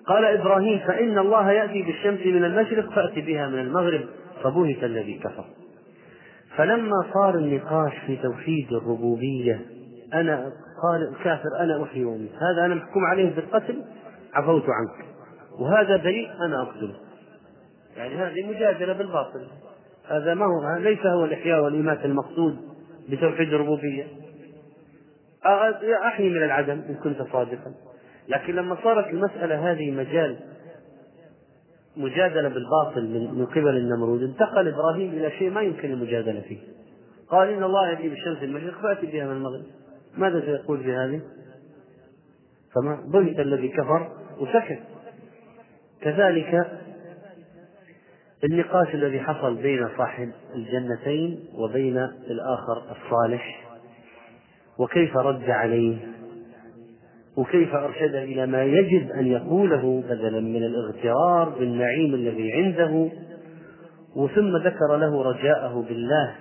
قال 0.06 0.24
إبراهيم 0.24 0.78
فإن 0.78 1.18
الله 1.18 1.52
يأتي 1.52 1.82
بالشمس 1.82 2.26
من 2.26 2.44
المشرق 2.44 2.90
فأت 2.90 3.18
بها 3.18 3.48
من 3.48 3.58
المغرب 3.58 4.00
فبهت 4.42 4.84
الذي 4.84 5.18
كفر. 5.18 5.44
فلما 6.56 6.96
صار 7.14 7.34
النقاش 7.34 7.92
في 8.06 8.16
توحيد 8.16 8.72
الربوبية 8.72 9.60
أنا 10.14 10.52
قال 10.82 11.08
الكافر 11.08 11.48
أنا 11.60 11.82
أحيي 11.84 12.04
وأميت. 12.04 12.32
هذا 12.32 12.66
أنا 12.66 12.74
محكوم 12.74 13.04
عليه 13.04 13.34
بالقتل؟ 13.34 13.84
عفوت 14.34 14.64
عنك. 14.68 15.06
وهذا 15.58 15.96
بريء 15.96 16.30
أنا 16.46 16.62
أقتله. 16.62 16.94
يعني 17.96 18.14
هذه 18.14 18.48
مجادلة 18.48 18.92
بالباطل. 18.92 19.46
هذا 20.08 20.34
ما 20.34 20.46
هو 20.46 20.78
ليس 20.78 21.06
هو 21.06 21.24
الإحياء 21.24 21.64
والإماتة 21.64 22.04
المقصود 22.04 22.56
بتوحيد 23.08 23.52
الربوبية. 23.52 24.06
أحيي 26.06 26.30
من 26.30 26.42
العدم 26.42 26.82
إن 26.88 26.94
كنت 26.94 27.22
صادقا. 27.32 27.74
لكن 28.30 28.54
لما 28.54 28.76
صارت 28.84 29.06
المسألة 29.06 29.72
هذه 29.72 29.90
مجال 29.90 30.36
مجادلة 31.96 32.48
بالباطل 32.48 33.30
من 33.34 33.46
قبل 33.46 33.76
النمرود 33.76 34.22
انتقل 34.22 34.68
إبراهيم 34.68 35.10
إلى 35.10 35.30
شيء 35.30 35.50
ما 35.50 35.62
يمكن 35.62 35.92
المجادلة 35.92 36.40
فيه. 36.40 36.58
قال 37.28 37.48
إن 37.48 37.62
الله 37.62 37.90
يأتي 37.90 38.08
بالشمس 38.08 38.42
المشرق 38.42 38.82
فأتي 38.82 39.06
بها 39.06 39.26
من 39.26 39.32
المغرب. 39.32 39.64
ماذا 40.16 40.40
سيقول 40.40 40.82
في 40.82 40.92
هذه؟ 40.92 41.20
فما 42.74 43.04
ضمت 43.06 43.40
الذي 43.40 43.68
كفر 43.68 44.08
وسكت. 44.38 44.78
كذلك 46.00 46.80
النقاش 48.44 48.94
الذي 48.94 49.20
حصل 49.20 49.54
بين 49.54 49.88
صاحب 49.98 50.32
الجنتين 50.54 51.44
وبين 51.54 51.98
الآخر 52.30 52.82
الصالح 52.90 53.66
وكيف 54.78 55.16
رد 55.16 55.50
عليه؟ 55.50 56.19
وكيف 57.40 57.74
أرشد 57.74 58.14
إلى 58.14 58.46
ما 58.46 58.64
يجب 58.64 59.10
أن 59.10 59.26
يقوله 59.26 60.02
بدلا 60.08 60.40
من 60.40 60.62
الاغترار 60.62 61.48
بالنعيم 61.48 62.14
الذي 62.14 62.52
عنده 62.52 63.10
وثم 64.16 64.56
ذكر 64.56 64.96
له 64.96 65.22
رجاءه 65.22 65.84
بالله 65.88 66.34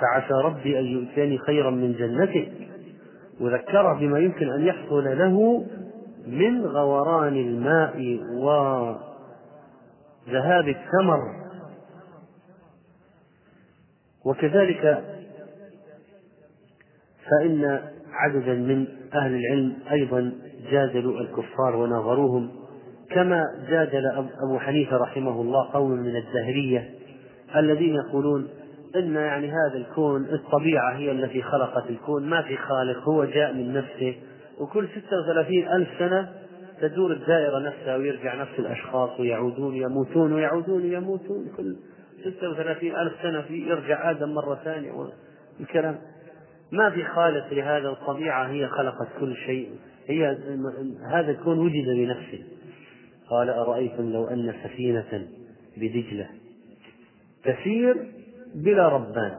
فعسى 0.00 0.34
ربي 0.44 0.78
أن 0.78 0.84
يؤتيني 0.84 1.38
خيرا 1.38 1.70
من 1.70 1.92
جنتك 1.92 2.52
وذكره 3.40 3.98
بما 3.98 4.18
يمكن 4.18 4.52
أن 4.52 4.66
يحصل 4.66 5.04
له 5.18 5.64
من 6.26 6.66
غوران 6.66 7.36
الماء 7.36 8.20
وذهاب 10.26 10.68
الثمر. 10.68 11.20
وكذلك 14.24 15.04
فإن 17.30 17.80
عددا 18.16 18.54
من 18.54 18.86
أهل 19.14 19.34
العلم 19.34 19.72
أيضا 19.92 20.32
جادلوا 20.70 21.20
الكفار 21.20 21.76
وناظروهم 21.76 22.50
كما 23.10 23.42
جادل 23.70 24.06
أبو 24.48 24.58
حنيفة 24.58 24.96
رحمه 24.96 25.40
الله 25.40 25.72
قوم 25.72 25.90
من 25.90 26.16
الدهرية 26.16 26.90
الذين 27.56 27.94
يقولون 27.94 28.48
إن 28.96 29.14
يعني 29.14 29.48
هذا 29.48 29.76
الكون 29.76 30.24
الطبيعة 30.24 30.96
هي 30.96 31.10
التي 31.10 31.42
خلقت 31.42 31.90
الكون 31.90 32.28
ما 32.28 32.42
في 32.42 32.56
خالق 32.56 33.08
هو 33.08 33.24
جاء 33.24 33.52
من 33.52 33.72
نفسه 33.72 34.14
وكل 34.58 34.88
36 34.88 35.68
ألف 35.68 35.88
سنة 35.98 36.32
تدور 36.80 37.12
الدائرة 37.12 37.58
نفسها 37.58 37.96
ويرجع 37.96 38.34
نفس 38.34 38.58
الأشخاص 38.58 39.20
ويعودون 39.20 39.76
يموتون 39.76 40.32
ويعودون 40.32 40.84
يموتون 40.84 41.52
كل 41.56 41.76
36 42.40 42.96
ألف 42.96 43.12
سنة 43.22 43.40
في 43.40 43.68
يرجع 43.68 44.10
آدم 44.10 44.34
مرة 44.34 44.54
ثانية 44.64 44.92
والكلام 45.60 45.98
ما 46.72 46.90
في 46.90 47.04
خالق 47.04 47.52
لهذا 47.52 47.88
الطبيعة 47.88 48.48
هي 48.48 48.68
خلقت 48.68 49.08
كل 49.20 49.36
شيء. 49.36 49.70
هي 50.06 50.38
هذا 51.10 51.30
الكون 51.30 51.58
وجد 51.58 51.84
بنفسه. 51.86 52.44
قال 53.30 53.50
أرأيتم 53.50 54.12
لو 54.12 54.24
أن 54.24 54.54
سفينة 54.64 55.28
بدجلة 55.76 56.28
تسير 57.44 58.06
بلا 58.54 58.88
ربان 58.88 59.36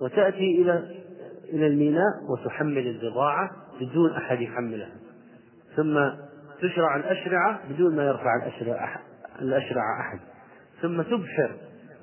وتأتي 0.00 0.62
إلى 0.62 1.02
إلى 1.52 1.66
الميناء 1.66 2.22
وتحمل 2.30 2.86
البضاعة 2.86 3.50
بدون 3.80 4.10
أحد 4.10 4.40
يحملها 4.40 4.92
ثم 5.76 6.10
تشرع 6.62 6.96
الأشرعة 6.96 7.60
بدون 7.70 7.96
ما 7.96 8.04
يرفع 8.04 8.36
الأشرعة 8.42 9.00
الأشرعة 9.42 10.00
أحد 10.00 10.20
ثم 10.82 11.02
تبحر 11.02 11.56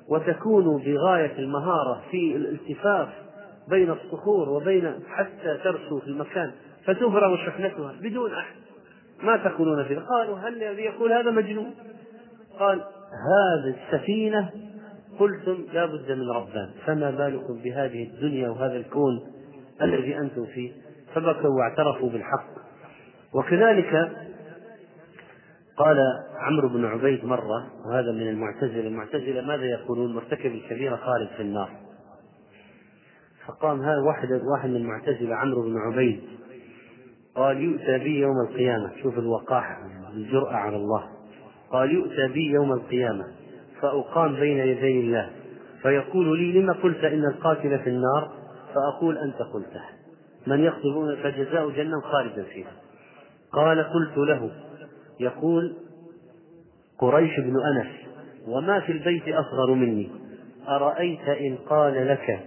وتكون 0.08 0.82
بغاية 0.82 1.38
المهارة 1.38 2.02
في 2.10 2.36
الالتفاف 2.36 3.08
بين 3.70 3.90
الصخور 3.90 4.48
وبين 4.48 4.94
حتى 5.08 5.58
ترسو 5.64 6.00
في 6.00 6.06
المكان 6.06 6.52
فتفرغ 6.84 7.36
شحنتها 7.36 7.94
بدون 8.00 8.34
أحد. 8.34 8.54
ما 9.22 9.36
تقولون 9.36 9.84
فيه 9.84 9.98
قالوا 9.98 10.38
هل 10.38 10.62
الذي 10.62 10.82
يقول 10.82 11.12
هذا 11.12 11.30
مجنون؟ 11.30 11.74
قال 12.58 12.80
هذه 13.10 13.74
السفينة 13.86 14.50
قلتم 15.18 15.66
لا 15.72 15.86
بد 15.86 16.12
من 16.12 16.30
ربان 16.30 16.70
فما 16.86 17.10
بالكم 17.10 17.62
بهذه 17.62 18.02
الدنيا 18.02 18.48
وهذا 18.48 18.76
الكون 18.76 19.20
الذي 19.82 20.18
أنتم 20.18 20.46
فيه؟ 20.46 20.72
فبكوا 21.14 21.50
واعترفوا 21.58 22.10
بالحق. 22.10 22.50
وكذلك 23.34 24.10
قال 25.76 25.98
عمرو 26.36 26.68
بن 26.68 26.84
عبيد 26.84 27.24
مرة 27.24 27.70
وهذا 27.86 28.12
من 28.12 28.28
المعتزلة 28.28 28.88
المعتزلة 28.88 29.42
ماذا 29.42 29.64
يقولون؟ 29.64 30.14
مرتكب 30.14 30.52
الكبيرة 30.52 30.96
خالد 30.96 31.28
في 31.36 31.42
النار. 31.42 31.89
فقام 33.50 33.82
هذا 33.82 34.00
واحد 34.00 34.28
واحد 34.32 34.70
من 34.70 34.76
المعتزلة 34.76 35.34
عمرو 35.34 35.62
بن 35.62 35.76
عبيد. 35.76 36.20
قال 37.36 37.60
يؤتى 37.60 37.98
بي 37.98 38.18
يوم 38.18 38.40
القيامة. 38.48 38.90
شوف 39.02 39.18
الوقاحة 39.18 39.76
الجرأة 40.14 40.54
على 40.54 40.76
الله. 40.76 41.04
قال 41.72 41.92
يؤتى 41.92 42.28
بي 42.32 42.50
يوم 42.50 42.72
القيامة. 42.72 43.24
فأقام 43.80 44.34
بين 44.34 44.58
يدي 44.58 45.00
الله. 45.00 45.30
فيقول 45.82 46.38
لي 46.38 46.60
لما 46.60 46.72
قلت 46.72 47.04
إن 47.04 47.24
القاتل 47.24 47.78
في 47.78 47.90
النار؟ 47.90 48.30
فأقول 48.74 49.18
أنت 49.18 49.36
قلته 49.36 49.82
من 50.46 50.60
يقتلون 50.60 51.16
فجزاء 51.16 51.70
جنة 51.70 52.00
خالدا 52.00 52.42
فيها. 52.42 52.72
قال 53.52 53.82
قلت 53.82 54.16
له. 54.16 54.50
يقول 55.20 55.76
قريش 56.98 57.40
بن 57.40 57.54
أنس 57.60 57.86
وما 58.48 58.80
في 58.80 58.92
البيت 58.92 59.28
أصغر 59.28 59.74
مني. 59.74 60.10
أرأيت 60.68 61.28
إن 61.28 61.56
قال 61.56 62.08
لك 62.08 62.40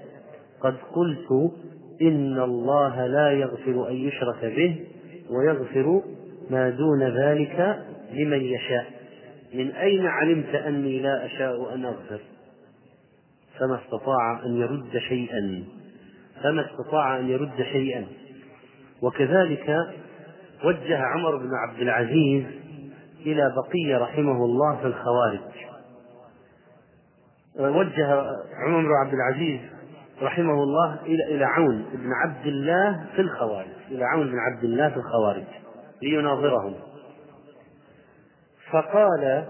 قد 0.64 0.76
قلت 0.94 1.52
إن 2.02 2.40
الله 2.40 3.08
لا 3.08 3.32
يغفر 3.32 3.90
أن 3.90 3.96
يشرك 3.96 4.46
به 4.46 4.86
ويغفر 5.30 6.02
ما 6.50 6.70
دون 6.70 7.04
ذلك 7.04 7.86
لمن 8.14 8.42
يشاء. 8.42 8.86
من 9.54 9.72
أين 9.72 10.08
علمت 10.08 10.56
أني 10.56 11.00
لا 11.00 11.26
أشاء 11.26 11.76
أن 11.76 11.86
أغفر؟ 11.86 12.20
فما 13.60 13.80
استطاع 13.86 14.46
أن 14.46 14.58
يرد 14.58 14.98
شيئا. 14.98 15.64
فما 16.44 16.66
استطاع 16.66 17.20
أن 17.20 17.30
يرد 17.30 17.64
شيئا. 17.72 18.06
وكذلك 19.02 19.78
وجه 20.66 20.98
عمر 20.98 21.38
بن 21.38 21.50
عبد 21.68 21.82
العزيز 21.82 22.44
إلى 23.26 23.54
بقية 23.56 23.98
رحمه 23.98 24.46
الله 24.46 24.76
في 24.82 24.88
الخوارج. 24.88 25.40
وجه 27.60 28.14
عمر 28.66 28.82
بن 28.82 28.94
عبد 29.06 29.14
العزيز 29.14 29.73
رحمه 30.24 30.64
الله 30.64 31.00
إلى 31.06 31.36
إلى 31.36 31.46
عون 31.46 31.86
بن 31.94 32.12
عبد 32.14 32.46
الله 32.46 33.06
في 33.16 33.22
الخوارج 33.22 33.68
إلى 33.92 34.06
عون 34.06 34.32
بن 34.32 34.40
عبد 34.40 34.64
الله 34.64 34.90
في 34.90 34.98
الخوارج 34.98 35.44
ليناظرهم 36.02 36.76
فقال 38.72 39.46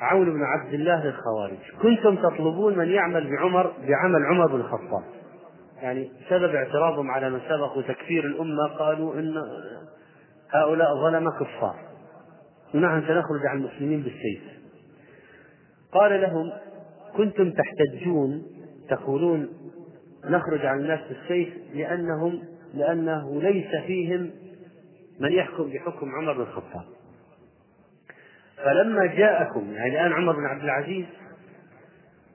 عون 0.00 0.24
بن 0.24 0.42
عبد 0.42 0.74
الله 0.74 1.04
للخوارج 1.04 1.58
كنتم 1.82 2.16
تطلبون 2.16 2.78
من 2.78 2.88
يعمل 2.88 3.30
بعمر 3.30 3.72
بعمل 3.88 4.26
عمر 4.26 4.46
بن 4.46 4.60
الخطاب 4.60 5.02
يعني 5.82 6.10
سبب 6.28 6.54
اعتراضهم 6.54 7.10
على 7.10 7.30
من 7.30 7.40
سبق 7.48 7.76
وتكفير 7.76 8.24
الأمة 8.24 8.68
قالوا 8.78 9.14
إن 9.14 9.34
هؤلاء 10.50 10.94
ظلمة 10.94 11.30
كفار 11.30 11.76
ونحن 12.74 13.00
سنخرج 13.00 13.46
عن 13.46 13.56
المسلمين 13.56 14.02
بالسيف 14.02 14.42
قال 15.92 16.20
لهم 16.20 16.52
كنتم 17.16 17.50
تحتجون 17.50 18.42
تقولون 18.90 19.48
نخرج 20.24 20.66
عن 20.66 20.80
الناس 20.80 21.00
بالسيف 21.08 21.48
لأنهم 21.74 22.42
لأنه 22.74 23.42
ليس 23.42 23.84
فيهم 23.86 24.30
من 25.20 25.32
يحكم 25.32 25.70
بحكم 25.70 26.10
عمر 26.14 26.32
بن 26.32 26.40
الخطاب. 26.40 26.84
فلما 28.64 29.06
جاءكم 29.06 29.72
يعني 29.72 29.90
الآن 29.90 30.12
عمر 30.12 30.32
بن 30.32 30.46
عبد 30.46 30.62
العزيز 30.62 31.06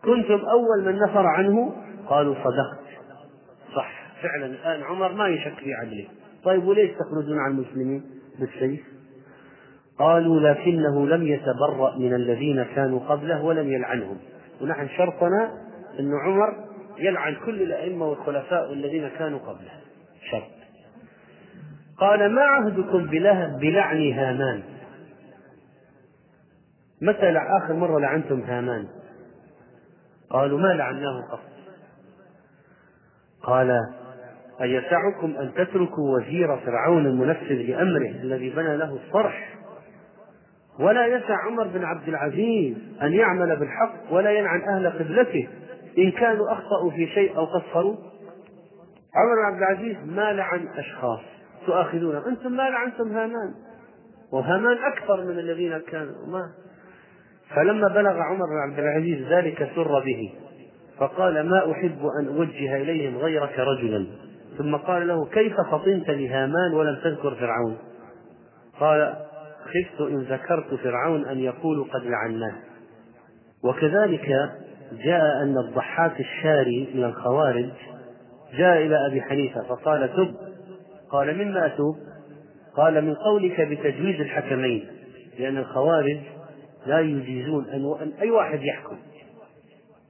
كنتم 0.03 0.39
أول 0.39 0.85
من 0.85 0.99
نفر 0.99 1.27
عنه؟ 1.27 1.75
قالوا 2.07 2.35
صدقت. 2.35 2.85
صح 3.75 4.05
فعلا 4.21 4.45
الآن 4.45 4.83
عمر 4.83 5.13
ما 5.13 5.27
يشك 5.27 5.53
في 5.53 5.73
عدله. 5.73 6.07
طيب 6.43 6.63
وليش 6.63 6.91
تخرجون 6.91 7.39
عن 7.39 7.51
المسلمين 7.51 8.03
بالسيف؟ 8.39 8.83
قالوا 9.99 10.39
لكنه 10.39 11.07
لم 11.07 11.27
يتبرأ 11.27 11.97
من 11.97 12.13
الذين 12.13 12.63
كانوا 12.63 12.99
قبله 12.99 13.43
ولم 13.43 13.71
يلعنهم. 13.71 14.17
ونحن 14.61 14.87
شرطنا 14.97 15.64
أن 15.99 16.11
عمر 16.25 16.65
يلعن 16.97 17.35
كل 17.45 17.61
الأئمة 17.61 18.05
والخلفاء 18.05 18.73
الذين 18.73 19.07
كانوا 19.07 19.39
قبله 19.39 19.71
شرط. 20.31 20.51
قال 21.97 22.35
ما 22.35 22.41
عهدكم 22.41 23.05
بلعن 23.59 24.11
هامان؟ 24.11 24.63
متى 27.01 27.37
آخر 27.37 27.73
مرة 27.73 27.99
لعنتم 27.99 28.41
هامان. 28.41 28.87
قالوا 30.29 30.59
ما 30.59 30.67
لعناه 30.67 31.21
قط. 31.31 31.39
قال 33.43 33.79
أيسعكم 34.61 35.35
أن 35.39 35.53
تتركوا 35.53 36.17
وزير 36.17 36.57
فرعون 36.57 37.05
المنفذ 37.05 37.55
لأمره 37.55 38.09
الذي 38.09 38.49
بنى 38.49 38.77
له 38.77 38.99
الصرح؟ 39.05 39.55
ولا 40.79 41.05
يسع 41.05 41.45
عمر 41.45 41.67
بن 41.67 41.83
عبد 41.83 42.07
العزيز 42.07 42.77
أن 43.01 43.13
يعمل 43.13 43.55
بالحق 43.55 44.13
ولا 44.13 44.31
يلعن 44.31 44.61
أهل 44.61 44.89
قبلته. 44.89 45.47
إن 45.97 46.11
كانوا 46.11 46.53
أخطأوا 46.53 46.91
في 46.91 47.07
شيء 47.07 47.37
أو 47.37 47.45
قصروا 47.45 47.95
عمر 49.15 49.35
بن 49.35 49.45
عبد 49.45 49.57
العزيز 49.57 49.97
ما 50.05 50.33
لعن 50.33 50.67
أشخاص 50.67 51.19
تؤاخذون 51.65 52.15
أنتم 52.15 52.51
ما 52.51 52.69
لعنتم 52.69 53.17
هامان. 53.17 53.53
وهامان 54.31 54.77
أكثر 54.77 55.23
من 55.23 55.39
الذين 55.39 55.77
كانوا. 55.77 56.27
ما. 56.27 56.51
فلما 57.55 57.87
بلغ 57.87 58.19
عمر 58.19 58.45
بن 58.45 58.71
عبد 58.71 58.79
العزيز 58.79 59.27
ذلك 59.27 59.69
سر 59.75 59.99
به 59.99 60.33
فقال 60.97 61.49
ما 61.49 61.71
أحب 61.71 61.99
أن 62.21 62.27
أوجه 62.27 62.75
إليهم 62.75 63.17
غيرك 63.17 63.59
رجلا؟ 63.59 64.07
ثم 64.57 64.75
قال 64.75 65.07
له 65.07 65.25
كيف 65.25 65.53
فطنت 65.71 66.09
لهامان 66.09 66.73
ولم 66.73 66.95
تذكر 67.03 67.35
فرعون؟ 67.35 67.77
قال 68.79 69.15
خفت 69.65 70.01
إن 70.01 70.21
ذكرت 70.21 70.73
فرعون 70.83 71.25
أن 71.25 71.39
يقول 71.39 71.83
قد 71.83 72.01
لعناه. 72.03 72.55
وكذلك 73.63 74.29
جاء 74.91 75.43
أن 75.43 75.57
الضحاك 75.57 76.19
الشاري 76.19 76.89
من 76.95 77.03
الخوارج 77.03 77.69
جاء 78.57 78.85
إلى 78.85 79.07
أبي 79.07 79.21
حنيفة 79.21 79.63
فقال 79.63 80.15
تب. 80.15 80.35
قال 81.09 81.37
مما 81.37 81.65
أتوب؟ 81.65 81.95
قال 82.77 83.05
من 83.05 83.13
قولك 83.13 83.61
بتجويز 83.61 84.21
الحكمين 84.21 84.87
لأن 85.39 85.57
الخوارج 85.57 86.17
لا 86.85 86.99
يجيزون 86.99 87.65
أن 87.69 88.13
أي 88.21 88.31
واحد 88.31 88.63
يحكم 88.63 88.97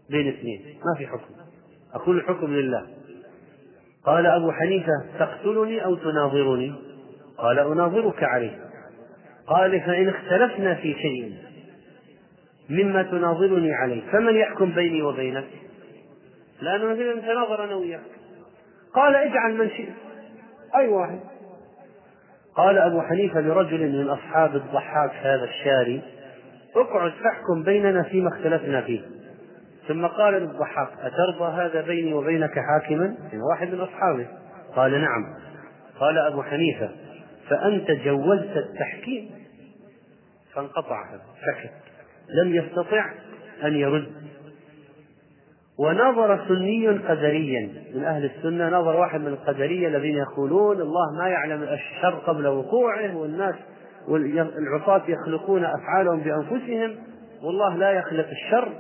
بين 0.10 0.28
اثنين 0.28 0.62
ما 0.86 0.98
في 0.98 1.08
حكم. 1.08 1.34
أقول 1.94 2.18
الحكم 2.18 2.54
لله. 2.54 2.88
قال 4.06 4.26
أبو 4.26 4.52
حنيفة 4.52 5.06
تقتلني 5.20 5.86
أو 5.86 5.96
تناظرني؟ 5.96 6.74
قال 7.38 7.60
أناظرك 7.60 8.24
عليه. 8.24 8.60
قال 9.48 9.82
فإن 9.82 10.10
اختلفنا 10.10 10.74
في 10.74 10.94
شيء. 10.94 11.45
مما 12.70 13.04
تناظرني 13.04 13.74
عليه. 13.74 14.12
فمن 14.12 14.36
يحكم 14.36 14.72
بيني 14.72 15.02
وبينك؟ 15.02 15.48
لأنه 16.62 16.86
مثلا 16.86 17.16
نتناظر 17.16 17.64
أنا 17.64 17.76
وياك. 17.76 18.02
قال 18.94 19.16
اجعل 19.16 19.58
من 19.58 19.70
شئت. 19.70 19.94
أي 20.76 20.88
واحد؟ 20.88 21.20
قال 22.56 22.78
أبو 22.78 23.02
حنيفة 23.02 23.42
لرجل 23.42 24.04
من 24.04 24.10
أصحاب 24.10 24.56
الضحاك 24.56 25.12
هذا 25.12 25.44
الشاري 25.44 26.02
اقعد 26.76 27.12
فاحكم 27.12 27.64
بيننا 27.64 28.04
فيما 28.04 28.30
اختلفنا 28.30 28.82
فيه. 28.82 29.02
ثم 29.88 30.06
قال 30.06 30.34
للضحاك 30.34 30.90
أترضى 31.02 31.62
هذا 31.62 31.82
بيني 31.82 32.14
وبينك 32.14 32.60
حاكما؟ 32.60 33.16
يعني 33.32 33.44
واحد 33.52 33.68
من 33.68 33.80
أصحابه. 33.80 34.28
قال 34.76 34.92
نعم. 34.92 35.24
قال 36.00 36.18
أبو 36.18 36.44
حنيفة 36.44 36.90
فأنت 37.50 37.92
جوزت 37.92 38.58
التحكيم. 38.58 39.30
فانقطع 40.54 41.04
سكت 41.16 41.95
لم 42.30 42.56
يستطع 42.56 43.14
أن 43.64 43.76
يرد. 43.76 44.12
ونظر 45.80 46.48
سني 46.48 46.88
قدريا. 46.88 47.70
من 47.96 48.04
أهل 48.04 48.26
السنة 48.26 48.70
نظر 48.70 48.96
واحد 48.96 49.22
من 49.22 49.28
القدرية 49.28 49.88
الذين 49.88 50.16
يقولون 50.16 50.82
الله 50.82 51.18
ما 51.18 51.28
يعلم 51.28 51.64
الشر 51.64 52.16
قبل 52.16 52.48
وقوعه 52.48 53.16
والناس 53.16 53.56
والعصاة 54.08 55.02
يخلقون 55.08 55.66
أفعالهم 55.66 56.20
بأنفسهم. 56.20 56.96
والله 57.44 57.76
لا 57.78 57.92
يخلق 57.92 58.28
الشر 58.30 58.74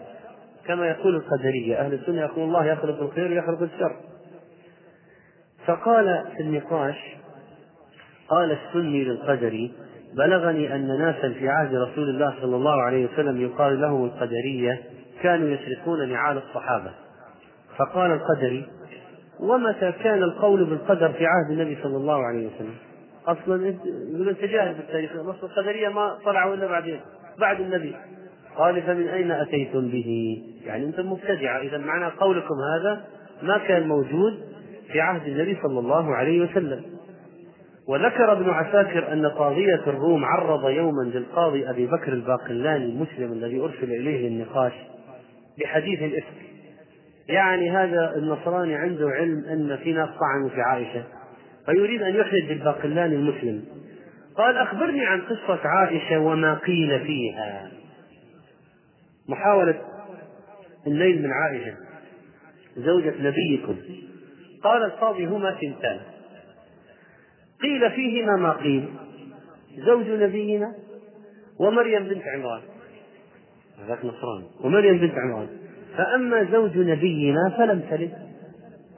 كما 0.68 0.88
يقول 0.88 1.16
القدرية. 1.16 1.80
أهل 1.80 1.94
السنة 1.94 2.22
يقول 2.22 2.44
الله 2.44 2.66
يخلق 2.66 3.02
الخير 3.02 3.32
ويخلق 3.32 3.62
الشر. 3.62 3.96
فقال 5.66 6.26
في 6.38 6.44
النقاش 6.44 7.16
قال 8.28 8.52
السني 8.52 9.04
للقدري 9.04 9.74
بلغني 10.18 10.76
أن 10.76 10.88
ناسا 11.00 11.30
في 11.30 11.50
عهد 11.50 11.76
رسول 11.76 12.10
الله 12.10 12.34
صلى 12.42 12.56
الله 12.56 12.82
عليه 12.82 13.08
وسلم 13.14 13.42
يقال 13.42 13.82
لهم 13.82 14.06
القدرية 14.06 14.82
كانوا 15.22 15.48
يسرقون 15.50 16.10
نعال 16.10 16.38
الصحابة. 16.38 16.92
فقال 17.78 18.12
القدري 18.12 18.66
ومتى 19.40 19.92
كان 19.92 20.24
القول 20.24 20.66
بالقدر 20.66 21.10
في 21.10 21.26
عهد 21.26 21.52
النبي 21.52 21.78
صلى 21.84 21.98
الله 21.98 22.24
عليه 22.24 22.48
وسلم؟ 22.48 22.76
أصلا 23.28 23.76
يقول 24.14 24.30
انت 24.30 24.46
جاهل 24.46 24.74
بالتاريخ 24.74 25.12
اصل 25.12 25.48
القدرية 25.48 25.90
ما 25.90 26.18
طلعوا 26.26 26.56
إلا 26.56 26.68
بعدين 26.68 27.00
بعد 27.40 27.60
النبي. 27.62 27.96
قال 28.58 28.82
فمن 28.82 29.08
أين 29.08 29.32
أتيتم 29.32 29.88
به؟ 29.88 30.42
يعني 30.66 30.86
أنتم 30.86 31.12
مبتدعة. 31.12 31.62
اذا 31.62 31.78
معنى 31.78 32.06
قولكم 32.06 32.56
هذا 32.74 33.04
ما 33.44 33.58
كان 33.58 33.88
موجود 33.88 34.34
في 34.92 35.02
عهد 35.02 35.28
النبي 35.28 35.58
صلى 35.64 35.80
الله 35.80 36.16
عليه 36.16 36.42
وسلم. 36.42 36.95
وذكر 37.88 38.32
ابن 38.32 38.50
عساكر 38.50 39.14
أن 39.14 39.30
طاغية 39.30 39.82
الروم 39.88 40.26
عرض 40.26 40.70
يوما 40.70 41.04
للقاضي 41.04 41.70
أبي 41.70 41.86
بكر 41.88 42.14
الباقلاني 42.14 42.86
المسلم 42.86 43.32
الذي 43.32 43.60
أرسل 43.60 43.92
إليه 43.92 44.30
للنقاش 44.30 44.74
بحديث 45.60 46.02
الإفك. 46.02 46.46
يعني 47.30 47.72
هذا 47.72 48.14
النصراني 48.16 48.76
عنده 48.76 49.10
علم 49.10 49.46
أن 49.46 49.78
في 49.78 49.94
ناس 49.94 50.10
طعنوا 50.10 50.50
في 50.50 50.62
عائشة 50.62 51.04
فيريد 51.66 52.02
أن 52.02 52.16
يحرج 52.16 52.52
الباقلاني 52.52 53.16
المسلم. 53.16 53.66
قال 54.38 54.58
أخبرني 54.58 55.06
عن 55.06 55.22
قصة 55.22 55.68
عائشة 55.68 56.20
وما 56.20 56.54
قيل 56.54 57.00
فيها. 57.00 57.72
محاولة 59.30 59.82
الليل 60.88 61.24
من 61.24 61.30
عائشة. 61.32 61.74
زوجة 62.78 63.14
نبيكم. 63.20 63.76
قال 64.64 64.84
القاضي 64.84 65.26
هما 65.26 65.52
ثنتان. 65.52 66.00
قيل 67.62 67.92
فيهما 67.92 68.36
ما 68.36 68.52
قيل. 68.52 68.90
زوج 69.78 70.10
نبينا 70.10 70.74
ومريم 71.60 72.04
بنت 72.04 72.24
عمران. 72.36 72.62
هذاك 73.86 74.06
نصراني 74.06 74.46
ومريم 74.64 74.98
بنت 74.98 75.14
عمران. 75.18 75.48
فأما 75.98 76.44
زوج 76.52 76.78
نبينا 76.78 77.50
فلم 77.58 77.80
تلد. 77.90 78.14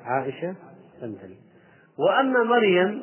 عائشة 0.06 0.56
لم 1.02 1.16
تلد. 1.16 1.38
وأما 2.00 2.44
مريم 2.44 3.02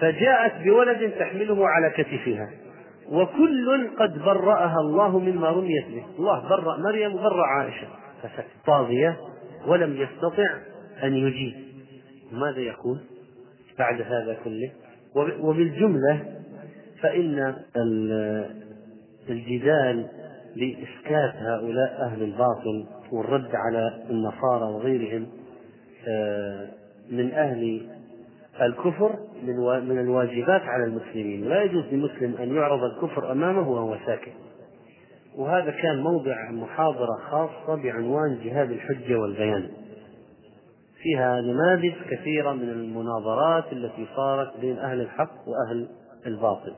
فجاءت 0.00 0.62
بولد 0.64 1.12
تحمله 1.18 1.68
على 1.68 1.90
كتفها. 1.90 2.50
وكل 3.08 3.90
قد 3.98 4.18
برأها 4.18 4.80
الله 4.80 5.18
مما 5.18 5.48
رميت 5.48 5.86
به. 5.86 6.04
الله 6.18 6.48
برأ 6.48 6.76
مريم 6.76 7.14
وبرأ 7.14 7.46
عائشة. 7.46 7.86
فسكت 8.22 8.50
طاغية 8.66 9.16
ولم 9.66 9.96
يستطع 9.96 10.58
أن 11.02 11.14
يجيب. 11.14 11.54
ماذا 12.32 12.60
يقول 12.60 12.98
بعد 13.78 14.02
هذا 14.02 14.36
كله؟ 14.44 14.70
وبالجملة 15.16 16.24
فإن 17.02 17.54
الجدال 19.30 20.06
لإسكات 20.56 21.34
هؤلاء 21.34 22.02
أهل 22.02 22.22
الباطل 22.22 22.86
والرد 23.12 23.50
على 23.54 24.02
النصارى 24.10 24.64
وغيرهم 24.64 25.26
آه، 26.08 26.68
من 27.10 27.32
أهل 27.32 27.86
الكفر 28.62 29.18
من 29.42 29.56
من 29.88 29.98
الواجبات 29.98 30.60
على 30.62 30.84
المسلمين. 30.84 31.44
لا 31.44 31.62
يجوز 31.62 31.84
لمسلم 31.92 32.36
أن 32.36 32.56
يعرض 32.56 32.84
الكفر 32.84 33.32
أمامه 33.32 33.70
وهو 33.70 33.96
ساكت 34.06 34.32
وهذا 35.36 35.70
كان 35.70 36.00
موضع 36.00 36.50
محاضرة 36.50 37.18
خاصة 37.30 37.82
بعنوان 37.82 38.38
جهاد 38.44 38.70
الحجة 38.70 39.16
والبيان. 39.16 39.68
فيها 41.02 41.40
نماذج 41.40 41.92
كثيرة 42.10 42.52
من 42.52 42.68
المناظرات 42.68 43.72
التي 43.72 44.06
صارت 44.16 44.60
بين 44.60 44.78
أهل 44.78 45.00
الحق 45.00 45.34
وأهل 45.48 45.88
الباطل. 46.26 46.74